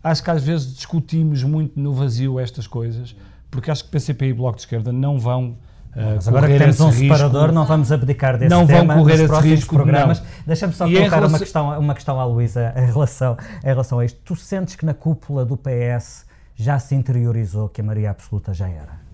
acho 0.04 0.22
que 0.22 0.30
às 0.30 0.44
vezes 0.44 0.74
discutimos 0.74 1.42
muito 1.42 1.80
no 1.80 1.94
vazio 1.94 2.38
estas 2.38 2.66
coisas, 2.66 3.16
porque 3.50 3.70
acho 3.70 3.84
que 3.84 3.90
PCP 3.90 4.26
e 4.26 4.32
Bloco 4.34 4.56
de 4.56 4.64
Esquerda 4.64 4.92
não 4.92 5.18
vão 5.18 5.56
Mas 5.94 6.28
agora 6.28 6.46
que 6.46 6.58
temos 6.58 6.80
um 6.80 6.90
risco, 6.90 7.02
separador, 7.02 7.52
não 7.52 7.64
vamos 7.64 7.90
abdicar 7.90 8.38
desse 8.38 8.50
não 8.50 8.66
tema 8.66 8.94
vão 8.94 9.02
correr 9.02 9.18
nos 9.22 9.30
esse 9.30 9.48
risco, 9.48 9.74
programas. 9.74 10.22
Deixa-me 10.46 10.72
só 10.72 10.86
e 10.86 10.94
colocar 10.94 11.16
relação... 11.16 11.28
uma, 11.28 11.38
questão, 11.38 11.80
uma 11.80 11.94
questão 11.94 12.20
à 12.20 12.24
Luísa 12.24 12.72
em 12.76 12.86
relação, 12.86 13.36
em 13.62 13.66
relação 13.66 13.98
a 13.98 14.04
isto. 14.04 14.20
Tu 14.24 14.36
sentes 14.36 14.76
que 14.76 14.86
na 14.86 14.94
cúpula 14.94 15.44
do 15.44 15.56
PS 15.56 16.26
já 16.54 16.78
se 16.78 16.94
interiorizou 16.94 17.68
que 17.68 17.80
a 17.80 17.84
maioria 17.84 18.10
absoluta 18.10 18.52
já 18.52 18.68
era? 18.68 19.08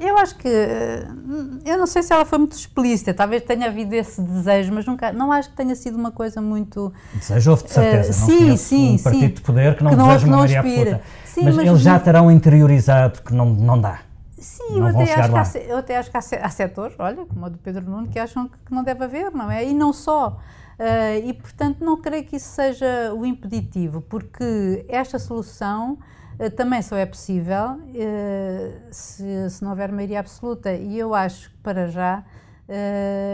Eu 0.00 0.16
acho 0.16 0.36
que. 0.36 0.48
Eu 0.48 1.76
não 1.76 1.86
sei 1.86 2.02
se 2.02 2.12
ela 2.12 2.24
foi 2.24 2.38
muito 2.38 2.56
explícita, 2.56 3.12
talvez 3.12 3.42
tenha 3.42 3.66
havido 3.66 3.94
esse 3.94 4.20
desejo, 4.22 4.72
mas 4.72 4.86
nunca, 4.86 5.12
não 5.12 5.30
acho 5.30 5.50
que 5.50 5.56
tenha 5.56 5.74
sido 5.74 5.98
uma 5.98 6.10
coisa 6.10 6.40
muito. 6.40 6.90
Desejo 7.12 7.50
houve 7.50 7.64
de 7.64 7.70
certeza. 7.70 8.10
Uh, 8.10 8.26
sim, 8.26 8.56
sim. 8.56 8.94
Um 8.94 9.02
partido 9.02 9.20
sim, 9.20 9.34
de 9.34 9.40
poder 9.42 9.76
que 9.76 9.84
não 9.84 9.90
que 9.90 9.96
não, 9.96 10.06
deseja 10.06 10.26
uma 10.26 10.36
maioria 10.38 10.60
absoluta. 10.60 11.02
Sim, 11.26 11.44
mas, 11.44 11.56
mas, 11.56 11.66
eles 11.66 11.80
já 11.82 11.98
terão 11.98 12.30
interiorizado 12.30 13.20
que 13.20 13.34
não, 13.34 13.50
não 13.50 13.78
dá. 13.78 14.00
Sim, 14.44 14.78
eu 14.78 14.86
até, 14.86 15.14
acho 15.14 15.32
que 15.32 15.58
há, 15.58 15.62
eu 15.62 15.76
até 15.78 15.96
acho 15.96 16.10
que 16.10 16.16
há, 16.16 16.50
setores, 16.50 16.94
olha, 16.98 17.24
como 17.24 17.46
o 17.46 17.50
do 17.50 17.58
Pedro 17.58 17.90
Nuno, 17.90 18.08
que 18.08 18.18
acham 18.18 18.46
que 18.48 18.72
não 18.72 18.84
deve 18.84 19.04
haver, 19.04 19.30
não 19.32 19.50
é? 19.50 19.64
E 19.64 19.72
não 19.72 19.92
só. 19.92 20.38
Uh, 20.78 21.26
e, 21.26 21.32
portanto, 21.32 21.84
não 21.84 22.00
creio 22.00 22.24
que 22.24 22.36
isso 22.36 22.48
seja 22.48 23.14
o 23.14 23.24
impeditivo, 23.24 24.00
porque 24.02 24.84
esta 24.88 25.18
solução 25.18 25.98
uh, 26.38 26.50
também 26.50 26.82
só 26.82 26.96
é 26.96 27.06
possível 27.06 27.78
uh, 27.78 28.88
se, 28.90 29.50
se, 29.50 29.62
não 29.62 29.70
houver 29.70 29.90
maioria 29.90 30.20
absoluta. 30.20 30.72
E 30.74 30.98
eu 30.98 31.14
acho 31.14 31.50
que, 31.50 31.56
para 31.58 31.86
já, 31.86 32.22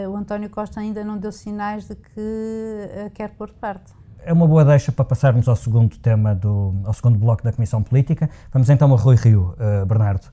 o 0.09 0.15
António 0.15 0.49
Costa 0.49 0.79
ainda 0.81 1.03
não 1.03 1.17
deu 1.17 1.31
sinais 1.31 1.87
de 1.87 1.95
que 1.95 3.11
quer 3.13 3.29
pôr 3.29 3.47
de 3.47 3.55
parte 3.55 3.93
é 4.23 4.33
uma 4.33 4.47
boa 4.47 4.63
deixa 4.63 4.91
para 4.91 5.05
passarmos 5.05 5.47
ao 5.47 5.55
segundo 5.55 5.97
tema, 5.97 6.35
do, 6.35 6.75
ao 6.83 6.93
segundo 6.93 7.17
bloco 7.17 7.43
da 7.43 7.51
Comissão 7.51 7.81
Política. 7.81 8.29
Vamos 8.51 8.69
então 8.69 8.93
a 8.93 8.97
Rui 8.97 9.15
Rio, 9.15 9.55
uh, 9.57 9.85
Bernardo. 9.85 10.27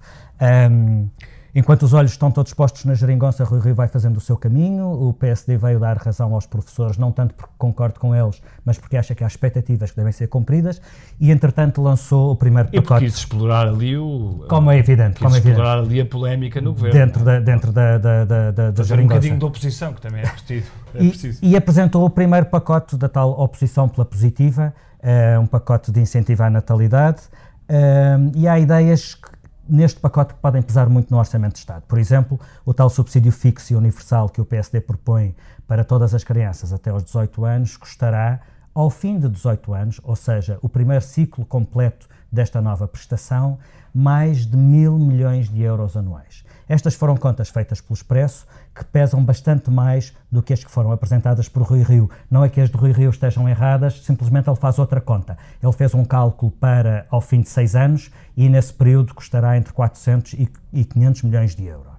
Um, 0.70 1.08
enquanto 1.54 1.82
os 1.82 1.92
olhos 1.92 2.12
estão 2.12 2.30
todos 2.30 2.52
postos 2.52 2.84
na 2.84 2.94
geringonça, 2.94 3.44
Rui 3.44 3.60
Rio 3.60 3.74
vai 3.74 3.88
fazendo 3.88 4.16
o 4.16 4.20
seu 4.20 4.36
caminho. 4.36 4.86
O 4.86 5.12
PSD 5.12 5.56
veio 5.56 5.78
dar 5.80 5.96
razão 5.96 6.34
aos 6.34 6.46
professores, 6.46 6.96
não 6.98 7.10
tanto 7.10 7.34
porque 7.34 7.52
concordo 7.56 7.98
com 7.98 8.14
eles, 8.14 8.40
mas 8.64 8.78
porque 8.78 8.96
acha 8.96 9.14
que 9.14 9.24
há 9.24 9.26
expectativas 9.26 9.90
que 9.90 9.96
devem 9.96 10.12
ser 10.12 10.28
cumpridas. 10.28 10.80
E, 11.20 11.30
entretanto, 11.30 11.82
lançou 11.82 12.30
o 12.30 12.36
primeiro 12.36 12.70
pacote. 12.70 13.04
E 13.04 13.08
quis 13.08 13.18
explorar 13.18 13.68
ali 13.68 13.96
o... 13.96 14.44
Como 14.48 14.70
é 14.70 14.78
evidente. 14.78 15.20
Como 15.20 15.34
é 15.34 15.38
evidente. 15.38 15.58
explorar 15.58 15.78
ali 15.78 16.00
a 16.00 16.06
polémica 16.06 16.60
no 16.60 16.72
governo. 16.72 16.98
Dentro 16.98 17.24
da, 17.24 17.40
dentro 17.40 17.72
da, 17.72 17.98
da, 17.98 18.24
da, 18.24 18.50
da, 18.50 18.70
da 18.70 18.94
um 18.94 19.02
bocadinho 19.02 19.38
de 19.38 19.44
oposição, 19.44 19.92
que 19.92 20.00
também 20.00 20.22
é 20.22 20.28
preciso. 20.28 20.66
É 20.94 21.02
e, 21.02 21.50
e, 21.50 21.56
apresentou 21.56 22.04
o 22.04 22.10
primeiro 22.10 22.46
pacote 22.46 22.96
da 22.96 23.08
tal 23.08 23.30
oposição 23.30 23.88
pela 23.88 24.04
positiva, 24.04 24.72
uh, 25.00 25.40
um 25.40 25.46
pacote 25.46 25.92
de 25.92 26.00
incentivo 26.00 26.42
à 26.42 26.50
natalidade. 26.50 27.22
Uh, 27.68 28.32
e 28.34 28.48
há 28.48 28.58
ideias 28.58 29.14
que 29.14 29.37
neste 29.68 30.00
pacote 30.00 30.34
que 30.34 30.40
podem 30.40 30.62
pesar 30.62 30.88
muito 30.88 31.10
no 31.10 31.18
Orçamento 31.18 31.52
de 31.52 31.58
Estado. 31.58 31.82
Por 31.86 31.98
exemplo, 31.98 32.40
o 32.64 32.72
tal 32.72 32.88
subsídio 32.88 33.30
fixo 33.30 33.72
e 33.72 33.76
universal 33.76 34.28
que 34.28 34.40
o 34.40 34.44
PSD 34.44 34.80
propõe 34.80 35.34
para 35.66 35.84
todas 35.84 36.14
as 36.14 36.24
crianças 36.24 36.72
até 36.72 36.90
aos 36.90 37.04
18 37.04 37.44
anos 37.44 37.76
custará, 37.76 38.40
ao 38.74 38.88
fim 38.88 39.18
de 39.18 39.28
18 39.28 39.74
anos, 39.74 40.00
ou 40.02 40.16
seja, 40.16 40.58
o 40.62 40.68
primeiro 40.68 41.04
ciclo 41.04 41.44
completo 41.44 42.08
desta 42.30 42.60
nova 42.60 42.86
prestação, 42.86 43.58
mais 43.92 44.46
de 44.46 44.56
mil 44.56 44.98
milhões 44.98 45.48
de 45.48 45.62
euros 45.62 45.96
anuais. 45.96 46.44
Estas 46.68 46.94
foram 46.94 47.16
contas 47.16 47.48
feitas 47.48 47.80
pelo 47.80 47.94
Expresso, 47.94 48.46
que 48.74 48.84
pesam 48.84 49.24
bastante 49.24 49.70
mais 49.70 50.14
do 50.30 50.42
que 50.42 50.52
as 50.52 50.62
que 50.62 50.70
foram 50.70 50.92
apresentadas 50.92 51.48
por 51.48 51.62
Rui 51.62 51.82
Rio. 51.82 52.10
Não 52.30 52.44
é 52.44 52.48
que 52.48 52.60
as 52.60 52.68
de 52.68 52.76
Rui 52.76 52.92
Rio 52.92 53.10
estejam 53.10 53.48
erradas, 53.48 54.04
simplesmente 54.04 54.48
ele 54.48 54.56
faz 54.56 54.78
outra 54.78 55.00
conta. 55.00 55.38
Ele 55.62 55.72
fez 55.72 55.94
um 55.94 56.04
cálculo 56.04 56.52
para 56.52 57.06
ao 57.10 57.20
fim 57.20 57.40
de 57.40 57.48
seis 57.48 57.74
anos 57.74 58.10
e 58.36 58.48
nesse 58.48 58.72
período 58.72 59.14
custará 59.14 59.56
entre 59.56 59.72
400 59.72 60.34
e 60.72 60.84
500 60.84 61.22
milhões 61.22 61.54
de 61.56 61.64
euros. 61.64 61.98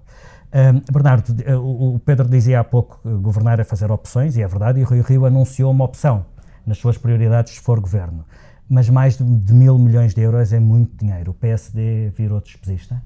Um, 0.52 0.92
Bernardo, 0.92 1.32
o 1.62 1.98
Pedro 2.00 2.28
dizia 2.28 2.60
há 2.60 2.64
pouco 2.64 2.98
que 3.02 3.08
governar 3.08 3.60
é 3.60 3.64
fazer 3.64 3.90
opções, 3.90 4.36
e 4.36 4.42
é 4.42 4.48
verdade, 4.48 4.80
e 4.80 4.82
Rui 4.82 5.00
Rio 5.00 5.24
anunciou 5.24 5.70
uma 5.70 5.84
opção 5.84 6.26
nas 6.66 6.78
suas 6.78 6.98
prioridades 6.98 7.54
se 7.54 7.60
for 7.60 7.78
governo. 7.80 8.24
Mas 8.68 8.88
mais 8.88 9.16
de 9.16 9.52
mil 9.52 9.78
milhões 9.78 10.14
de 10.14 10.20
euros 10.20 10.52
é 10.52 10.60
muito 10.60 10.96
dinheiro. 10.96 11.32
O 11.32 11.34
PSD 11.34 12.10
virou 12.10 12.40
despesista? 12.40 13.02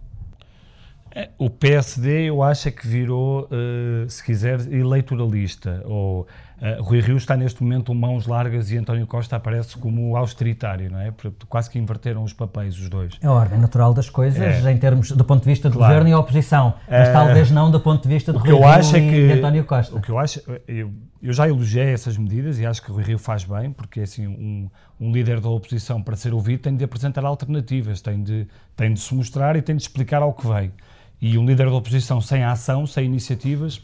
É, 1.14 1.28
o 1.38 1.48
PSD, 1.48 2.28
eu 2.28 2.42
acho 2.42 2.66
é 2.66 2.70
que 2.72 2.86
virou, 2.88 3.44
uh, 3.44 4.10
se 4.10 4.22
quiser, 4.24 4.60
eleitoralista. 4.72 5.80
Ou, 5.84 6.22
uh, 6.22 6.82
Rui 6.82 7.00
Rio 7.00 7.16
está 7.16 7.36
neste 7.36 7.62
momento 7.62 7.94
mãos 7.94 8.26
largas 8.26 8.72
e 8.72 8.76
António 8.76 9.06
Costa 9.06 9.36
aparece 9.36 9.76
como 9.78 10.16
austeritário, 10.16 10.90
não 10.90 10.98
é? 10.98 11.14
Quase 11.48 11.70
que 11.70 11.78
inverteram 11.78 12.24
os 12.24 12.32
papéis, 12.32 12.76
os 12.76 12.88
dois. 12.88 13.16
É 13.22 13.28
a 13.28 13.30
ordem 13.30 13.60
natural 13.60 13.94
das 13.94 14.10
coisas, 14.10 14.64
é. 14.64 14.72
em 14.72 14.76
termos 14.76 15.12
do 15.12 15.24
ponto 15.24 15.44
de 15.44 15.50
vista 15.50 15.70
de 15.70 15.76
claro. 15.76 15.92
governo 15.92 16.10
e 16.10 16.14
oposição, 16.14 16.74
mas 16.90 17.08
uh, 17.08 17.12
talvez 17.12 17.48
não 17.48 17.70
do 17.70 17.78
ponto 17.78 18.02
de 18.02 18.08
vista 18.08 18.32
de 18.32 18.38
Rui 18.38 18.48
Rio 18.48 18.64
é 18.64 18.80
que, 18.82 19.26
e 19.28 19.32
António 19.34 19.64
Costa. 19.64 19.96
O 19.96 20.00
que 20.00 20.10
eu 20.10 20.18
acho, 20.18 20.42
eu, 20.66 20.90
eu 21.22 21.32
já 21.32 21.48
elogiei 21.48 21.92
essas 21.92 22.18
medidas 22.18 22.58
e 22.58 22.66
acho 22.66 22.82
que 22.82 22.90
o 22.90 22.94
Rui 22.94 23.04
Rio 23.04 23.18
faz 23.20 23.44
bem, 23.44 23.70
porque 23.70 24.00
assim, 24.00 24.26
um, 24.26 24.68
um 25.00 25.12
líder 25.12 25.38
da 25.40 25.48
oposição, 25.48 26.02
para 26.02 26.16
ser 26.16 26.34
ouvido, 26.34 26.62
tem 26.62 26.74
de 26.74 26.82
apresentar 26.82 27.24
alternativas, 27.24 28.00
tem 28.00 28.20
de, 28.20 28.48
tem 28.74 28.92
de 28.92 28.98
se 28.98 29.14
mostrar 29.14 29.54
e 29.54 29.62
tem 29.62 29.76
de 29.76 29.82
explicar 29.82 30.20
ao 30.20 30.32
que 30.32 30.48
vem. 30.48 30.72
E 31.20 31.38
um 31.38 31.46
líder 31.46 31.66
da 31.66 31.74
oposição 31.74 32.20
sem 32.20 32.44
ação, 32.44 32.86
sem 32.86 33.04
iniciativas, 33.04 33.80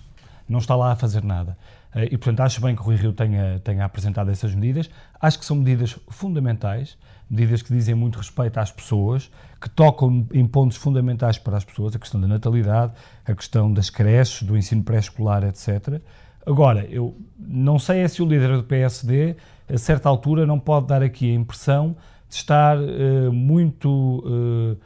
não 0.49 0.59
está 0.59 0.75
lá 0.75 0.93
a 0.93 0.97
fazer 0.97 1.23
nada. 1.23 1.57
Eh, 1.95 2.07
e, 2.13 2.19
portanto, 2.19 2.41
acho 2.41 2.61
bem 2.61 2.75
que 2.75 2.83
o 2.83 2.85
Rui 2.85 2.97
Rio 2.97 3.13
tenha, 3.13 3.61
tenha 3.61 3.85
apresentado 3.85 4.31
essas 4.31 4.55
medidas. 4.55 4.91
Acho 5.21 5.39
que 5.39 5.45
são 5.45 5.57
medidas 5.57 5.99
fundamentais, 6.09 6.97
medidas 7.31 7.63
que 7.63 7.73
dizem 7.73 7.95
muito 7.95 8.19
respeito 8.19 8.59
às 8.59 8.71
pessoas, 8.71 9.31
que 9.61 9.69
tocam 9.71 10.27
em 10.33 10.47
pontos 10.47 10.77
fundamentais 10.77 11.39
para 11.39 11.57
as 11.57 11.65
pessoas, 11.65 11.95
a 11.95 11.99
questão 11.99 12.21
da 12.21 12.27
natalidade, 12.27 12.93
a 13.25 13.35
questão 13.35 13.73
das 13.73 13.91
creches, 13.91 14.43
do 14.43 14.57
ensino 14.57 14.83
pré-escolar, 14.83 15.45
etc. 15.45 16.01
Agora, 16.47 16.85
eu 16.87 17.17
não 17.39 17.79
sei 17.79 18.01
é 18.01 18.09
se 18.09 18.23
o 18.23 18.27
líder 18.27 18.57
do 18.57 18.65
PSD, 18.65 19.37
a 19.73 19.79
certa 19.79 20.09
altura, 20.09 20.47
não 20.47 20.59
pode 20.59 20.87
dar 20.87 21.03
aqui 21.03 21.31
a 21.31 21.35
impressão 21.35 21.97
de 22.29 22.35
estar 22.37 22.79
uh, 22.79 23.33
muito 23.33 23.89
uh, 24.27 24.77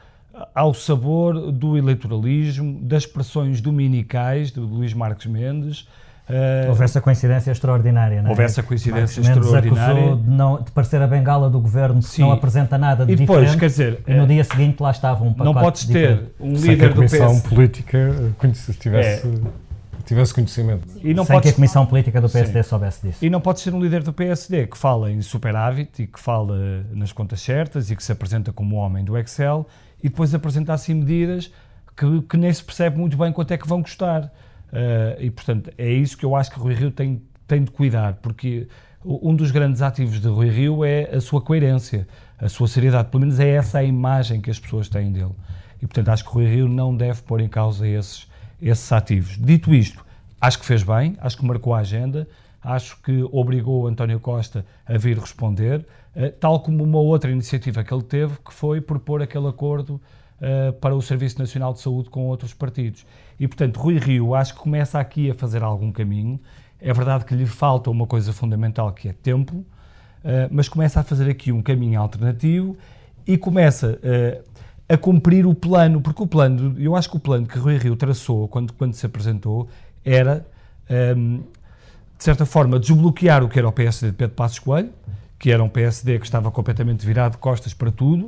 ao 0.55 0.75
sabor 0.75 1.53
do 1.53 1.77
eleitoralismo, 1.77 2.81
das 2.83 3.07
pressões 3.07 3.61
dominicais 3.61 4.51
do 4.51 4.63
Luís 4.67 4.93
Marques 4.93 5.27
Mendes. 5.27 5.87
Uh, 6.29 6.71
houve 6.71 6.83
essa 6.83 7.03
coincidência 7.03 7.51
extraordinária, 7.51 8.23
não 8.23 8.29
é? 8.29 8.31
Houve 8.31 8.43
essa 8.45 8.63
coincidência 8.63 9.23
Marques 9.23 9.47
extraordinária. 9.47 10.01
acusou 10.01 10.17
de, 10.17 10.31
não, 10.31 10.63
de 10.63 10.71
parecer 10.73 11.03
a 11.03 11.07
bengala 11.07 11.51
do 11.51 11.61
governo 11.61 12.01
que 12.01 12.07
Sim. 12.09 12.23
não 12.23 12.33
apresenta 12.33 12.79
nada 12.79 13.05
de 13.05 13.13
e 13.13 13.17
depois, 13.17 13.41
diferente. 13.51 13.61
quer 13.61 13.67
dizer, 13.67 14.01
e 14.09 14.15
no 14.15 14.27
dia 14.27 14.43
seguinte 14.43 14.81
lá 14.83 14.91
estava 14.91 15.23
um 15.23 15.35
pacote 15.35 15.55
Não 15.55 15.63
podes 15.63 15.87
diferente. 15.87 16.23
ter 16.23 16.35
um 16.41 16.57
Sem 16.57 16.63
que 16.63 16.69
líder 16.71 16.85
a 16.85 16.89
do 16.89 16.95
Comissão 16.95 17.35
PS. 17.35 17.43
Política 17.43 18.33
conhece- 18.39 18.73
tivesse, 18.73 19.43
tivesse 20.07 20.33
conhecimento. 20.35 20.89
E 21.03 21.13
não 21.13 21.25
Sem 21.25 21.27
que 21.27 21.33
podes 21.43 21.53
a 21.53 21.55
Comissão 21.57 21.85
Política 21.87 22.21
do 22.23 22.29
PSD 22.31 22.63
Sim. 22.63 22.69
soubesse 22.71 23.07
disso. 23.07 23.23
E 23.23 23.29
não 23.29 23.41
pode 23.43 23.61
ser 23.61 23.75
um 23.75 23.81
líder 23.83 24.03
do 24.03 24.13
PSD 24.15 24.67
que 24.67 24.79
fala 24.79 25.13
em 25.13 25.21
superávit 25.21 26.03
e 26.05 26.07
que 26.07 26.19
fala 26.19 26.87
nas 26.95 27.13
contas 27.13 27.43
certas 27.43 27.91
e 27.91 27.97
que 27.97 28.03
se 28.03 28.11
apresenta 28.13 28.51
como 28.51 28.77
homem 28.77 29.05
do 29.05 29.19
Excel 29.19 29.67
e 30.05 30.11
depois 30.11 30.35
apresenta 30.35 30.75
assim 30.75 30.93
medidas 30.93 31.51
que, 31.97 32.21
que 32.29 32.37
nem 32.37 32.53
se 32.53 32.63
percebe 32.63 32.99
muito 32.99 33.17
bem 33.17 33.33
quanto 33.33 33.53
é 33.53 33.57
que 33.57 33.67
vão 33.67 33.83
custar. 33.83 34.25
Uh, 34.25 35.19
e, 35.19 35.31
portanto, 35.31 35.71
é 35.79 35.91
isso 35.91 36.19
que 36.19 36.27
eu 36.27 36.37
acho 36.37 36.51
que 36.51 36.59
Rui 36.59 36.75
Rio 36.75 36.91
tem, 36.91 37.23
tem 37.47 37.65
de 37.65 37.71
cuidar, 37.71 38.15
porque 38.21 38.69
um 39.03 39.35
dos 39.35 39.51
grandes 39.51 39.81
ativos 39.81 40.21
de 40.21 40.29
Rui 40.29 40.51
Rio 40.51 40.85
é 40.85 41.05
a 41.15 41.21
sua 41.23 41.41
coerência, 41.41 42.07
a 42.39 42.51
sua 42.51 42.69
seriedade. 42.69 43.09
Pelo 43.09 43.23
menos 43.23 43.41
é 43.41 43.49
essa 43.49 43.79
a 43.79 43.83
imagem 43.83 44.43
que 44.43 44.51
as 44.51 44.59
pessoas 44.59 44.91
têm 44.91 45.11
dele. 45.11 45.33
E, 45.81 45.87
portanto, 45.87 46.11
acho 46.11 46.25
que 46.25 46.31
Rui 46.31 46.47
Rio 46.47 46.69
não 46.69 46.95
deve 46.95 47.23
pôr 47.23 47.41
em 47.41 47.49
causa 47.49 47.89
esses, 47.89 48.29
esses 48.61 48.93
ativos. 48.93 49.39
Dito 49.39 49.75
isto, 49.75 50.05
acho 50.39 50.59
que 50.59 50.67
fez 50.67 50.83
bem, 50.83 51.17
acho 51.19 51.39
que 51.39 51.45
marcou 51.47 51.73
a 51.73 51.79
agenda, 51.79 52.29
acho 52.63 53.01
que 53.01 53.27
obrigou 53.33 53.87
António 53.87 54.21
Costa 54.21 54.67
a 54.87 54.99
vir 54.99 55.19
responder, 55.19 55.87
tal 56.41 56.61
como 56.61 56.83
uma 56.85 56.99
outra 56.99 57.31
iniciativa 57.31 57.83
que 57.83 57.93
ele 57.93 58.03
teve, 58.03 58.35
que 58.45 58.53
foi 58.53 58.81
propor 58.81 59.23
aquele 59.23 59.49
acordo 59.49 60.01
uh, 60.41 60.73
para 60.75 60.95
o 60.95 61.03
Serviço 61.03 61.39
Nacional 61.39 61.73
de 61.73 61.81
Saúde 61.81 62.11
com 62.11 62.27
outros 62.27 62.55
partidos. 62.55 63.07
E, 63.39 63.49
portanto, 63.49 63.79
Rui 63.79 63.99
Rio 63.99 64.35
acho 64.35 64.55
que 64.55 64.61
começa 64.61 64.99
aqui 64.99 65.31
a 65.31 65.35
fazer 65.35 65.63
algum 65.63 65.91
caminho. 65.91 66.39
É 66.81 66.93
verdade 66.93 67.25
que 67.25 67.35
lhe 67.35 67.47
falta 67.47 67.91
uma 67.91 68.07
coisa 68.07 68.33
fundamental 68.33 68.93
que 68.93 69.09
é 69.09 69.13
tempo, 69.13 69.55
uh, 69.57 69.65
mas 70.51 70.69
começa 70.69 71.01
a 71.01 71.03
fazer 71.03 71.29
aqui 71.29 71.51
um 71.51 71.63
caminho 71.63 72.01
alternativo 72.01 72.77
e 73.27 73.39
começa 73.39 73.99
a 74.89 74.97
cumprir 74.97 75.47
o 75.47 75.55
plano, 75.55 76.01
porque 76.01 76.23
o 76.23 76.27
plano, 76.27 76.77
eu 76.79 76.95
acho 76.95 77.11
que 77.11 77.17
o 77.17 77.21
plano 77.21 77.47
que 77.47 77.59
Rui 77.59 77.79
Rio 77.79 77.97
traçou 77.97 78.47
quando, 78.49 78.73
quando 78.75 78.93
se 78.93 79.07
apresentou 79.07 79.67
era, 80.05 80.47
um, 81.17 81.39
de 82.19 82.25
certa 82.25 82.45
forma, 82.45 82.79
desbloquear 82.79 83.43
o 83.43 83.49
que 83.49 83.59
era 83.59 83.67
o 83.67 83.73
PSD 83.73 84.11
de 84.11 84.17
Pedro 84.17 84.37
Passos 84.37 84.59
Coelho, 84.59 84.91
que 85.39 85.51
era 85.51 85.63
um 85.63 85.69
PSD 85.69 86.19
que 86.19 86.25
estava 86.25 86.51
completamente 86.51 87.05
virado 87.05 87.33
de 87.33 87.39
costas 87.39 87.75
para 87.75 87.91
tudo, 87.91 88.27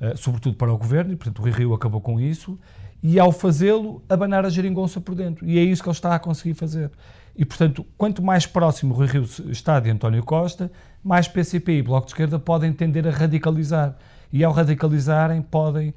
uh, 0.00 0.16
sobretudo 0.16 0.56
para 0.56 0.72
o 0.72 0.78
governo, 0.78 1.12
e 1.12 1.16
portanto 1.16 1.38
o 1.38 1.42
Rui 1.42 1.52
Rio 1.52 1.74
acabou 1.74 2.00
com 2.00 2.20
isso, 2.20 2.58
e 3.02 3.18
ao 3.18 3.32
fazê-lo, 3.32 4.02
abanar 4.08 4.46
a 4.46 4.48
geringonça 4.48 5.00
por 5.00 5.14
dentro. 5.14 5.44
E 5.44 5.58
é 5.58 5.62
isso 5.62 5.82
que 5.82 5.88
ele 5.88 5.96
está 5.96 6.14
a 6.14 6.18
conseguir 6.18 6.54
fazer. 6.54 6.90
E, 7.34 7.44
portanto, 7.44 7.84
quanto 7.96 8.22
mais 8.22 8.46
próximo 8.46 8.94
o 8.94 8.96
Rui 8.96 9.06
Rio 9.06 9.24
está 9.48 9.80
de 9.80 9.90
António 9.90 10.22
Costa, 10.22 10.70
mais 11.02 11.26
PCP 11.26 11.78
e 11.78 11.82
Bloco 11.82 12.06
de 12.06 12.12
Esquerda 12.12 12.38
podem 12.38 12.72
tender 12.72 13.06
a 13.08 13.10
radicalizar. 13.10 13.96
E 14.32 14.44
ao 14.44 14.52
radicalizarem, 14.52 15.42
podem 15.42 15.90
uh, 15.90 15.94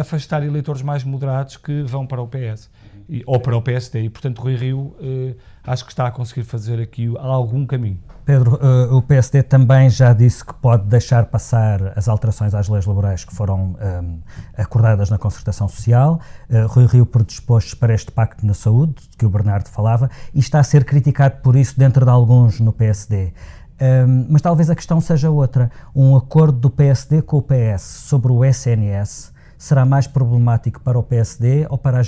afastar 0.00 0.42
eleitores 0.42 0.82
mais 0.82 1.04
moderados 1.04 1.56
que 1.56 1.82
vão 1.82 2.06
para 2.06 2.20
o 2.20 2.28
PS. 2.28 2.68
E, 3.12 3.22
ou 3.26 3.38
para 3.38 3.54
o 3.54 3.60
PSD. 3.60 4.04
E, 4.04 4.08
portanto, 4.08 4.40
Rui 4.40 4.56
Rio 4.56 4.78
uh, 4.78 5.36
acho 5.64 5.84
que 5.84 5.92
está 5.92 6.06
a 6.06 6.10
conseguir 6.10 6.44
fazer 6.44 6.80
aqui 6.80 7.12
algum 7.18 7.66
caminho. 7.66 7.98
Pedro, 8.24 8.54
uh, 8.54 8.96
o 8.96 9.02
PSD 9.02 9.42
também 9.42 9.90
já 9.90 10.14
disse 10.14 10.42
que 10.42 10.54
pode 10.54 10.84
deixar 10.84 11.26
passar 11.26 11.92
as 11.94 12.08
alterações 12.08 12.54
às 12.54 12.70
leis 12.70 12.86
laborais 12.86 13.22
que 13.22 13.34
foram 13.34 13.76
um, 13.78 14.18
acordadas 14.56 15.10
na 15.10 15.18
concertação 15.18 15.68
social. 15.68 16.20
Uh, 16.48 16.66
Rui 16.68 16.86
Rio 16.86 17.04
predispôs 17.04 17.74
para 17.74 17.92
este 17.92 18.10
pacto 18.10 18.46
na 18.46 18.54
saúde, 18.54 18.94
de 19.10 19.16
que 19.18 19.26
o 19.26 19.28
Bernardo 19.28 19.68
falava, 19.68 20.10
e 20.32 20.38
está 20.38 20.58
a 20.60 20.64
ser 20.64 20.82
criticado 20.86 21.42
por 21.42 21.54
isso 21.54 21.78
dentro 21.78 22.06
de 22.06 22.10
alguns 22.10 22.60
no 22.60 22.72
PSD. 22.72 23.34
Um, 23.78 24.28
mas 24.30 24.40
talvez 24.40 24.70
a 24.70 24.74
questão 24.74 25.02
seja 25.02 25.28
outra. 25.28 25.70
Um 25.94 26.16
acordo 26.16 26.56
do 26.56 26.70
PSD 26.70 27.20
com 27.20 27.36
o 27.36 27.42
PS 27.42 27.82
sobre 27.82 28.32
o 28.32 28.42
SNS 28.42 29.32
será 29.58 29.84
mais 29.84 30.06
problemático 30.06 30.80
para 30.80 30.98
o 30.98 31.02
PSD 31.02 31.66
ou 31.68 31.76
para 31.76 31.98
a 31.98 32.02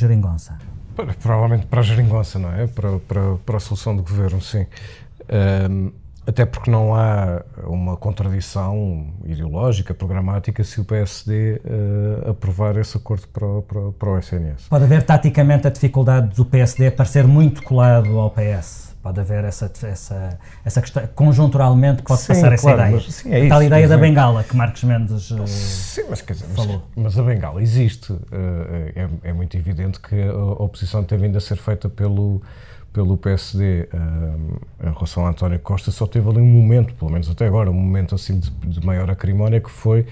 Provavelmente 0.95 1.67
para 1.67 1.81
a 1.81 1.83
geringonça, 1.83 2.39
não 2.39 2.53
é? 2.53 2.67
Para, 2.67 2.99
para, 3.01 3.37
para 3.45 3.57
a 3.57 3.61
solução 3.61 3.97
do 3.97 4.03
governo, 4.03 4.41
sim. 4.41 4.67
Um, 5.71 5.93
até 6.27 6.47
porque 6.47 6.71
não 6.71 6.95
há 6.95 7.43
uma 7.65 7.97
contradição 7.97 9.09
ideológica, 9.27 9.93
programática, 9.93 10.65
se 10.65 10.81
o 10.81 10.85
PSD 10.85 11.61
uh, 11.65 12.31
aprovar 12.31 12.79
esse 12.79 12.97
acordo 12.97 13.29
para 13.29 13.47
o, 13.47 13.63
para, 13.63 13.93
para 13.93 14.11
o 14.11 14.19
SNS. 14.19 14.69
Pode 14.69 14.85
haver 14.85 15.03
taticamente 15.03 15.67
a 15.67 15.71
dificuldade 15.71 16.35
do 16.35 16.45
PSD 16.45 16.91
parecer 16.91 17.27
muito 17.27 17.63
colado 17.63 18.19
ao 18.19 18.31
PS. 18.31 18.84
Pode 19.05 19.21
haver 19.21 19.45
essa, 19.45 19.71
essa, 19.83 20.39
essa 20.65 20.81
questão, 20.81 21.07
conjunturalmente 21.15 22.03
pode 22.03 22.23
sim, 22.23 22.29
passar 22.29 22.55
essa 22.55 22.63
claro, 22.63 22.81
ideia. 22.81 22.95
Mas, 22.95 23.15
sim, 23.15 23.31
é 23.31 23.45
a 23.45 23.49
tal 23.51 23.59
isso, 23.59 23.67
ideia 23.67 23.87
da 23.87 23.95
é, 23.97 23.99
bengala 23.99 24.43
que 24.43 24.57
Marcos 24.57 24.83
Mendes 24.83 25.31
uh, 25.31 25.47
Sim, 25.47 26.05
mas, 26.09 26.23
quer 26.23 26.33
dizer, 26.33 26.47
falou. 26.47 26.83
Mas, 26.97 27.05
mas 27.05 27.19
a 27.19 27.23
bengala 27.23 27.63
existe. 27.63 28.15
Uh, 28.15 28.23
é, 28.97 29.09
é, 29.25 29.33
muito 29.35 29.59
evidente 29.59 30.01
que 30.01 30.23
a 30.23 30.35
oposição 30.35 31.05
tem 31.05 31.19
vindo 31.19 31.37
a 31.37 31.41
ser 31.43 31.57
feita 31.57 31.87
pelo, 31.87 32.41
pelo 32.95 33.19
PSD 33.19 33.91
uh, 33.93 34.87
em 34.89 34.93
relação 34.95 35.27
a 35.27 35.29
António 35.29 35.59
Costa. 35.59 35.91
Só 35.91 36.07
teve 36.07 36.27
ali 36.27 36.41
um 36.41 36.47
momento, 36.47 36.95
pelo 36.95 37.13
menos 37.13 37.29
até 37.29 37.47
agora, 37.47 37.71
um 37.71 37.75
momento 37.75 38.15
assim 38.15 38.39
de, 38.39 38.51
de 38.51 38.87
maior 38.87 39.11
acrimónia 39.11 39.61
que 39.61 39.71
foi 39.71 40.07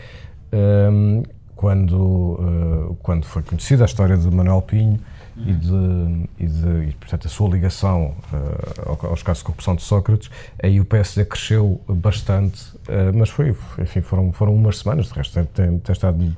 quando, 1.57 2.95
quando 3.01 3.25
foi 3.25 3.43
conhecida 3.43 3.85
a 3.85 3.87
história 3.87 4.19
de 4.19 4.31
Manuel 4.31 4.61
Pinho 4.61 5.01
e, 5.47 5.53
de, 5.53 6.29
e, 6.39 6.47
de, 6.47 6.89
e, 6.89 6.93
portanto, 6.99 7.27
a 7.27 7.31
sua 7.31 7.49
ligação 7.51 8.15
uh, 8.33 9.07
aos 9.07 9.23
casos 9.23 9.39
de 9.39 9.45
corrupção 9.45 9.75
de 9.75 9.83
Sócrates, 9.83 10.31
aí 10.63 10.81
o 10.81 10.85
PSD 10.85 11.25
cresceu 11.25 11.81
bastante, 11.89 12.63
uh, 12.89 13.13
mas 13.15 13.29
foi, 13.29 13.55
enfim, 13.79 14.01
foram, 14.01 14.33
foram 14.33 14.55
umas 14.55 14.79
semanas, 14.79 15.07
de 15.07 15.15
resto 15.15 15.35
tem, 15.35 15.45
tem, 15.45 15.79
tem 15.79 15.93
estado 15.93 16.37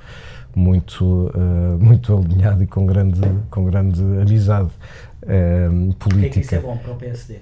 muito, 0.55 1.05
uh, 1.05 1.79
muito 1.79 2.17
alinhado 2.17 2.63
e 2.63 2.67
com 2.67 2.87
grande, 2.87 3.21
com 3.51 3.65
grande 3.65 4.01
amizade 4.01 4.71
política. 5.99 6.17
O 6.17 6.21
que 6.21 6.27
é 6.27 6.29
que 6.29 6.41
isso 6.41 6.55
é 6.55 6.61
bom 6.61 6.77
para 6.77 6.93
o 6.93 6.97
PSD? 6.97 7.39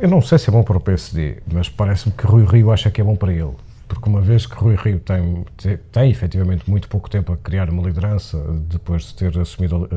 eu 0.00 0.08
não 0.08 0.20
sei 0.20 0.38
se 0.38 0.50
é 0.50 0.52
bom 0.52 0.62
para 0.62 0.76
o 0.76 0.80
PSD, 0.80 1.38
mas 1.52 1.68
parece-me 1.68 2.14
que 2.14 2.26
Rui 2.26 2.44
Rio 2.44 2.70
acha 2.70 2.90
que 2.90 3.00
é 3.00 3.04
bom 3.04 3.16
para 3.16 3.32
ele 3.32 3.54
porque 3.88 4.08
uma 4.08 4.20
vez 4.20 4.44
que 4.44 4.54
Rui 4.54 4.76
Rio 4.76 5.00
tem, 5.00 5.44
tem, 5.90 6.10
efetivamente 6.10 6.68
muito 6.68 6.88
pouco 6.88 7.08
tempo 7.08 7.32
a 7.32 7.36
criar 7.36 7.70
uma 7.70 7.82
liderança, 7.82 8.38
depois 8.68 9.04
de 9.04 9.14
ter 9.14 9.38
assumido 9.38 9.88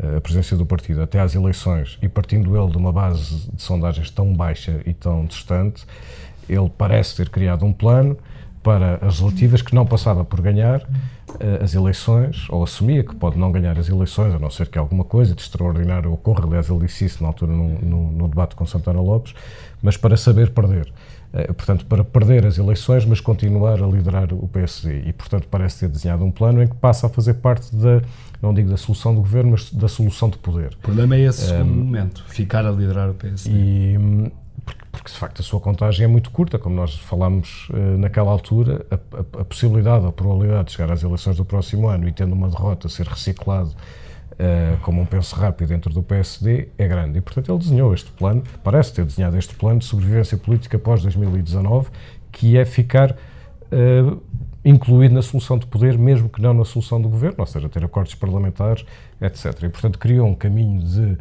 a, 0.00 0.16
a 0.16 0.20
presidência 0.20 0.56
do 0.56 0.64
partido 0.64 1.02
até 1.02 1.18
às 1.18 1.34
eleições, 1.34 1.98
e 2.00 2.08
partindo 2.08 2.56
ele 2.56 2.70
de 2.70 2.78
uma 2.78 2.92
base 2.92 3.50
de 3.52 3.60
sondagens 3.60 4.10
tão 4.10 4.32
baixa 4.32 4.80
e 4.86 4.94
tão 4.94 5.24
distante, 5.24 5.84
ele 6.48 6.70
parece 6.78 7.16
ter 7.16 7.28
criado 7.28 7.64
um 7.64 7.72
plano 7.72 8.16
para 8.62 8.98
as 9.00 9.20
relativas 9.20 9.62
que 9.62 9.74
não 9.74 9.86
passava 9.86 10.24
por 10.24 10.40
ganhar 10.40 10.80
uh, 10.80 11.62
as 11.62 11.74
eleições, 11.74 12.46
ou 12.48 12.64
assumia 12.64 13.04
que 13.04 13.14
pode 13.14 13.38
não 13.38 13.52
ganhar 13.52 13.78
as 13.78 13.88
eleições, 13.88 14.34
a 14.34 14.38
não 14.38 14.50
ser 14.50 14.68
que 14.68 14.78
alguma 14.78 15.04
coisa 15.04 15.34
de 15.34 15.42
extraordinário 15.42 16.12
ocorra, 16.12 16.44
aliás 16.44 16.68
ele 16.68 16.80
disse 16.80 17.04
isso 17.04 17.22
na 17.22 17.28
altura 17.28 17.52
no, 17.52 17.78
no, 17.80 18.12
no 18.12 18.28
debate 18.28 18.56
com 18.56 18.66
Santana 18.66 19.00
Lopes, 19.00 19.34
mas 19.82 19.96
para 19.96 20.16
saber 20.16 20.50
perder. 20.50 20.92
Uh, 21.36 21.52
portanto, 21.52 21.84
para 21.84 22.02
perder 22.02 22.46
as 22.46 22.56
eleições, 22.56 23.04
mas 23.04 23.20
continuar 23.20 23.82
a 23.82 23.86
liderar 23.86 24.32
o 24.32 24.48
PSD. 24.48 25.02
E, 25.06 25.12
portanto, 25.12 25.46
parece 25.50 25.80
ter 25.80 25.88
desenhado 25.88 26.24
um 26.24 26.30
plano 26.30 26.62
em 26.62 26.66
que 26.66 26.74
passa 26.76 27.06
a 27.06 27.10
fazer 27.10 27.34
parte 27.34 27.74
da, 27.76 28.00
não 28.40 28.54
digo 28.54 28.70
da 28.70 28.76
solução 28.78 29.14
do 29.14 29.20
governo, 29.20 29.50
mas 29.50 29.70
da 29.70 29.88
solução 29.88 30.30
de 30.30 30.38
poder. 30.38 30.72
O 30.74 30.78
problema 30.78 31.14
é 31.16 31.20
esse 31.20 31.52
um, 31.52 31.64
momento, 31.64 32.24
ficar 32.28 32.64
a 32.64 32.70
liderar 32.70 33.10
o 33.10 33.14
PSD. 33.14 33.50
E, 33.50 34.32
porque, 34.64 34.84
porque, 34.90 35.10
de 35.10 35.18
facto, 35.18 35.40
a 35.40 35.42
sua 35.42 35.60
contagem 35.60 36.04
é 36.04 36.08
muito 36.08 36.30
curta, 36.30 36.58
como 36.58 36.74
nós 36.74 36.94
falámos 36.94 37.68
uh, 37.70 37.98
naquela 37.98 38.30
altura, 38.30 38.86
a, 38.90 38.94
a, 38.94 39.42
a, 39.42 39.44
possibilidade, 39.44 40.06
a 40.06 40.12
probabilidade 40.12 40.68
de 40.68 40.72
chegar 40.72 40.90
às 40.90 41.02
eleições 41.02 41.36
do 41.36 41.44
próximo 41.44 41.88
ano 41.88 42.08
e 42.08 42.12
tendo 42.12 42.32
uma 42.32 42.48
derrota 42.48 42.88
ser 42.88 43.06
reciclado 43.06 43.74
Uh, 44.38 44.76
como 44.82 45.00
um 45.00 45.06
penso 45.06 45.34
rápido 45.34 45.68
dentro 45.68 45.90
do 45.94 46.02
PSD 46.02 46.68
é 46.76 46.86
grande. 46.86 47.18
E, 47.18 47.20
portanto, 47.22 47.50
ele 47.50 47.58
desenhou 47.58 47.94
este 47.94 48.10
plano, 48.12 48.42
parece 48.62 48.92
ter 48.92 49.02
desenhado 49.02 49.38
este 49.38 49.54
plano 49.54 49.78
de 49.78 49.86
sobrevivência 49.86 50.36
política 50.36 50.78
pós-2019, 50.78 51.86
que 52.30 52.58
é 52.58 52.66
ficar 52.66 53.12
uh, 53.12 54.22
incluído 54.62 55.14
na 55.14 55.22
solução 55.22 55.56
de 55.56 55.64
poder, 55.66 55.96
mesmo 55.96 56.28
que 56.28 56.42
não 56.42 56.52
na 56.52 56.66
solução 56.66 57.00
do 57.00 57.08
governo, 57.08 57.36
ou 57.38 57.46
seja, 57.46 57.66
ter 57.68 57.82
acordos 57.82 58.14
parlamentares, 58.14 58.84
etc. 59.22 59.62
E, 59.62 59.68
portanto, 59.70 59.98
criou 59.98 60.26
um 60.26 60.34
caminho 60.34 60.82
de, 60.82 61.16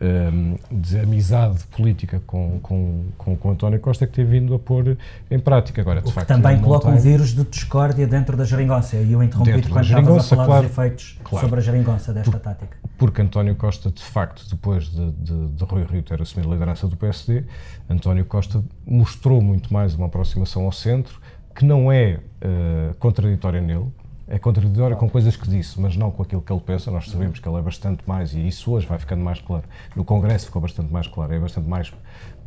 um, 0.00 0.56
de 0.70 0.98
amizade 0.98 1.64
política 1.68 2.20
com, 2.26 2.58
com, 2.60 3.04
com, 3.16 3.36
com 3.36 3.50
António 3.50 3.80
Costa 3.80 4.06
que 4.06 4.12
tem 4.12 4.24
vindo 4.24 4.54
a 4.54 4.58
pôr 4.58 4.96
em 5.30 5.38
prática. 5.38 5.80
Agora, 5.80 6.00
de 6.00 6.08
o 6.08 6.10
facto, 6.10 6.26
que 6.26 6.34
também 6.34 6.60
coloca 6.60 6.88
um 6.88 6.96
vírus 6.96 7.30
de 7.30 7.44
discórdia 7.44 8.06
dentro 8.06 8.36
da 8.36 8.44
geringonça. 8.44 8.96
E 8.96 9.12
eu 9.12 9.22
interrompi 9.22 9.52
Dentro 9.52 9.70
quando 9.70 9.84
estavas 9.84 10.32
a 10.32 10.36
falar 10.36 10.46
claro, 10.46 10.62
dos 10.62 10.72
efeitos 10.72 11.18
claro. 11.24 11.46
sobre 11.46 11.60
a 11.60 11.62
geringonça 11.62 12.12
desta 12.12 12.38
tática. 12.38 12.76
Porque 12.98 13.20
António 13.20 13.54
Costa, 13.54 13.90
de 13.90 14.02
facto, 14.02 14.46
depois 14.50 14.84
de, 14.84 15.10
de, 15.12 15.48
de 15.48 15.64
Rui 15.64 15.84
Rio 15.84 16.02
ter 16.02 16.20
assumido 16.20 16.50
a 16.50 16.54
liderança 16.54 16.86
do 16.88 16.96
PSD, 16.96 17.44
António 17.88 18.24
Costa 18.24 18.62
mostrou 18.86 19.40
muito 19.40 19.72
mais 19.72 19.94
uma 19.94 20.06
aproximação 20.06 20.64
ao 20.64 20.72
centro, 20.72 21.20
que 21.54 21.64
não 21.64 21.90
é 21.90 22.18
uh, 22.42 22.94
contraditória 22.98 23.60
nele, 23.60 23.86
é 24.28 24.38
contraditória 24.38 24.96
com 24.96 25.08
coisas 25.08 25.36
que 25.36 25.48
disse, 25.48 25.80
mas 25.80 25.96
não 25.96 26.10
com 26.10 26.22
aquilo 26.22 26.42
que 26.42 26.52
ele 26.52 26.60
pensa. 26.60 26.90
Nós 26.90 27.08
sabemos 27.08 27.38
que 27.38 27.48
ele 27.48 27.58
é 27.58 27.62
bastante 27.62 28.02
mais, 28.06 28.34
e 28.34 28.46
isso 28.46 28.72
hoje 28.72 28.86
vai 28.86 28.98
ficando 28.98 29.22
mais 29.22 29.40
claro. 29.40 29.64
No 29.94 30.04
Congresso 30.04 30.46
ficou 30.46 30.60
bastante 30.60 30.92
mais 30.92 31.06
claro, 31.06 31.32
é 31.32 31.38
bastante 31.38 31.68
mais 31.68 31.92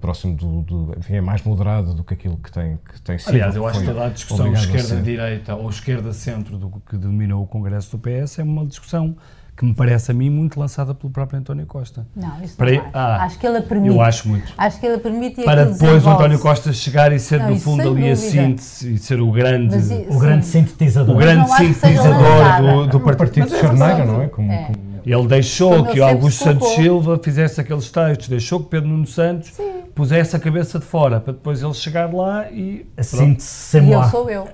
próximo 0.02 0.36
do, 0.36 0.62
do 0.62 0.96
enfim, 0.98 1.16
é 1.16 1.22
mais 1.22 1.42
moderado 1.44 1.94
do 1.94 2.04
que 2.04 2.14
aquilo 2.14 2.38
que 2.38 2.52
tem, 2.52 2.78
que 2.78 3.02
tem 3.02 3.18
sido. 3.18 3.30
Aliás, 3.30 3.56
eu 3.56 3.66
acho 3.66 3.80
que 3.80 3.86
toda 3.86 4.06
a 4.06 4.10
discussão 4.10 4.54
esquerda-direita 4.54 5.56
ou 5.56 5.70
esquerda-centro 5.70 6.58
do 6.58 6.70
que 6.82 6.98
dominou 6.98 7.44
o 7.44 7.48
Congresso 7.48 7.98
do 7.98 8.00
PS 8.00 8.40
é 8.40 8.44
uma 8.44 8.66
discussão 8.66 9.16
que 9.60 9.66
me 9.66 9.74
parece 9.74 10.10
a 10.10 10.14
mim 10.14 10.30
muito 10.30 10.58
lançada 10.58 10.96
pelo 10.96 11.12
próprio 11.12 11.38
António 11.38 11.66
Costa. 11.66 12.08
Não, 12.16 12.42
isso 12.42 12.56
Para, 12.56 12.72
não 12.72 12.80
acho. 12.80 12.90
Ah, 12.94 13.24
acho 13.26 13.40
que 13.40 13.46
ele 13.46 13.62
permite. 13.62 13.94
Eu 13.94 14.02
acho 14.02 14.30
muito. 14.30 14.54
Acho 14.58 14.80
que 14.80 14.86
ele 14.86 14.98
permite 15.00 15.44
Para 15.44 15.66
depois 15.66 16.06
o 16.06 16.10
António 16.10 16.40
Costa 16.40 16.72
chegar 16.72 17.12
e 17.12 17.20
ser, 17.20 17.42
não, 17.42 17.50
no 17.50 17.60
fundo, 17.60 17.82
ali 17.82 17.90
dúvida. 17.90 18.14
a 18.14 18.16
síntese 18.16 18.94
e 18.94 18.98
ser 18.98 19.20
o 19.20 19.30
grande... 19.30 19.76
Mas, 19.76 20.16
o 20.16 20.18
grande 20.18 20.46
sintetizador. 20.46 21.14
O 21.14 21.18
grande 21.18 21.50
sintetizador 21.50 22.62
do, 22.62 22.88
do 22.88 23.00
Partido 23.02 23.48
de 23.48 23.58
Charneiro, 23.58 24.06
não 24.06 24.22
é? 24.22 24.28
Como, 24.30 24.50
é. 24.50 24.64
Como... 24.64 24.89
Ele 25.06 25.28
deixou 25.28 25.86
que 25.86 26.00
o 26.00 26.04
Augusto 26.06 26.44
Santos 26.44 26.68
Silva 26.70 27.20
fizesse 27.24 27.60
aqueles 27.62 27.92
textos, 27.92 28.28
deixou 28.28 28.60
que 28.60 28.70
Pedro 28.70 28.90
Nuno 28.90 29.08
Santos 29.08 29.54
Sim. 29.54 29.84
pusesse 29.96 30.36
a 30.36 30.40
cabeça 30.40 30.80
de 30.80 30.86
fora, 30.86 31.20
para 31.20 31.34
depois 31.34 31.62
ele 31.62 31.74
chegar 31.74 32.14
lá 32.14 32.50
e... 32.52 32.86
Assim 32.98 33.38
se 33.40 33.80
E 33.80 33.92
eu 33.92 34.04
sou 34.06 34.30
eu. 34.30 34.48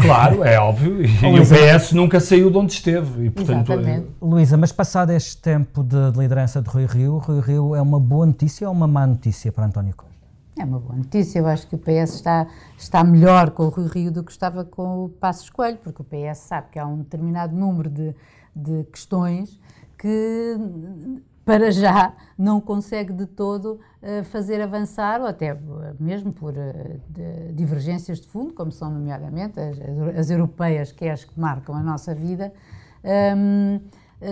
Claro, 0.00 0.44
é 0.44 0.58
óbvio. 0.58 1.04
E, 1.04 1.06
e 1.06 1.40
o 1.40 1.42
PS 1.42 1.92
nunca 1.92 2.20
saiu 2.20 2.50
de 2.50 2.56
onde 2.56 2.72
esteve. 2.72 3.26
E, 3.26 3.30
portanto, 3.30 3.72
Exatamente. 3.72 4.06
Luísa, 4.20 4.56
mas 4.56 4.72
passado 4.72 5.10
este 5.10 5.36
tempo 5.38 5.82
de, 5.82 6.10
de 6.12 6.18
liderança 6.18 6.60
de 6.60 6.68
Rui 6.68 6.86
Rio, 6.86 7.18
Rui 7.18 7.40
Rio 7.40 7.74
é 7.74 7.82
uma 7.82 8.00
boa 8.00 8.26
notícia 8.26 8.68
ou 8.68 8.74
uma 8.74 8.86
má 8.86 9.06
notícia 9.06 9.50
para 9.52 9.66
António 9.66 9.94
Costa? 9.94 10.12
É 10.58 10.64
uma 10.64 10.78
boa 10.78 10.96
notícia. 10.96 11.38
Eu 11.38 11.46
acho 11.46 11.66
que 11.66 11.74
o 11.74 11.78
PS 11.78 12.14
está, 12.14 12.46
está 12.76 13.02
melhor 13.02 13.50
com 13.50 13.64
o 13.64 13.68
Rui 13.68 13.88
Rio 13.88 14.12
do 14.12 14.22
que 14.22 14.30
estava 14.30 14.64
com 14.64 15.04
o 15.04 15.08
Passos 15.08 15.48
Coelho, 15.48 15.78
porque 15.82 16.02
o 16.02 16.04
PS 16.04 16.38
sabe 16.38 16.68
que 16.70 16.78
há 16.78 16.86
um 16.86 16.98
determinado 16.98 17.56
número 17.56 17.88
de, 17.88 18.14
de 18.54 18.84
questões 18.84 19.58
que 20.02 20.56
para 21.44 21.70
já 21.70 22.12
não 22.36 22.60
consegue 22.60 23.12
de 23.12 23.24
todo 23.24 23.78
uh, 24.02 24.24
fazer 24.24 24.60
avançar, 24.60 25.20
ou 25.20 25.28
até 25.28 25.56
mesmo 25.98 26.32
por 26.32 26.52
de 26.52 27.52
divergências 27.52 28.20
de 28.20 28.26
fundo, 28.26 28.52
como 28.52 28.72
são 28.72 28.90
nomeadamente 28.90 29.60
as, 29.60 29.78
as, 30.18 30.30
europeias, 30.30 30.90
que 30.90 31.04
é 31.04 31.12
as 31.12 31.22
que 31.22 31.38
marcam 31.38 31.72
a 31.76 31.82
nossa 31.82 32.12
vida, 32.12 32.52
um, 33.36 33.80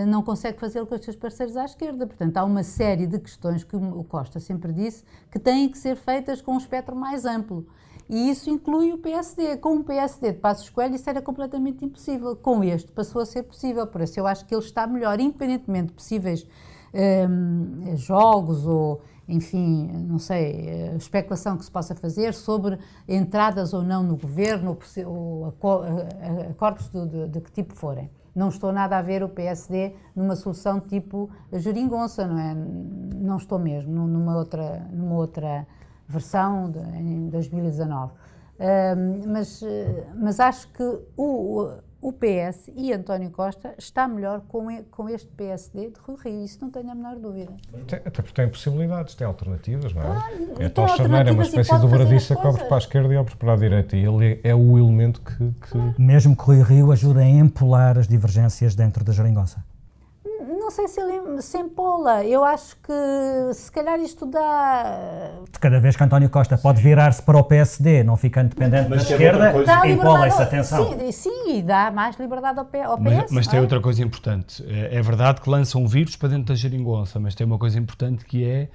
não 0.06 0.22
consegue 0.22 0.58
fazê-lo 0.58 0.86
com 0.86 0.94
os 0.94 1.04
seus 1.04 1.16
parceiros 1.16 1.56
à 1.56 1.64
esquerda. 1.64 2.06
Portanto, 2.06 2.36
há 2.36 2.44
uma 2.44 2.62
série 2.62 3.06
de 3.06 3.18
questões 3.18 3.64
que 3.64 3.76
o 3.76 4.04
Costa 4.04 4.38
sempre 4.38 4.72
disse 4.72 5.04
que 5.30 5.38
têm 5.38 5.68
que 5.68 5.78
ser 5.78 5.96
feitas 5.96 6.40
com 6.40 6.54
um 6.54 6.58
espectro 6.58 6.94
mais 6.94 7.24
amplo. 7.24 7.66
E 8.08 8.28
isso 8.28 8.50
inclui 8.50 8.92
o 8.92 8.98
PSD. 8.98 9.56
Com 9.58 9.76
o 9.76 9.84
PSD 9.84 10.32
de 10.32 10.38
Passos 10.40 10.68
Coelho 10.68 10.96
isso 10.96 11.08
era 11.08 11.22
completamente 11.22 11.84
impossível. 11.84 12.34
Com 12.34 12.64
este 12.64 12.90
passou 12.90 13.22
a 13.22 13.26
ser 13.26 13.44
possível. 13.44 13.86
Por 13.86 14.00
isso 14.00 14.18
eu 14.18 14.26
acho 14.26 14.44
que 14.44 14.54
ele 14.54 14.64
está 14.64 14.84
melhor, 14.86 15.20
independentemente 15.20 15.88
de 15.88 15.92
possíveis 15.92 16.44
um, 16.92 17.96
jogos 17.96 18.66
ou, 18.66 19.00
enfim, 19.28 19.88
não 20.08 20.18
sei, 20.18 20.68
eh, 20.68 20.94
especulação 20.96 21.56
que 21.56 21.64
se 21.64 21.70
possa 21.70 21.94
fazer 21.94 22.34
sobre 22.34 22.78
entradas 23.08 23.72
ou 23.72 23.82
não 23.82 24.02
no 24.02 24.16
governo 24.16 24.76
ou 25.06 25.46
acordos 26.50 26.88
de, 26.88 27.06
de, 27.06 27.28
de 27.28 27.40
que 27.40 27.52
tipo 27.52 27.74
forem. 27.74 28.10
Não 28.34 28.48
estou 28.48 28.72
nada 28.72 28.96
a 28.96 29.02
ver 29.02 29.22
o 29.22 29.28
PSD 29.28 29.94
numa 30.14 30.36
solução 30.36 30.80
tipo 30.80 31.30
geringonça, 31.52 32.26
não 32.26 32.38
é? 32.38 32.54
Não 32.54 33.36
estou 33.36 33.58
mesmo, 33.58 34.06
numa 34.06 34.36
outra, 34.36 34.86
numa 34.92 35.16
outra 35.16 35.66
versão 36.08 36.70
de, 36.70 36.78
em 36.78 37.28
2019. 37.28 38.12
Uh, 38.12 39.28
mas, 39.28 39.62
mas 40.14 40.38
acho 40.38 40.68
que 40.72 40.82
o, 41.16 41.70
o 42.00 42.12
PS 42.12 42.70
e 42.74 42.92
António 42.92 43.30
Costa 43.30 43.74
está 43.76 44.08
melhor 44.08 44.40
com, 44.48 44.66
com 44.90 45.08
este 45.08 45.28
PSD 45.28 45.90
de 45.90 46.00
Rui 46.00 46.16
Rio, 46.24 46.44
isso 46.44 46.58
não 46.62 46.70
tenho 46.70 46.90
a 46.90 46.94
menor 46.94 47.16
dúvida. 47.16 47.52
Até 47.82 48.22
porque 48.22 48.32
tem 48.32 48.48
possibilidades, 48.48 49.14
tem 49.14 49.26
alternativas, 49.26 49.92
não 49.92 50.02
é? 50.02 50.06
Claro, 50.06 50.54
é 50.58 50.68
tal 50.68 50.86
é 50.86 51.32
uma 51.32 51.42
espécie 51.42 51.74
de 51.74 51.80
dobradiça 51.80 52.34
que 52.36 52.46
abre 52.46 52.64
para 52.64 52.76
a 52.76 52.78
esquerda 52.78 53.14
e 53.14 53.16
abre 53.16 53.36
para 53.36 53.52
a 53.52 53.56
direita, 53.56 53.96
e 53.96 54.04
ele 54.04 54.40
é 54.42 54.54
o 54.54 54.78
elemento 54.78 55.20
que... 55.20 55.36
que... 55.36 56.00
Mesmo 56.00 56.34
que 56.34 56.42
Rui 56.42 56.62
Rio 56.62 56.92
ajude 56.92 57.20
a 57.20 57.28
empolar 57.28 57.98
as 57.98 58.08
divergências 58.08 58.74
dentro 58.74 59.04
da 59.04 59.12
geringonça 59.12 59.64
não 60.70 60.76
sei 60.76 60.86
se 60.86 61.00
ele 61.00 61.42
se 61.42 61.58
empola. 61.58 62.24
Eu 62.24 62.44
acho 62.44 62.76
que 62.76 63.54
se 63.54 63.72
calhar 63.72 63.98
isto 63.98 64.24
dá. 64.24 65.32
De 65.50 65.58
cada 65.58 65.80
vez 65.80 65.96
que 65.96 66.04
António 66.04 66.30
Costa 66.30 66.56
pode 66.56 66.80
virar-se 66.80 67.20
para 67.20 67.36
o 67.36 67.42
PSD, 67.42 68.04
não 68.04 68.16
ficando 68.16 68.50
dependente 68.50 68.88
mas 68.88 69.04
da 69.04 69.10
esquerda, 69.10 69.52
empola 69.88 70.26
essa 70.26 70.44
atenção. 70.44 70.96
Sim, 70.96 71.10
sim, 71.10 71.64
dá 71.64 71.90
mais 71.90 72.16
liberdade 72.16 72.60
ao, 72.60 72.66
PS. 72.66 73.00
Mas, 73.00 73.32
mas 73.32 73.46
tem 73.48 73.58
é? 73.58 73.62
outra 73.62 73.80
coisa 73.80 74.00
importante. 74.00 74.64
É, 74.68 74.96
é 74.96 75.02
verdade 75.02 75.40
que 75.40 75.50
lança 75.50 75.76
um 75.76 75.88
vírus 75.88 76.14
para 76.14 76.28
dentro 76.28 76.44
da 76.44 76.54
geringonça, 76.54 77.18
mas 77.18 77.34
tem 77.34 77.44
uma 77.44 77.58
coisa 77.58 77.76
importante 77.76 78.24
que 78.24 78.44
é 78.44 78.68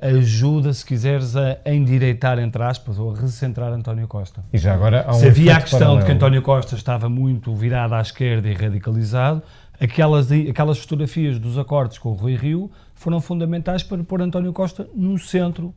ajuda, 0.00 0.72
se 0.72 0.84
quiseres, 0.84 1.36
a 1.36 1.58
endireitar, 1.66 2.38
entre 2.38 2.62
aspas, 2.62 2.98
ou 2.98 3.12
a 3.12 3.20
recentrar 3.20 3.70
António 3.72 4.08
Costa. 4.08 4.42
E 4.52 4.56
já 4.56 4.72
agora 4.72 5.04
há 5.06 5.10
um 5.10 5.18
Se 5.18 5.26
havia 5.26 5.56
a 5.56 5.60
questão 5.60 5.80
paralelo. 5.80 6.00
de 6.00 6.06
que 6.06 6.12
António 6.12 6.42
Costa 6.42 6.74
estava 6.74 7.08
muito 7.10 7.54
virado 7.54 7.94
à 7.94 8.00
esquerda 8.00 8.48
e 8.48 8.54
radicalizado, 8.54 9.42
aquelas, 9.80 10.30
aquelas 10.30 10.78
fotografias 10.78 11.38
dos 11.38 11.58
acordos 11.58 11.98
com 11.98 12.10
o 12.10 12.14
Rui 12.14 12.36
Rio 12.36 12.70
foram 12.94 13.20
fundamentais 13.20 13.82
para 13.82 14.02
pôr 14.02 14.22
António 14.22 14.52
Costa 14.52 14.88
no 14.94 15.18
centro 15.18 15.74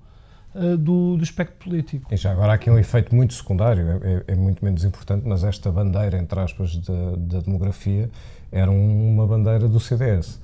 uh, 0.56 0.78
do, 0.78 1.18
do 1.18 1.24
espectro 1.24 1.56
político. 1.58 2.14
E 2.14 2.18
já 2.18 2.32
agora 2.32 2.54
há 2.54 2.56
aqui 2.56 2.70
um 2.70 2.78
efeito 2.78 3.14
muito 3.14 3.34
secundário, 3.34 4.02
é, 4.04 4.14
é, 4.14 4.24
é 4.34 4.36
muito 4.36 4.64
menos 4.64 4.84
importante, 4.84 5.28
mas 5.28 5.44
esta 5.44 5.72
bandeira, 5.72 6.18
entre 6.18 6.40
aspas, 6.40 6.76
da, 6.78 7.40
demografia 7.42 8.10
era 8.52 8.72
uma 8.72 9.28
bandeira 9.28 9.68
do 9.68 9.80
CDS. 9.80 10.40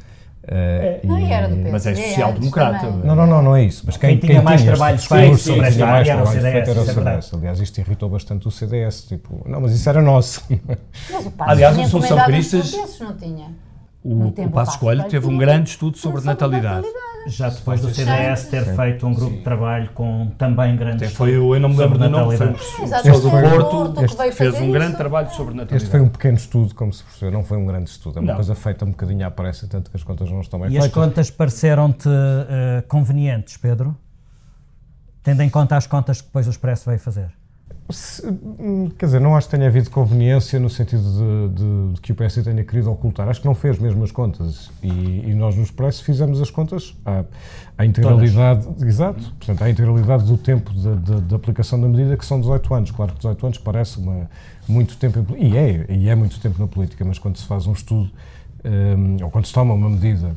Uh, 0.45 1.07
não, 1.07 1.19
e 1.19 1.31
era 1.31 1.47
do 1.47 1.55
PSD, 1.55 1.71
mas 1.71 1.87
é 1.87 1.95
social-democrata. 1.95 2.91
Não, 2.91 3.15
não, 3.15 3.25
não, 3.25 3.41
não 3.41 3.55
é 3.55 3.63
isso. 3.63 3.83
Mas 3.85 3.97
quem, 3.97 4.17
quem 4.19 4.29
tinha 4.29 4.41
mais 4.43 4.63
trabalhos 4.63 5.05
feitos 5.05 5.41
sobre 5.41 5.67
esta 5.67 5.85
área 5.87 6.11
era 6.11 6.23
o 6.23 6.27
CDS. 6.27 6.69
Era 6.69 6.81
o 6.81 6.85
CDS. 6.85 7.33
Aliás, 7.33 7.59
isto 7.59 7.77
irritou 7.79 8.09
bastante 8.09 8.47
o 8.47 8.51
CDS. 8.51 9.05
Tipo, 9.07 9.41
não, 9.47 9.61
mas 9.61 9.73
isso 9.73 9.89
era 9.89 10.01
nosso. 10.01 10.43
Mas 11.11 11.25
o 11.25 11.33
Aliás, 11.39 11.77
o 11.77 11.85
São 11.87 12.01
São 12.01 12.23
Cristas. 12.25 12.73
Não 12.99 13.15
tinha. 13.15 13.47
O, 14.03 14.27
o 14.27 14.51
Passo 14.51 14.77
Coelho 14.77 15.03
teve 15.05 15.25
um 15.25 15.35
grande 15.35 15.71
estudo 15.71 15.97
sobre 15.97 16.23
natalidade. 16.23 16.85
Já 17.27 17.49
depois 17.49 17.81
do 17.81 17.93
CDS 17.93 18.45
ter 18.45 18.65
sim, 18.65 18.75
feito 18.75 19.07
um 19.07 19.13
grupo 19.13 19.31
sim. 19.31 19.37
de 19.37 19.43
trabalho 19.43 19.89
com 19.93 20.31
também 20.37 20.75
grandes 20.75 21.11
foi 21.13 21.31
Eu 21.31 21.59
não 21.59 21.69
me 21.69 21.77
lembro 21.77 21.97
do 21.97 22.09
nome, 22.09 22.37
foi 22.37 22.47
do 22.47 23.29
Porto, 23.29 24.03
este 24.03 24.17
que 24.17 24.31
fez 24.31 24.61
um 24.61 24.71
grande 24.71 24.97
trabalho 24.97 25.29
sobre 25.31 25.55
natalidade. 25.55 25.83
Este 25.83 25.89
foi 25.89 26.01
um 26.01 26.09
pequeno 26.09 26.37
estudo, 26.37 26.75
como 26.75 26.93
se 26.93 27.03
percebeu, 27.03 27.31
não 27.31 27.43
foi 27.43 27.57
um 27.57 27.65
grande 27.65 27.89
estudo, 27.89 28.19
é 28.19 28.21
uma 28.21 28.27
não. 28.27 28.35
coisa 28.35 28.53
feita 28.55 28.85
um 28.85 28.91
bocadinho 28.91 29.25
à 29.25 29.31
pressa, 29.31 29.67
tanto 29.67 29.89
que 29.89 29.97
as 29.97 30.03
contas 30.03 30.29
não 30.29 30.41
estão 30.41 30.59
bem 30.59 30.69
e 30.69 30.71
feitas. 30.71 30.85
E 30.85 30.89
as 30.89 30.93
contas 30.93 31.31
pareceram-te 31.31 32.07
uh, 32.07 32.87
convenientes, 32.87 33.57
Pedro? 33.57 33.95
Tendo 35.23 35.41
em 35.41 35.49
conta 35.49 35.75
as 35.75 35.87
contas 35.87 36.21
que 36.21 36.27
depois 36.27 36.45
o 36.47 36.51
Expresso 36.51 36.85
veio 36.87 36.99
fazer? 36.99 37.31
Se, 37.89 38.27
hum, 38.27 38.89
quer 38.97 39.05
dizer, 39.05 39.21
não 39.21 39.35
acho 39.35 39.47
que 39.47 39.55
tenha 39.55 39.67
havido 39.67 39.91
conveniência 39.91 40.59
no 40.59 40.71
sentido 40.71 41.03
de, 41.03 41.55
de, 41.55 41.93
de, 41.93 42.01
que 42.01 42.11
o 42.11 42.15
PS 42.15 42.43
tenha 42.43 42.63
querido 42.63 42.91
ocultar. 42.91 43.27
Acho 43.29 43.41
que 43.41 43.45
não 43.45 43.53
fez 43.53 43.77
mesmo 43.77 44.03
as 44.03 44.11
contas. 44.11 44.71
E, 44.81 44.87
e 44.87 45.35
nós 45.35 45.55
no 45.55 45.61
Expresso 45.61 46.03
fizemos 46.03 46.41
as 46.41 46.49
contas 46.49 46.95
à, 47.05 47.23
à 47.77 47.85
integralidade, 47.85 48.63
Todas. 48.63 48.81
exato, 48.81 49.21
portanto, 49.37 49.61
à 49.61 49.69
integralidade 49.69 50.25
do 50.25 50.35
tempo 50.35 50.71
de, 50.73 51.35
aplicação 51.35 51.79
da 51.79 51.87
medida, 51.87 52.17
que 52.17 52.25
são 52.25 52.39
18 52.39 52.73
anos. 52.73 52.91
Claro 52.91 53.11
que 53.11 53.19
18 53.19 53.45
anos 53.45 53.57
parece 53.59 53.99
uma, 53.99 54.29
muito 54.67 54.97
tempo, 54.97 55.23
e 55.37 55.55
é, 55.55 55.85
e 55.87 56.09
é 56.09 56.15
muito 56.15 56.39
tempo 56.39 56.59
na 56.59 56.67
política, 56.67 57.05
mas 57.05 57.19
quando 57.19 57.37
se 57.37 57.45
faz 57.45 57.67
um 57.67 57.73
estudo, 57.73 58.09
um, 58.63 59.23
ou 59.23 59.29
quando 59.29 59.45
se 59.45 59.53
toma 59.53 59.75
uma 59.75 59.91
medida 59.91 60.35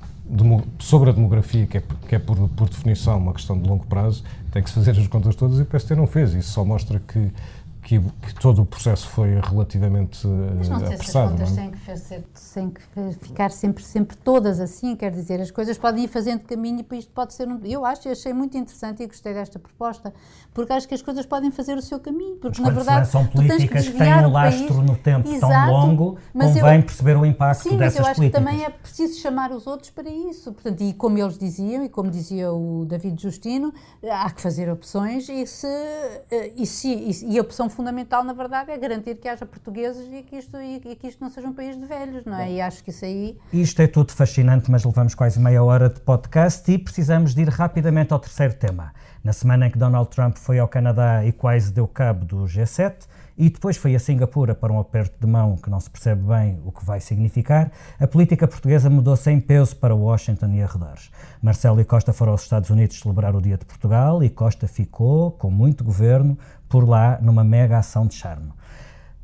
sobre 0.78 1.10
a 1.10 1.12
demografia, 1.12 1.66
que 1.66 1.78
é, 1.78 1.82
que 2.08 2.14
é 2.14 2.18
por, 2.18 2.36
por, 2.50 2.68
definição 2.68 3.18
uma 3.18 3.32
questão 3.32 3.58
de 3.58 3.68
longo 3.68 3.86
prazo, 3.86 4.22
tem 4.50 4.62
que 4.62 4.68
se 4.68 4.74
fazer 4.74 4.92
as 4.92 5.06
contas 5.06 5.34
todas 5.34 5.58
e 5.58 5.62
o 5.62 5.66
PST 5.66 5.94
não 5.94 6.06
fez. 6.06 6.34
Isso 6.34 6.50
só 6.50 6.64
mostra 6.64 7.00
que 7.00 7.30
que, 7.88 7.98
que, 7.98 8.34
todo 8.34 8.60
o 8.60 8.66
processo 8.66 9.08
foi 9.08 9.40
relativamente 9.40 10.26
Mas 10.58 10.68
não 10.68 10.78
sei 10.78 10.88
apressado. 10.88 11.38
Se 11.38 11.42
as 11.42 11.48
contas 11.48 11.56
não 11.56 11.56
é? 11.56 11.60
têm, 11.62 11.70
que 11.70 11.98
ser, 11.98 12.24
têm 12.52 12.70
que 12.70 13.26
ficar 13.26 13.50
sempre, 13.50 13.82
sempre 13.82 14.14
todas 14.14 14.60
assim, 14.60 14.94
quer 14.94 15.10
dizer, 15.10 15.40
as 15.40 15.50
coisas 15.50 15.78
podem 15.78 16.04
ir 16.04 16.08
fazendo 16.08 16.40
caminho 16.40 16.84
e 16.92 16.96
isto 16.98 17.10
pode 17.12 17.32
ser 17.32 17.48
um. 17.48 17.58
Eu 17.64 17.86
acho 17.86 18.06
e 18.06 18.10
achei 18.10 18.34
muito 18.34 18.58
interessante 18.58 19.02
e 19.02 19.06
gostei 19.06 19.32
desta 19.32 19.58
proposta, 19.58 20.12
porque 20.52 20.70
acho 20.70 20.86
que 20.86 20.94
as 20.94 21.00
coisas 21.00 21.24
podem 21.24 21.50
fazer 21.50 21.78
o 21.78 21.82
seu 21.82 21.98
caminho, 21.98 22.36
porque 22.36 22.60
mas 22.60 22.68
na 22.68 22.74
verdade. 22.74 23.08
São 23.08 23.26
políticas 23.26 23.86
que, 23.86 23.92
que 23.92 23.98
têm 23.98 24.14
um 24.18 24.32
lastro 24.32 24.82
no 24.82 24.94
tempo 24.94 25.26
Exato, 25.26 25.52
tão 25.52 25.70
longo, 25.70 26.18
mas 26.34 26.48
convém 26.48 26.76
eu, 26.76 26.82
perceber 26.82 27.16
o 27.16 27.24
impacto 27.24 27.62
sim, 27.62 27.78
dessas 27.78 27.94
políticas. 27.94 27.94
Sim, 27.94 27.94
mas 27.94 27.96
eu 27.96 28.10
acho 28.10 28.14
políticas. 28.16 28.42
que 28.42 28.50
também 28.50 28.64
é 28.66 28.68
preciso 28.68 29.18
chamar 29.18 29.50
os 29.50 29.66
outros 29.66 29.88
para 29.88 30.10
isso. 30.10 30.52
Portanto, 30.52 30.82
e 30.82 30.92
como 30.92 31.16
eles 31.16 31.38
diziam, 31.38 31.82
e 31.82 31.88
como 31.88 32.10
dizia 32.10 32.52
o 32.52 32.84
David 32.84 33.22
Justino, 33.22 33.72
há 34.04 34.28
que 34.28 34.42
fazer 34.42 34.70
opções 34.70 35.26
e, 35.30 35.46
se, 35.46 35.66
eh, 35.66 36.52
e, 36.54 36.66
se, 36.66 37.24
e 37.26 37.38
a 37.38 37.40
opção 37.40 37.70
fundamental, 37.78 38.24
na 38.24 38.32
verdade, 38.32 38.72
é 38.72 38.76
garantir 38.76 39.14
que 39.14 39.28
haja 39.28 39.46
portugueses 39.46 40.08
e 40.12 40.24
que 40.24 40.34
isto, 40.34 40.56
e, 40.56 40.82
e 40.84 40.96
que 40.96 41.06
isto 41.06 41.22
não 41.22 41.30
seja 41.30 41.46
um 41.46 41.52
país 41.52 41.78
de 41.78 41.86
velhos, 41.86 42.24
não 42.24 42.36
é? 42.36 42.50
E 42.50 42.60
acho 42.60 42.82
que 42.82 42.90
isso 42.90 43.04
aí. 43.04 43.38
Isto 43.52 43.82
é 43.82 43.86
tudo 43.86 44.10
fascinante, 44.10 44.68
mas 44.68 44.84
levamos 44.84 45.14
quase 45.14 45.38
meia 45.38 45.62
hora 45.62 45.88
de 45.88 46.00
podcast 46.00 46.68
e 46.72 46.76
precisamos 46.76 47.36
de 47.36 47.42
ir 47.42 47.48
rapidamente 47.48 48.12
ao 48.12 48.18
terceiro 48.18 48.54
tema. 48.54 48.92
Na 49.22 49.32
semana 49.32 49.68
em 49.68 49.70
que 49.70 49.78
Donald 49.78 50.10
Trump 50.10 50.36
foi 50.36 50.58
ao 50.58 50.66
Canadá 50.66 51.24
e 51.24 51.30
quase 51.30 51.72
deu 51.72 51.86
cabo 51.86 52.24
do 52.24 52.38
G7, 52.46 53.06
e 53.38 53.48
depois 53.48 53.76
foi 53.76 53.94
a 53.94 54.00
Singapura 54.00 54.52
para 54.52 54.72
um 54.72 54.80
aperto 54.80 55.14
de 55.20 55.26
mão 55.26 55.56
que 55.56 55.70
não 55.70 55.78
se 55.78 55.88
percebe 55.88 56.22
bem 56.22 56.60
o 56.64 56.72
que 56.72 56.84
vai 56.84 56.98
significar, 56.98 57.70
a 58.00 58.06
política 58.06 58.48
portuguesa 58.48 58.90
mudou 58.90 59.16
sem 59.16 59.40
peso 59.40 59.76
para 59.76 59.94
Washington 59.94 60.48
e 60.54 60.62
arredores. 60.62 61.08
Marcelo 61.40 61.80
e 61.80 61.84
Costa 61.84 62.12
foram 62.12 62.32
aos 62.32 62.42
Estados 62.42 62.68
Unidos 62.68 62.98
celebrar 62.98 63.36
o 63.36 63.40
Dia 63.40 63.56
de 63.56 63.64
Portugal 63.64 64.24
e 64.24 64.28
Costa 64.28 64.66
ficou, 64.66 65.30
com 65.30 65.52
muito 65.52 65.84
governo, 65.84 66.36
por 66.68 66.86
lá 66.86 67.18
numa 67.22 67.44
mega 67.44 67.78
ação 67.78 68.08
de 68.08 68.14
charme. 68.14 68.50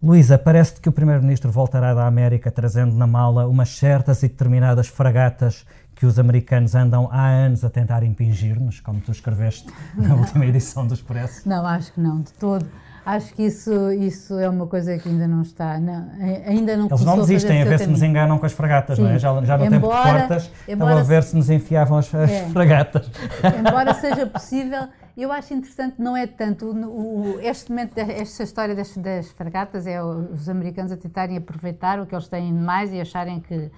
Luísa, 0.01 0.39
parece-te 0.39 0.81
que 0.81 0.89
o 0.89 0.93
Primeiro-Ministro 0.93 1.51
voltará 1.51 1.93
da 1.93 2.07
América 2.07 2.51
trazendo 2.53 2.95
na 2.95 3.07
mala 3.07 3.49
umas 3.49 3.71
certas 3.71 4.23
e 4.23 4.29
determinadas 4.29 4.87
fragatas 4.87 5.67
que 5.95 6.07
os 6.07 6.19
americanos 6.19 6.75
andam 6.75 7.09
há 7.11 7.27
anos 7.27 7.65
a 7.65 7.71
tentar 7.71 8.03
impingir-nos, 8.03 8.81
como 8.81 9.01
tu 9.01 9.11
escreveste 9.11 9.67
na 9.97 10.15
última 10.15 10.45
edição 10.47 10.87
do 10.87 10.95
Expresso? 10.95 11.49
Não, 11.49 11.67
acho 11.67 11.93
que 11.93 12.01
não, 12.01 12.21
de 12.21 12.33
todo. 12.35 12.67
Acho 13.05 13.35
que 13.35 13.43
isso, 13.43 13.93
isso 13.93 14.39
é 14.39 14.49
uma 14.49 14.67
coisa 14.67 14.97
que 14.97 15.07
ainda 15.07 15.29
não 15.29 15.43
está, 15.43 15.79
não, 15.79 16.11
ainda 16.47 16.75
não 16.75 16.87
Eles 16.87 17.05
não 17.05 17.19
desistem 17.19 17.61
a 17.61 17.65
ver 17.67 17.79
se 17.79 17.87
nos 17.87 18.03
enganam 18.03 18.39
com 18.39 18.47
as 18.47 18.53
fragatas, 18.53 18.97
Sim. 18.97 19.03
não 19.03 19.11
é? 19.11 19.19
Já, 19.19 19.45
já 19.45 19.59
no 19.59 19.65
embora, 19.67 19.71
tempo 19.71 19.87
de 19.87 20.19
portas, 20.19 20.51
embora, 20.67 21.01
a 21.01 21.03
ver 21.03 21.23
se 21.23 21.37
nos 21.37 21.51
enfiavam 21.51 21.99
as, 21.99 22.15
as 22.15 22.31
é, 22.31 22.49
fragatas. 22.49 23.11
Embora 23.59 23.93
seja 24.01 24.27
possível, 24.27 24.89
eu 25.15 25.31
acho 25.31 25.53
interessante, 25.53 25.97
não 26.01 26.17
é 26.17 26.27
tanto, 26.27 26.65
o, 26.65 27.35
o, 27.37 27.41
este 27.41 27.71
momento, 27.71 27.99
esta 27.99 28.43
história 28.43 28.75
das, 28.75 28.97
das 28.97 29.31
fragatas 29.33 29.87
é 29.87 30.03
os 30.03 30.49
americanos 30.49 30.91
a 30.91 30.97
tentarem 30.97 31.37
aproveitar 31.37 32.01
o 32.01 32.07
que 32.07 32.15
eles 32.15 32.27
têm 32.27 32.55
de 32.55 32.61
mais 32.61 32.91
e 32.91 33.03
acharem 33.03 33.39
que 33.39 33.55
uh, 33.55 33.71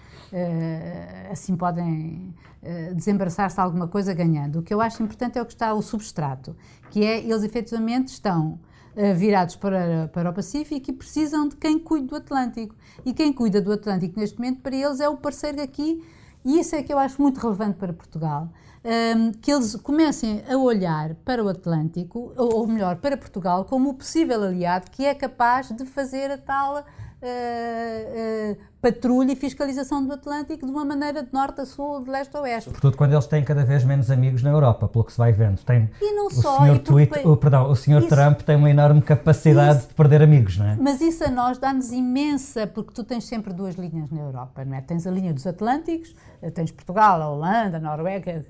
assim 1.32 1.56
podem 1.56 2.32
uh, 2.62 2.94
desembaraçar-se 2.94 3.56
de 3.56 3.60
alguma 3.60 3.88
coisa 3.88 4.14
ganhando. 4.14 4.60
O 4.60 4.62
que 4.62 4.72
eu 4.72 4.80
acho 4.80 5.02
importante 5.02 5.36
é 5.36 5.42
o 5.42 5.44
que 5.44 5.52
está 5.52 5.74
o 5.74 5.82
substrato, 5.82 6.56
que 6.90 7.04
é 7.04 7.18
eles 7.18 7.42
efetivamente 7.42 8.08
estão 8.08 8.60
eh, 8.60 8.75
virados 9.14 9.56
para, 9.56 10.08
para 10.12 10.30
o 10.30 10.32
Pacífico 10.32 10.90
e 10.90 10.92
precisam 10.92 11.48
de 11.48 11.56
quem 11.56 11.78
cuide 11.78 12.06
do 12.06 12.16
Atlântico. 12.16 12.74
E 13.04 13.12
quem 13.12 13.32
cuida 13.32 13.60
do 13.60 13.72
Atlântico 13.72 14.18
neste 14.18 14.38
momento 14.38 14.62
para 14.62 14.74
eles 14.74 15.00
é 15.00 15.08
o 15.08 15.16
parceiro 15.16 15.60
aqui, 15.60 16.02
e 16.44 16.58
isso 16.60 16.74
é 16.74 16.82
que 16.82 16.92
eu 16.92 16.98
acho 16.98 17.20
muito 17.20 17.38
relevante 17.38 17.76
para 17.76 17.92
Portugal. 17.92 18.48
Ehm, 18.88 19.32
que 19.42 19.50
eles 19.52 19.74
comecem 19.74 20.44
a 20.48 20.56
olhar 20.56 21.16
para 21.24 21.42
o 21.42 21.48
Atlântico, 21.48 22.32
ou, 22.36 22.64
melhor, 22.68 22.94
para 22.98 23.16
Portugal, 23.16 23.64
como 23.64 23.90
o 23.90 23.94
possível 23.94 24.40
aliado 24.40 24.92
que 24.92 25.04
é 25.04 25.12
capaz 25.12 25.72
de 25.72 25.84
fazer 25.84 26.30
a 26.30 26.38
tal 26.38 26.76
uh, 26.76 26.82
uh, 26.82 28.58
patrulha 28.86 29.32
e 29.32 29.36
fiscalização 29.36 30.06
do 30.06 30.12
Atlântico 30.12 30.64
de 30.64 30.70
uma 30.70 30.84
maneira 30.84 31.20
de 31.20 31.32
norte 31.32 31.60
a 31.60 31.66
sul, 31.66 32.04
de 32.04 32.10
leste 32.10 32.36
a 32.36 32.40
oeste. 32.40 32.64
Sobretudo 32.66 32.96
quando 32.96 33.12
eles 33.12 33.26
têm 33.26 33.42
cada 33.42 33.64
vez 33.64 33.82
menos 33.82 34.12
amigos 34.12 34.44
na 34.44 34.50
Europa, 34.50 34.86
pelo 34.86 35.02
que 35.02 35.10
se 35.12 35.18
vai 35.18 35.32
vendo. 35.32 35.60
Tem 35.64 35.90
e 36.00 36.12
não 36.12 36.26
o 36.26 36.30
só. 36.30 36.58
Senhor 36.58 36.78
porque... 36.78 37.26
o, 37.26 37.36
perdão, 37.36 37.68
o 37.68 37.74
senhor 37.74 37.98
isso, 37.98 38.08
Trump 38.08 38.42
tem 38.42 38.54
uma 38.54 38.70
enorme 38.70 39.02
capacidade 39.02 39.80
isso, 39.80 39.88
de 39.88 39.94
perder 39.94 40.22
amigos, 40.22 40.56
não 40.56 40.66
é? 40.66 40.76
Mas 40.76 41.00
isso 41.00 41.24
a 41.24 41.30
nós 41.30 41.58
dá-nos 41.58 41.90
imensa, 41.90 42.64
porque 42.66 42.92
tu 42.94 43.02
tens 43.02 43.24
sempre 43.24 43.52
duas 43.52 43.74
linhas 43.74 44.08
na 44.10 44.20
Europa, 44.20 44.64
não 44.64 44.76
é? 44.76 44.80
Tens 44.80 45.04
a 45.04 45.10
linha 45.10 45.34
dos 45.34 45.46
Atlânticos, 45.46 46.14
tens 46.54 46.70
Portugal, 46.70 47.20
a 47.20 47.28
Holanda, 47.28 47.78
a 47.78 47.80
Noruega, 47.80 48.44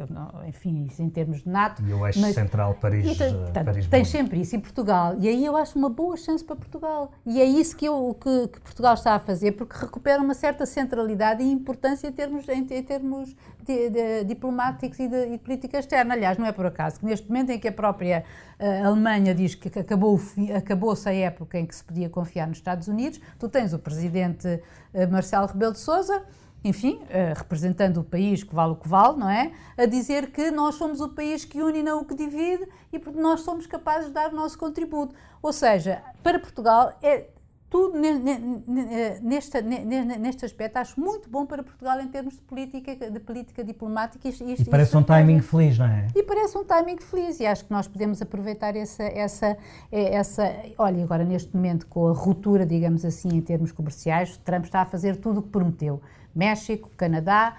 enfim, 0.47 0.89
em 0.99 1.09
termos 1.09 1.43
de 1.43 1.49
NATO. 1.49 1.83
E 1.83 1.95
o 1.95 2.07
eixo 2.07 2.21
mas, 2.21 2.35
central 2.35 2.75
Paris, 2.75 3.07
e, 3.07 3.23
eh, 3.23 3.65
Paris 3.65 3.87
Tens 3.87 4.09
sempre 4.09 4.41
isso, 4.41 4.55
e 4.55 4.59
Portugal. 4.59 5.15
E 5.19 5.29
aí 5.29 5.45
eu 5.45 5.57
acho 5.57 5.79
uma 5.79 5.89
boa 5.89 6.17
chance 6.17 6.45
para 6.45 6.57
Portugal. 6.57 7.13
E 7.25 7.41
é 7.41 7.45
isso 7.45 7.77
que, 7.77 7.87
eu, 7.87 8.17
que, 8.21 8.49
que 8.49 8.61
Portugal 8.61 8.95
está 8.95 9.15
a 9.15 9.19
fazer, 9.19 9.53
porque 9.53 9.77
recupera 9.79 10.21
uma 10.27 10.35
certa 10.35 10.67
centralidade 10.67 11.43
e 11.43 11.51
importância 11.51 12.09
em 12.09 12.13
termos, 12.13 12.49
em, 12.49 12.67
em 12.71 12.83
termos 12.83 13.35
de, 13.65 13.91
de, 13.91 14.25
diplomáticos 14.25 14.99
e 14.99 15.09
de, 15.09 15.31
de, 15.31 15.39
política 15.39 15.79
externa. 15.79 16.15
Aliás, 16.15 16.37
não 16.37 16.47
é 16.47 16.53
por 16.53 16.67
acaso 16.67 17.01
que 17.01 17.07
neste 17.07 17.27
momento 17.29 17.51
em 17.51 17.59
que 17.59 17.69
a 17.69 17.73
própria 17.73 18.25
uh, 18.61 18.87
Alemanha 18.87 19.35
diz 19.35 19.55
que 19.55 19.69
acabou, 19.79 20.21
acabou-se 20.55 21.09
a 21.09 21.15
época 21.15 21.59
em 21.59 21.65
que 21.65 21.75
se 21.75 21.83
podia 21.83 22.11
confiar 22.11 22.47
nos 22.47 22.59
Estados 22.59 22.89
Unidos, 22.89 23.21
tu 23.39 23.49
tens 23.49 23.73
o 23.73 23.79
presidente 23.79 24.47
uh, 24.47 25.11
Marcelo 25.11 25.47
Rebelo 25.47 25.73
de 25.73 25.79
Sousa 25.79 26.23
enfim, 26.65 26.97
uh, 26.97 27.37
representando 27.37 27.99
o 27.99 28.05
país 28.05 28.43
que 28.43 28.53
vale 28.53 28.73
o 28.73 28.77
que 28.77 28.89
vale, 28.89 29.19
não 29.19 29.31
é? 29.31 29.53
A 29.77 29.87
dizer 29.87 30.33
que 30.33 30.51
nós 30.51 30.75
somos 30.75 31.01
o 31.01 31.11
país 31.11 31.45
que 31.45 31.63
une 31.63 31.81
não 31.81 32.01
o 32.01 32.05
que 32.05 32.15
divide 32.15 32.67
e 32.93 32.99
porque 32.99 33.21
nós 33.21 33.43
somos 33.43 33.67
capazes 33.69 34.09
de 34.09 34.15
dar 34.15 34.33
o 34.33 34.35
nosso 34.35 34.59
contributo. 34.59 35.15
Ou 35.41 35.53
seja, 35.53 36.03
para 36.25 36.41
Portugal 36.41 36.93
é 37.01 37.29
tudo 37.69 37.99
neste, 37.99 39.61
neste 39.63 40.45
aspecto 40.45 40.77
acho 40.77 41.01
muito 41.01 41.29
bom 41.29 41.45
para 41.45 41.63
Portugal 41.63 42.01
em 42.01 42.09
termos 42.09 42.35
de 42.35 42.41
política, 42.43 43.11
de 43.11 43.21
política 43.21 43.65
diplomática. 43.65 44.29
Isto, 44.29 44.45
e 44.49 44.65
parece 44.65 44.97
um 44.97 45.03
timing 45.03 45.41
feliz, 45.41 45.77
não 45.79 45.87
é? 45.87 46.07
E 46.15 46.23
parece 46.23 46.57
um 46.57 46.65
timing 46.65 46.99
feliz 46.99 47.41
e 47.41 47.47
acho 47.47 47.65
que 47.65 47.73
nós 47.73 47.89
podemos 47.89 48.23
aproveitar 48.23 48.77
essa, 48.77 49.03
essa, 49.03 49.57
essa... 49.91 50.55
Olha, 50.79 51.03
agora 51.03 51.25
neste 51.25 51.55
momento 51.55 51.87
com 51.87 52.09
a 52.09 52.13
ruptura, 52.13 52.65
digamos 52.65 53.05
assim, 53.05 53.29
em 53.29 53.41
termos 53.41 53.73
comerciais, 53.73 54.37
Trump 54.39 54.65
está 54.65 54.83
a 54.83 54.85
fazer 54.85 55.17
tudo 55.17 55.41
o 55.41 55.43
que 55.43 55.49
prometeu. 55.49 56.01
México, 56.35 56.91
Canadá, 56.97 57.57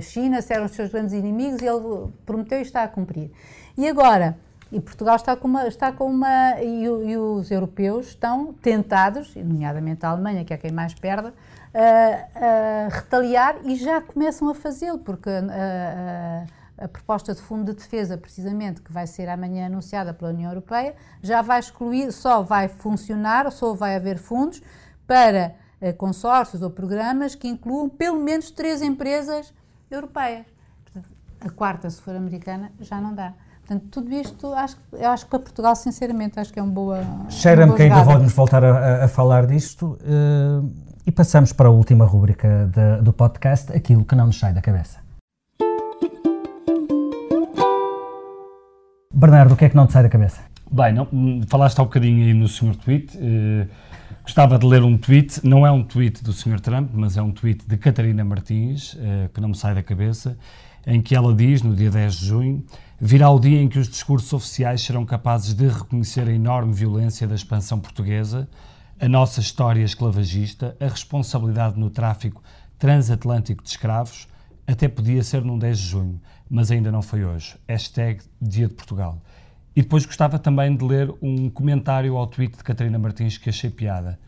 China 0.00 0.38
eram 0.48 0.66
os 0.66 0.70
seus 0.72 0.90
grandes 0.90 1.12
inimigos 1.12 1.60
e 1.60 1.66
ele 1.66 2.10
prometeu 2.24 2.60
e 2.60 2.62
está 2.62 2.84
a 2.84 2.88
cumprir. 2.88 3.30
E 3.76 3.88
agora 3.88 4.38
e 4.72 4.80
Portugal 4.80 5.16
está 5.16 5.34
com 5.34 5.48
uma. 5.48 5.66
Está 5.66 5.92
com 5.92 6.06
uma 6.06 6.60
e, 6.60 6.84
e 6.84 7.16
os 7.16 7.50
europeus 7.50 8.08
estão 8.08 8.52
tentados, 8.54 9.34
nomeadamente 9.34 10.06
a 10.06 10.10
Alemanha, 10.10 10.44
que 10.44 10.54
é 10.54 10.56
quem 10.56 10.70
mais 10.70 10.94
perde, 10.94 11.32
a, 11.74 12.86
a 12.86 12.88
retaliar 12.88 13.56
e 13.64 13.74
já 13.74 14.00
começam 14.00 14.48
a 14.48 14.54
fazê-lo, 14.54 14.98
porque 14.98 15.28
a, 15.28 16.46
a, 16.78 16.84
a, 16.84 16.88
proposta 16.88 17.34
de 17.34 17.40
fundo 17.40 17.72
de 17.72 17.78
defesa, 17.78 18.16
precisamente, 18.16 18.80
que 18.80 18.92
vai 18.92 19.06
ser 19.06 19.28
amanhã 19.28 19.66
anunciada 19.66 20.14
pela 20.14 20.30
União 20.30 20.50
Europeia, 20.50 20.94
já 21.20 21.42
vai 21.42 21.58
excluir, 21.58 22.12
só 22.12 22.42
vai 22.42 22.68
funcionar, 22.68 23.50
só 23.50 23.74
vai 23.74 23.96
haver 23.96 24.18
fundos 24.18 24.62
para 25.04 25.54
uh, 25.80 25.92
consórcios 25.94 26.62
ou 26.62 26.70
programas 26.70 27.34
que 27.34 27.48
incluam 27.48 27.88
pelo 27.88 28.20
menos 28.20 28.52
três 28.52 28.82
empresas 28.82 29.52
europeias. 29.90 30.46
A 31.40 31.50
quarta, 31.50 31.88
se 31.88 32.00
for 32.02 32.14
americana, 32.14 32.70
já 32.80 33.00
não 33.00 33.14
dá. 33.14 33.32
Portanto, 33.70 33.88
tudo 33.88 34.12
isto, 34.12 34.52
acho, 34.52 34.76
eu 34.92 35.10
acho 35.10 35.24
que 35.26 35.30
para 35.30 35.38
Portugal, 35.38 35.76
sinceramente, 35.76 36.40
acho 36.40 36.52
que 36.52 36.58
é 36.58 36.62
uma 36.62 36.72
boa. 36.72 37.04
Cheira-me 37.28 37.72
que 37.76 37.82
ainda 37.82 38.02
vamos 38.02 38.32
voltar 38.32 38.64
a, 38.64 39.04
a 39.04 39.06
falar 39.06 39.46
disto. 39.46 39.96
Uh, 40.00 40.68
e 41.06 41.12
passamos 41.12 41.52
para 41.52 41.68
a 41.68 41.70
última 41.70 42.04
rúbrica 42.04 42.68
de, 42.74 43.04
do 43.04 43.12
podcast, 43.12 43.72
aquilo 43.72 44.04
que 44.04 44.16
não 44.16 44.26
nos 44.26 44.40
sai 44.40 44.52
da 44.52 44.60
cabeça. 44.60 44.98
Bernardo, 49.14 49.54
o 49.54 49.56
que 49.56 49.66
é 49.66 49.68
que 49.68 49.76
não 49.76 49.86
te 49.86 49.92
sai 49.92 50.02
da 50.02 50.08
cabeça? 50.08 50.40
Bem, 50.68 50.92
não, 50.92 51.06
falaste 51.46 51.78
há 51.78 51.82
um 51.82 51.86
bocadinho 51.86 52.24
aí 52.24 52.34
no 52.34 52.48
Sr. 52.48 52.74
Tweet. 52.74 53.16
Uh, 53.16 53.68
gostava 54.24 54.58
de 54.58 54.66
ler 54.66 54.82
um 54.82 54.98
tweet, 54.98 55.46
não 55.46 55.64
é 55.64 55.70
um 55.70 55.84
tweet 55.84 56.24
do 56.24 56.32
Sr. 56.32 56.58
Trump, 56.58 56.90
mas 56.92 57.16
é 57.16 57.22
um 57.22 57.30
tweet 57.30 57.64
de 57.68 57.76
Catarina 57.76 58.24
Martins, 58.24 58.94
uh, 58.94 59.28
que 59.32 59.40
não 59.40 59.50
me 59.50 59.56
sai 59.56 59.76
da 59.76 59.82
cabeça, 59.84 60.36
em 60.84 61.00
que 61.00 61.14
ela 61.14 61.32
diz, 61.32 61.62
no 61.62 61.72
dia 61.72 61.90
10 61.90 62.14
de 62.14 62.26
junho, 62.26 62.64
Virá 63.02 63.30
o 63.30 63.40
dia 63.40 63.62
em 63.62 63.66
que 63.66 63.78
os 63.78 63.88
discursos 63.88 64.30
oficiais 64.30 64.82
serão 64.82 65.06
capazes 65.06 65.54
de 65.54 65.66
reconhecer 65.66 66.28
a 66.28 66.32
enorme 66.32 66.74
violência 66.74 67.26
da 67.26 67.34
expansão 67.34 67.80
portuguesa, 67.80 68.46
a 69.00 69.08
nossa 69.08 69.40
história 69.40 69.82
esclavagista, 69.82 70.76
a 70.78 70.84
responsabilidade 70.84 71.80
no 71.80 71.88
tráfico 71.88 72.42
transatlântico 72.78 73.62
de 73.62 73.70
escravos, 73.70 74.28
até 74.66 74.86
podia 74.86 75.22
ser 75.24 75.42
num 75.42 75.58
10 75.58 75.78
de 75.78 75.86
junho, 75.86 76.20
mas 76.48 76.70
ainda 76.70 76.92
não 76.92 77.00
foi 77.00 77.24
hoje. 77.24 77.56
Hashtag 77.66 78.20
Dia 78.38 78.68
de 78.68 78.74
Portugal. 78.74 79.18
E 79.74 79.80
depois 79.80 80.04
gostava 80.04 80.38
também 80.38 80.76
de 80.76 80.84
ler 80.84 81.10
um 81.22 81.48
comentário 81.48 82.18
ao 82.18 82.26
tweet 82.26 82.58
de 82.58 82.62
Catarina 82.62 82.98
Martins 82.98 83.38
que 83.38 83.48
achei 83.48 83.70
piada. 83.70 84.18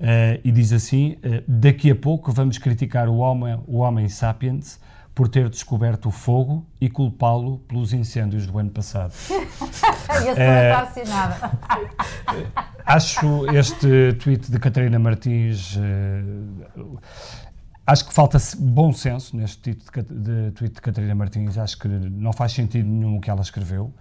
Uh, 0.00 0.40
e 0.42 0.50
diz 0.50 0.72
assim: 0.72 1.12
uh, 1.24 1.44
Daqui 1.46 1.88
a 1.88 1.94
pouco 1.94 2.32
vamos 2.32 2.58
criticar 2.58 3.08
o 3.08 3.18
homem, 3.18 3.60
o 3.64 3.78
homem 3.78 4.08
sapiens 4.08 4.80
por 5.18 5.26
ter 5.26 5.48
descoberto 5.48 6.10
o 6.10 6.12
fogo 6.12 6.64
e 6.80 6.88
culpá-lo 6.88 7.58
pelos 7.66 7.92
incêndios 7.92 8.46
do 8.46 8.56
ano 8.56 8.70
passado. 8.70 9.12
Esse 9.28 10.40
é, 10.40 10.70
está 10.70 10.82
assinado. 10.82 11.58
Acho 12.86 13.50
este 13.52 14.12
tweet 14.12 14.48
de 14.48 14.60
Catarina 14.60 14.96
Martins. 14.96 15.74
Uh, 15.74 17.00
acho 17.84 18.06
que 18.06 18.14
falta 18.14 18.38
bom 18.60 18.92
senso 18.92 19.36
neste 19.36 19.74
tweet 19.74 20.08
de, 20.08 20.44
de, 20.44 20.50
tweet 20.52 20.74
de 20.76 20.80
Catarina 20.80 21.16
Martins. 21.16 21.58
Acho 21.58 21.80
que 21.80 21.88
não 21.88 22.32
faz 22.32 22.52
sentido 22.52 22.88
nenhum 22.88 23.16
o 23.16 23.20
que 23.20 23.28
ela 23.28 23.42
escreveu. 23.42 23.92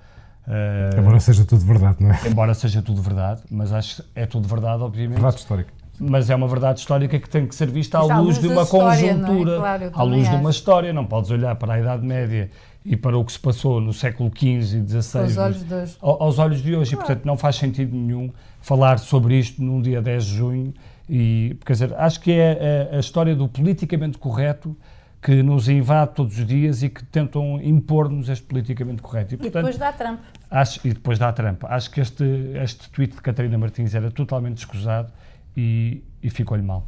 Uh, 0.47 0.99
embora 0.99 1.19
seja 1.19 1.43
tudo 1.43 1.65
verdade, 1.65 1.97
não 1.99 2.11
é? 2.11 2.27
Embora 2.27 2.53
seja 2.53 2.83
tudo 2.83 3.01
verdade, 3.01 3.41
mas 3.49 3.73
acho 3.73 4.03
que 4.03 4.09
é 4.13 4.27
tudo 4.27 4.47
verdade, 4.47 4.83
obviamente. 4.83 5.15
Verdade 5.15 5.37
histórica 5.37 5.76
mas 5.99 6.29
é 6.29 6.35
uma 6.35 6.47
verdade 6.47 6.79
histórica 6.79 7.19
que 7.19 7.29
tem 7.29 7.47
que 7.47 7.55
ser 7.55 7.69
vista 7.69 7.97
à 7.97 8.03
luz, 8.03 8.37
luz 8.37 8.39
de 8.39 8.47
uma 8.47 8.63
história, 8.63 9.05
é? 9.05 9.13
conjuntura, 9.13 9.51
é? 9.51 9.57
claro, 9.57 9.91
à 9.93 10.03
luz 10.03 10.21
acho. 10.23 10.31
de 10.31 10.35
uma 10.35 10.49
história. 10.49 10.93
Não 10.93 11.05
podes 11.05 11.31
olhar 11.31 11.55
para 11.55 11.73
a 11.73 11.79
Idade 11.79 12.05
Média 12.05 12.49
e 12.85 12.95
para 12.95 13.17
o 13.17 13.25
que 13.25 13.31
se 13.31 13.39
passou 13.39 13.81
no 13.81 13.93
século 13.93 14.31
XV 14.33 14.77
e 14.77 15.01
XVI 15.01 15.19
aos 15.19 15.37
olhos 15.37 15.63
de 15.63 15.73
hoje, 15.73 15.97
aos 16.01 16.39
olhos 16.39 16.61
de 16.61 16.75
hoje. 16.75 16.91
Claro. 16.91 17.05
e 17.05 17.07
portanto 17.07 17.25
não 17.25 17.37
faz 17.37 17.55
sentido 17.55 17.95
nenhum 17.95 18.31
falar 18.61 18.99
sobre 18.99 19.37
isto 19.37 19.61
num 19.61 19.81
dia 19.81 20.01
10 20.01 20.25
de 20.25 20.35
junho 20.35 20.73
e, 21.09 21.57
quer 21.65 21.73
dizer, 21.73 21.93
acho 21.95 22.19
que 22.19 22.31
é 22.31 22.89
a, 22.91 22.97
a 22.97 22.99
história 22.99 23.35
do 23.35 23.47
politicamente 23.47 24.17
correto 24.17 24.75
que 25.21 25.41
nos 25.41 25.67
invade 25.67 26.11
todos 26.13 26.37
os 26.37 26.45
dias 26.45 26.83
e 26.83 26.89
que 26.89 27.03
tentam 27.03 27.59
impor-nos 27.61 28.29
este 28.29 28.45
politicamente 28.45 29.01
correto. 29.01 29.33
E, 29.33 29.37
portanto, 29.37 29.67
e 29.67 29.71
depois 29.71 29.77
dá 29.77 29.91
Trump. 29.91 30.19
Acho, 30.49 30.87
e 30.87 30.93
depois 30.93 31.19
dá 31.19 31.33
Trump. 31.33 31.63
Acho 31.65 31.91
que 31.91 32.01
este, 32.01 32.23
este 32.55 32.89
tweet 32.91 33.15
de 33.15 33.21
Catarina 33.21 33.57
Martins 33.57 33.95
era 33.95 34.11
totalmente 34.11 34.59
escusado 34.59 35.11
e, 35.57 36.03
e 36.21 36.29
ficou-lhe 36.29 36.61
mal. 36.61 36.85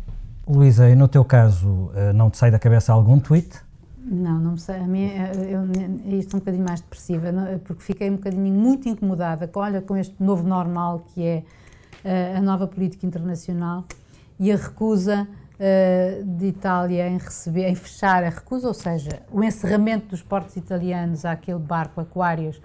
Luísa, 0.48 0.90
e 0.90 0.96
no 0.96 1.08
teu 1.08 1.26
caso, 1.26 1.92
eh, 1.96 2.14
não 2.14 2.30
te 2.30 2.38
sai 2.38 2.50
da 2.52 2.60
cabeça 2.60 2.94
algum 2.94 3.20
tweet? 3.20 3.60
Não, 4.00 4.40
não 4.40 4.52
me 4.54 4.60
sei. 4.60 4.78
A 4.78 4.88
mim, 4.88 5.06
eh, 5.06 5.32
eu, 5.36 5.62
eu, 5.62 6.20
isto 6.20 6.34
é 6.34 6.38
um 6.38 6.40
bocadinho 6.40 6.66
mais 6.66 6.82
depressiva, 6.82 7.28
porque 7.64 7.84
fiquei 7.84 8.10
um 8.10 8.16
bocadinho 8.16 8.54
muito 8.54 8.88
incomodada 8.88 9.48
com, 9.48 9.60
olha, 9.60 9.82
com 9.82 9.98
este 9.98 10.16
novo 10.20 10.48
normal 10.48 11.06
que 11.14 11.24
é 11.24 11.44
uh, 12.04 12.38
a 12.38 12.42
nova 12.42 12.68
política 12.68 13.06
internacional 13.06 13.86
e 14.40 14.52
a 14.52 14.56
recusa 14.56 15.28
uh, 15.28 16.24
de 16.24 16.48
Itália 16.48 17.08
em 17.08 17.18
receber, 17.18 17.68
em 17.68 17.76
fechar 17.76 18.24
a 18.24 18.30
recusa, 18.30 18.68
ou 18.68 18.74
seja, 18.74 19.22
o 19.32 19.44
encerramento 19.44 20.08
dos 20.08 20.24
portos 20.24 20.56
italianos 20.56 21.26
àquele 21.26 21.60
barco 21.60 22.02
Aquários 22.02 22.60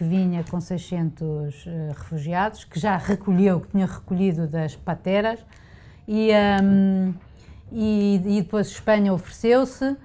que 0.00 0.04
vinha 0.04 0.42
com 0.50 0.58
600 0.58 1.66
uh, 1.66 1.70
refugiados, 1.94 2.64
que 2.64 2.80
já 2.80 2.96
recolheu, 2.96 3.60
que 3.60 3.68
tinha 3.68 3.84
recolhido 3.84 4.46
das 4.46 4.74
pateras, 4.74 5.38
e, 6.08 6.30
um, 6.62 7.12
e, 7.70 8.14
e 8.24 8.40
depois 8.42 8.68
Espanha 8.68 9.12
ofereceu-se. 9.12 9.84
Uh, 9.84 9.98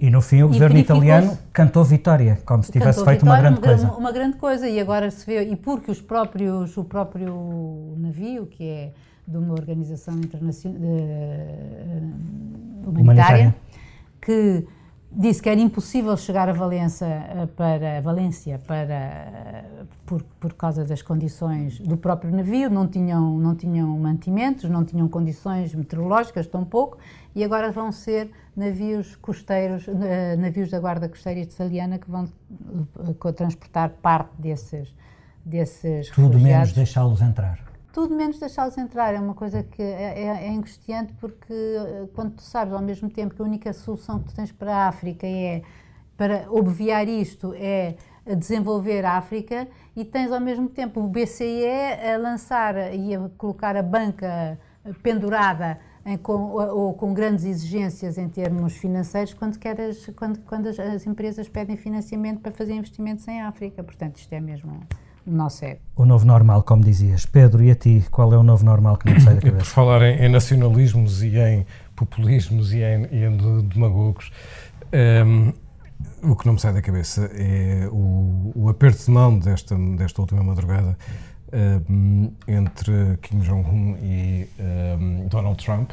e 0.00 0.10
no 0.10 0.20
fim 0.20 0.42
o 0.42 0.48
governo 0.48 0.76
italiano 0.76 1.38
cantou 1.52 1.84
vitória, 1.84 2.40
como 2.44 2.64
se 2.64 2.72
tivesse 2.72 3.04
feito 3.04 3.20
vitória, 3.20 3.32
uma 3.32 3.40
grande 3.40 3.60
uma, 3.60 3.66
coisa. 3.68 3.92
Uma 3.92 4.10
grande 4.10 4.36
coisa, 4.38 4.68
e 4.68 4.80
agora 4.80 5.08
se 5.08 5.24
vê, 5.24 5.44
e 5.44 5.54
porque 5.54 5.88
os 5.88 6.00
próprios, 6.00 6.76
o 6.76 6.82
próprio 6.82 7.94
navio, 7.98 8.46
que 8.46 8.64
é 8.64 8.92
de 9.24 9.36
uma 9.36 9.54
organização 9.54 10.16
internacional 10.16 10.80
uh, 10.80 10.90
humanitária, 12.88 13.00
humanitária, 13.00 13.54
que 14.20 14.66
disse 15.16 15.42
que 15.42 15.48
era 15.48 15.60
impossível 15.60 16.16
chegar 16.16 16.48
a 16.48 16.52
Valença 16.52 17.06
eh, 17.06 17.48
para 17.56 18.00
Valência 18.02 18.60
para 18.66 19.64
por, 20.04 20.22
por 20.38 20.52
causa 20.52 20.84
das 20.84 21.02
condições 21.02 21.80
do 21.80 21.96
próprio 21.96 22.30
navio, 22.30 22.68
não 22.68 22.86
tinham 22.86 23.38
não 23.38 23.54
tinham 23.54 23.88
mantimentos, 23.98 24.68
não 24.68 24.84
tinham 24.84 25.08
condições 25.08 25.74
meteorológicas 25.74 26.46
tampouco, 26.46 26.98
e 27.34 27.42
agora 27.42 27.72
vão 27.72 27.90
ser 27.90 28.30
navios 28.54 29.16
costeiros, 29.16 29.88
eh, 29.88 30.36
navios 30.36 30.70
da 30.70 30.78
Guarda 30.78 31.08
Costeira 31.08 31.40
Italiana 31.40 31.98
que 31.98 32.10
vão 32.10 32.24
uh, 32.24 33.32
transportar 33.32 33.90
parte 34.02 34.30
desses 34.38 34.94
desses 35.44 36.10
Tudo 36.10 36.32
refugiados. 36.32 36.42
menos 36.42 36.72
deixá-los 36.72 37.22
entrar 37.22 37.65
tudo 37.96 38.14
menos 38.14 38.38
deixá-los 38.38 38.76
entrar. 38.76 39.14
É 39.14 39.18
uma 39.18 39.32
coisa 39.32 39.62
que 39.62 39.80
é, 39.80 40.24
é, 40.24 40.48
é, 40.48 40.50
angustiante 40.50 41.14
porque 41.14 41.50
eh, 41.50 42.06
quando 42.12 42.34
tu 42.34 42.42
sabes 42.42 42.74
ao 42.74 42.82
mesmo 42.82 43.08
tempo 43.08 43.34
que 43.34 43.40
a 43.40 43.44
única 43.46 43.72
solução 43.72 44.18
que 44.18 44.26
tu 44.26 44.34
tens 44.34 44.52
para 44.52 44.70
a 44.70 44.88
África 44.88 45.26
é, 45.26 45.62
para 46.14 46.44
obviar 46.50 47.08
isto, 47.08 47.54
é 47.56 47.96
desenvolver 48.36 49.02
a 49.06 49.12
África 49.12 49.66
e 49.96 50.04
tens 50.04 50.30
ao 50.30 50.42
mesmo 50.42 50.68
tempo 50.68 51.00
o 51.00 51.08
BCE 51.08 51.64
a 52.14 52.18
lançar 52.18 52.94
e 52.94 53.14
a 53.14 53.30
colocar 53.38 53.74
a 53.74 53.82
banca 53.82 54.58
pendurada 55.02 55.80
em, 56.04 56.18
com, 56.18 56.50
ou 56.50 56.92
com 56.92 57.14
grandes 57.14 57.46
exigências 57.46 58.18
em 58.18 58.28
termos 58.28 58.76
financeiros 58.76 59.32
quando, 59.32 59.58
queres, 59.58 60.06
quando, 60.14 60.38
quando 60.40 60.66
as, 60.66 60.78
as 60.78 61.06
empresas 61.06 61.48
pedem 61.48 61.78
financiamento 61.78 62.40
para 62.40 62.52
fazer 62.52 62.74
investimentos 62.74 63.26
em 63.26 63.40
África. 63.40 63.82
Portanto, 63.82 64.18
isto 64.18 64.34
é 64.34 64.40
mesmo 64.40 64.82
nosso 65.26 65.64
ego. 65.64 65.80
O 65.96 66.04
novo 66.04 66.24
normal, 66.24 66.62
como 66.62 66.82
dizias. 66.82 67.26
Pedro, 67.26 67.62
e 67.62 67.70
a 67.70 67.74
ti, 67.74 68.04
qual 68.10 68.32
é 68.32 68.38
o 68.38 68.42
novo 68.42 68.64
normal 68.64 68.96
que 68.96 69.06
não 69.06 69.16
te 69.16 69.22
sai 69.22 69.34
da 69.34 69.40
cabeça? 69.40 69.64
Por 69.64 69.66
falar 69.66 70.02
em, 70.02 70.24
em, 70.24 70.28
nacionalismos 70.28 71.22
e 71.22 71.36
em 71.38 71.66
populismos 71.94 72.72
e 72.72 72.78
em, 72.82 73.06
e 73.10 73.24
em 73.24 73.36
demagogos, 73.68 74.30
um, 74.92 74.96
ehm, 74.96 75.52
o 76.22 76.36
que 76.36 76.46
não 76.46 76.54
me 76.54 76.60
sai 76.60 76.72
da 76.72 76.82
cabeça 76.82 77.30
é 77.34 77.88
o, 77.90 78.52
o 78.54 78.68
aperto 78.68 79.04
de 79.04 79.10
mão 79.10 79.38
desta, 79.38 79.76
desta 79.96 80.20
última 80.20 80.42
madrugada 80.42 80.96
um, 81.88 82.30
ehm, 82.46 82.58
entre 82.58 83.18
Kim 83.22 83.40
Jong-un 83.40 83.96
e 84.02 84.48
um, 84.58 85.22
ehm, 85.22 85.28
Donald 85.28 85.62
Trump, 85.64 85.90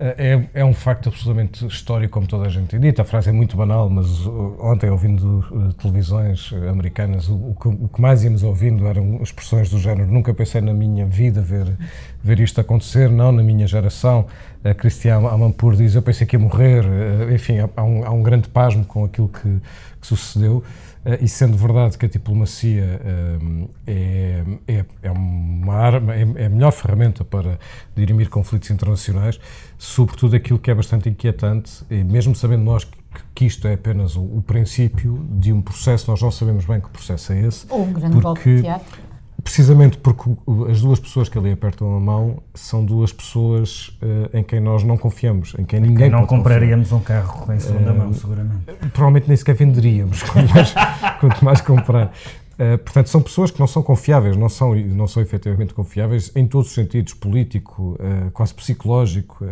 é, 0.00 0.48
é, 0.54 0.64
um 0.64 0.72
facto 0.72 1.10
absolutamente 1.10 1.66
histórico, 1.66 2.14
como 2.14 2.26
toda 2.26 2.46
a 2.46 2.48
gente 2.48 2.68
tem 2.68 2.80
dito. 2.80 3.02
A 3.02 3.04
frase 3.04 3.28
é 3.28 3.32
muito 3.32 3.54
banal, 3.54 3.90
mas 3.90 4.24
uh, 4.24 4.56
ontem, 4.58 4.88
ouvindo 4.88 5.44
uh, 5.50 5.74
televisões 5.74 6.50
americanas, 6.70 7.28
o, 7.28 7.34
o, 7.34 7.56
que, 7.60 7.68
o, 7.68 7.86
que, 7.86 8.00
mais 8.00 8.24
íamos 8.24 8.42
ouvindo 8.42 8.86
eram 8.86 9.22
expressões 9.22 9.68
do 9.68 9.78
género: 9.78 10.10
nunca 10.10 10.32
pensei 10.32 10.62
na 10.62 10.72
minha 10.72 11.04
vida 11.04 11.42
ver, 11.42 11.76
ver 12.24 12.40
isto 12.40 12.58
acontecer, 12.62 13.10
não 13.10 13.30
na 13.30 13.42
minha 13.42 13.66
geração. 13.66 14.26
A 14.64 14.72
Cristiane 14.72 15.26
Amanpour 15.26 15.76
diz: 15.76 15.94
Eu 15.94 16.02
pensei 16.02 16.26
que 16.26 16.34
ia 16.34 16.40
morrer. 16.40 16.82
Uh, 16.86 17.34
enfim, 17.34 17.58
há 17.76 17.82
um, 17.84 18.06
há 18.06 18.10
um 18.10 18.22
grande 18.22 18.48
pasmo 18.48 18.86
com 18.86 19.04
aquilo 19.04 19.28
que, 19.28 19.60
que 20.00 20.06
sucedeu. 20.06 20.64
Uh, 21.04 21.24
e 21.24 21.28
sendo 21.28 21.56
verdade 21.56 21.96
que 21.96 22.04
a 22.04 22.08
diplomacia 22.08 23.00
uh, 23.02 23.70
é, 23.86 24.44
é, 24.68 24.84
é, 25.02 25.10
uma 25.10 25.74
arma, 25.74 26.14
é, 26.14 26.26
é, 26.36 26.46
a 26.46 26.48
melhor 26.50 26.72
ferramenta 26.72 27.24
para 27.24 27.58
dirimir 27.96 28.28
conflitos 28.28 28.70
internacionais, 28.70 29.40
sobretudo 29.78 30.36
aquilo 30.36 30.58
que 30.58 30.70
é 30.70 30.74
bastante 30.74 31.08
inquietante, 31.08 31.82
e 31.90 32.04
mesmo 32.04 32.34
sabendo 32.34 32.64
nós 32.64 32.84
que, 32.84 32.98
que 33.34 33.46
isto 33.46 33.66
é 33.66 33.74
apenas 33.74 34.14
o, 34.14 34.20
o, 34.20 34.44
princípio 34.46 35.26
de 35.30 35.52
um 35.52 35.62
processo, 35.62 36.10
nós 36.10 36.20
não 36.20 36.30
sabemos 36.30 36.66
bem 36.66 36.80
que 36.80 36.90
processo 36.90 37.32
é 37.32 37.40
esse. 37.46 37.66
Ou 37.70 37.84
um 37.84 37.92
grande 37.92 38.20
golpe 38.20 38.56
de 38.56 38.62
teatro 38.62 39.09
Precisamente 39.42 39.96
porque 39.98 40.30
as 40.70 40.80
duas 40.80 40.98
pessoas 40.98 41.28
que 41.28 41.38
ali 41.38 41.52
apertam 41.52 41.96
a 41.96 42.00
mão 42.00 42.42
são 42.54 42.84
duas 42.84 43.12
pessoas 43.12 43.88
uh, 44.02 44.36
em 44.36 44.42
quem 44.42 44.60
nós 44.60 44.82
não 44.82 44.98
confiamos, 44.98 45.54
em 45.58 45.64
quem 45.64 45.80
ninguém 45.80 45.96
quem 45.96 46.10
não 46.10 46.26
compraríamos 46.26 46.90
confiar. 46.90 47.22
um 47.22 47.24
carro 47.24 47.52
em 47.52 47.58
segunda 47.58 47.92
uh, 47.92 47.96
mão, 47.96 48.12
seguramente. 48.12 48.64
Provavelmente 48.92 49.28
nem 49.28 49.36
sequer 49.36 49.54
venderíamos, 49.54 50.22
quanto 50.30 50.54
mais, 50.54 50.74
quanto 51.20 51.44
mais 51.44 51.60
comprar. 51.60 52.06
Uh, 52.06 52.76
portanto, 52.78 53.08
são 53.08 53.22
pessoas 53.22 53.50
que 53.50 53.60
não 53.60 53.66
são 53.66 53.82
confiáveis, 53.82 54.36
não 54.36 54.48
são, 54.48 54.74
não 54.74 55.06
são 55.06 55.22
efetivamente 55.22 55.72
confiáveis 55.72 56.30
em 56.34 56.46
todos 56.46 56.68
os 56.68 56.74
sentidos, 56.74 57.14
político, 57.14 57.98
quase 58.32 58.52
psicológico, 58.52 59.44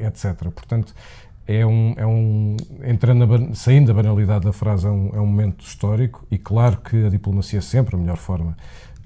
etc. 0.00 0.34
Portanto, 0.52 0.94
é 1.46 1.64
um, 1.64 1.94
é 1.96 2.06
um 2.06 2.56
entrando 2.84 3.54
saindo 3.54 3.88
da 3.88 3.94
banalidade 3.94 4.44
da 4.44 4.52
frase, 4.52 4.86
é 4.86 4.90
um, 4.90 5.10
é 5.14 5.20
um 5.20 5.26
momento 5.26 5.64
histórico 5.64 6.26
e 6.30 6.38
claro 6.38 6.78
que 6.78 7.06
a 7.06 7.08
diplomacia 7.08 7.58
é 7.58 7.62
sempre 7.62 7.96
a 7.96 7.98
melhor 7.98 8.16
forma 8.16 8.56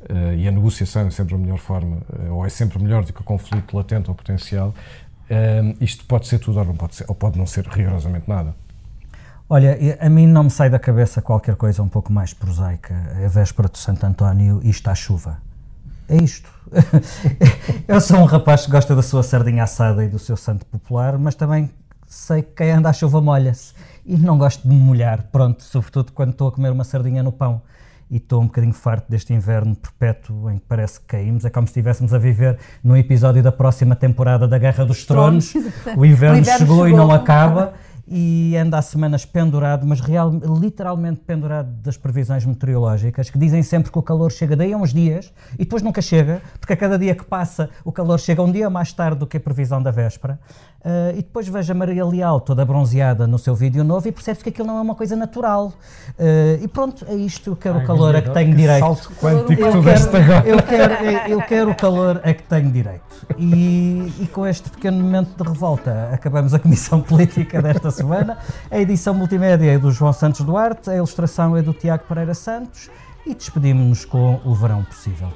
uh, 0.03 0.35
e 0.35 0.47
a 0.47 0.51
negociação 0.51 1.07
é 1.07 1.11
sempre 1.11 1.35
a 1.35 1.39
melhor 1.39 1.59
forma, 1.59 1.99
uh, 2.13 2.35
ou 2.35 2.47
é 2.47 2.49
sempre 2.49 2.83
melhor 2.83 3.05
do 3.05 3.13
que 3.13 3.21
o 3.21 3.25
conflito 3.25 3.77
latente 3.77 4.09
ou 4.09 4.15
potencial, 4.15 4.75
uh, 5.31 5.77
isto 5.81 6.05
pode 6.05 6.27
ser 6.27 6.39
tudo 6.39 6.59
ou, 6.59 6.65
não 6.65 6.77
pode 6.77 6.95
ser, 6.97 7.05
ou 7.09 7.15
pode 7.15 7.39
não 7.39 7.47
ser 7.47 7.67
rigorosamente 7.67 8.29
nada. 8.29 8.55
Olha, 9.51 9.79
a 10.01 10.11
mim 10.11 10.27
não 10.27 10.45
me 10.45 10.51
sai 10.51 10.69
da 10.69 10.79
cabeça 10.79 11.23
qualquer 11.23 11.57
coisa 11.57 11.83
um 11.83 11.89
pouco 11.89 12.13
mais 12.13 12.35
prosaica. 12.35 12.95
É 13.19 13.25
a 13.25 13.29
véspera 13.29 13.67
de 13.67 13.79
Santo 13.79 14.05
António 14.05 14.61
e 14.63 14.69
está 14.69 14.93
a 14.93 14.95
chuva. 14.95 15.39
É 16.07 16.17
isto. 16.17 16.51
Eu 17.89 17.99
sou 17.99 18.19
um 18.19 18.25
rapaz 18.25 18.67
que 18.67 18.71
gosta 18.71 18.95
da 18.95 19.03
sua 19.03 19.23
sardinha 19.23 19.65
assada 19.65 20.05
e 20.05 20.09
do 20.09 20.19
seu 20.19 20.37
santo 20.37 20.67
popular, 20.67 21.17
mas 21.17 21.35
também 21.35 21.71
sei 22.07 22.43
que 22.43 22.57
quem 22.57 22.73
anda 22.73 22.91
à 22.91 22.93
chuva 22.93 23.23
molha-se. 23.23 23.73
E 24.05 24.19
não 24.19 24.37
gosto 24.37 24.63
de 24.63 24.69
me 24.69 24.79
molhar, 24.79 25.25
pronto, 25.33 25.63
sobretudo 25.63 26.13
quando 26.13 26.33
estou 26.33 26.49
a 26.49 26.53
comer 26.53 26.71
uma 26.71 26.85
sardinha 26.85 27.23
no 27.23 27.33
pão 27.33 27.63
e 28.11 28.17
estou 28.17 28.41
um 28.41 28.47
bocadinho 28.47 28.73
farto 28.73 29.11
deste 29.11 29.33
inverno 29.33 29.77
perpétuo 29.77 30.51
em 30.51 30.59
que 30.59 30.65
parece 30.67 31.01
que 31.01 31.07
caímos. 31.07 31.45
É 31.45 31.51
como 31.51 31.67
se 31.67 31.73
estivéssemos 31.73 32.15
a 32.15 32.19
viver 32.19 32.59
num 32.83 32.97
episódio 32.97 33.43
da 33.43 33.53
próxima 33.53 33.95
temporada 33.95 34.49
da 34.49 34.59
Guerra 34.59 34.85
dos 34.85 35.05
Tronos. 35.05 35.55
O 35.97 36.05
inverno, 36.05 36.37
o 36.37 36.41
inverno 36.41 36.45
chegou, 36.45 36.59
chegou, 36.59 36.89
e 36.89 36.93
não 36.93 37.11
acaba 37.11 37.75
e 38.11 38.57
anda 38.57 38.79
há 38.79 38.83
semanas 38.83 39.25
pendurado, 39.25 39.87
mas 39.87 40.01
real, 40.01 40.31
literalmente 40.61 41.21
pendurado 41.21 41.69
das 41.83 41.97
previsões 41.97 42.45
meteorológicas, 42.45 43.31
que 43.31 43.39
dizem 43.39 43.63
sempre 43.63 43.91
que 43.91 43.99
o 43.99 44.03
calor 44.03 44.33
chega 44.33 44.57
daí 44.57 44.73
a 44.73 44.77
uns 44.77 44.93
dias 44.93 45.33
e 45.55 45.59
depois 45.59 45.83
nunca 45.83 46.01
chega, 46.01 46.41
porque 46.59 46.73
a 46.73 46.77
cada 46.77 46.99
dia 46.99 47.15
que 47.15 47.25
passa 47.25 47.71
o 47.85 47.93
calor 47.93 48.19
chega 48.19 48.43
um 48.43 48.51
dia 48.51 48.71
mais 48.71 48.93
tarde 48.93 49.19
do 49.19 49.27
que 49.27 49.37
a 49.37 49.41
previsão 49.41 49.83
da 49.83 49.91
véspera. 49.91 50.39
Uh, 50.79 51.11
e 51.11 51.17
depois 51.17 51.49
vejo 51.49 51.73
a 51.73 51.75
Maria 51.75 52.05
Leal 52.05 52.41
toda 52.41 52.65
bronzeada 52.65 53.27
no 53.27 53.37
seu 53.37 53.53
vídeo 53.53 53.83
novo 53.83 54.07
e 54.07 54.13
percebe-se 54.13 54.45
que 54.45 54.51
aquilo 54.51 54.69
não 54.69 54.79
é 54.79 54.81
uma 54.81 54.95
coisa 54.95 55.17
natural. 55.17 55.73
Uh, 56.11 56.63
e 56.63 56.69
pronto, 56.69 57.05
é 57.09 57.17
isto. 57.17 57.51
Eu 57.51 57.57
quero 57.57 57.79
Ai, 57.79 57.85
o 57.85 57.87
calor 57.87 58.15
a 58.15 58.23
que 58.23 58.31
tenho 58.31 58.51
que 58.51 58.57
direito. 58.57 58.81
Salto 58.81 59.13
quântico 59.21 59.61
eu, 59.61 59.83
quero, 59.83 60.17
agora. 60.17 60.49
Eu, 60.49 60.63
quero, 60.63 60.95
eu 61.29 61.43
quero 61.43 61.71
o 61.73 61.75
calor 61.75 62.21
a 62.23 62.33
que 62.33 62.45
tenho 62.45 62.71
direito. 62.71 63.03
E, 63.37 64.13
e 64.21 64.27
com 64.29 64.47
este 64.47 64.71
pequeno 64.71 65.03
momento 65.03 65.37
de 65.37 65.49
revolta 65.49 66.11
acabamos 66.13 66.55
a 66.55 66.59
comissão 66.61 67.01
política 67.01 67.61
desta 67.61 67.91
semana. 67.99 68.39
A 68.71 68.79
edição 68.79 69.13
multimédia 69.13 69.73
é 69.73 69.79
do 69.79 69.91
João 69.91 70.13
Santos 70.13 70.41
Duarte, 70.41 70.91
a 70.91 70.97
ilustração 70.97 71.57
é 71.57 71.63
do 71.63 71.73
Tiago 71.73 72.05
Pereira 72.09 72.35
Santos 72.35 72.91
e 73.27 73.35
despedimos-nos 73.35 74.05
com 74.05 74.41
o 74.45 74.55
verão 74.55 74.85
possível. 74.85 75.29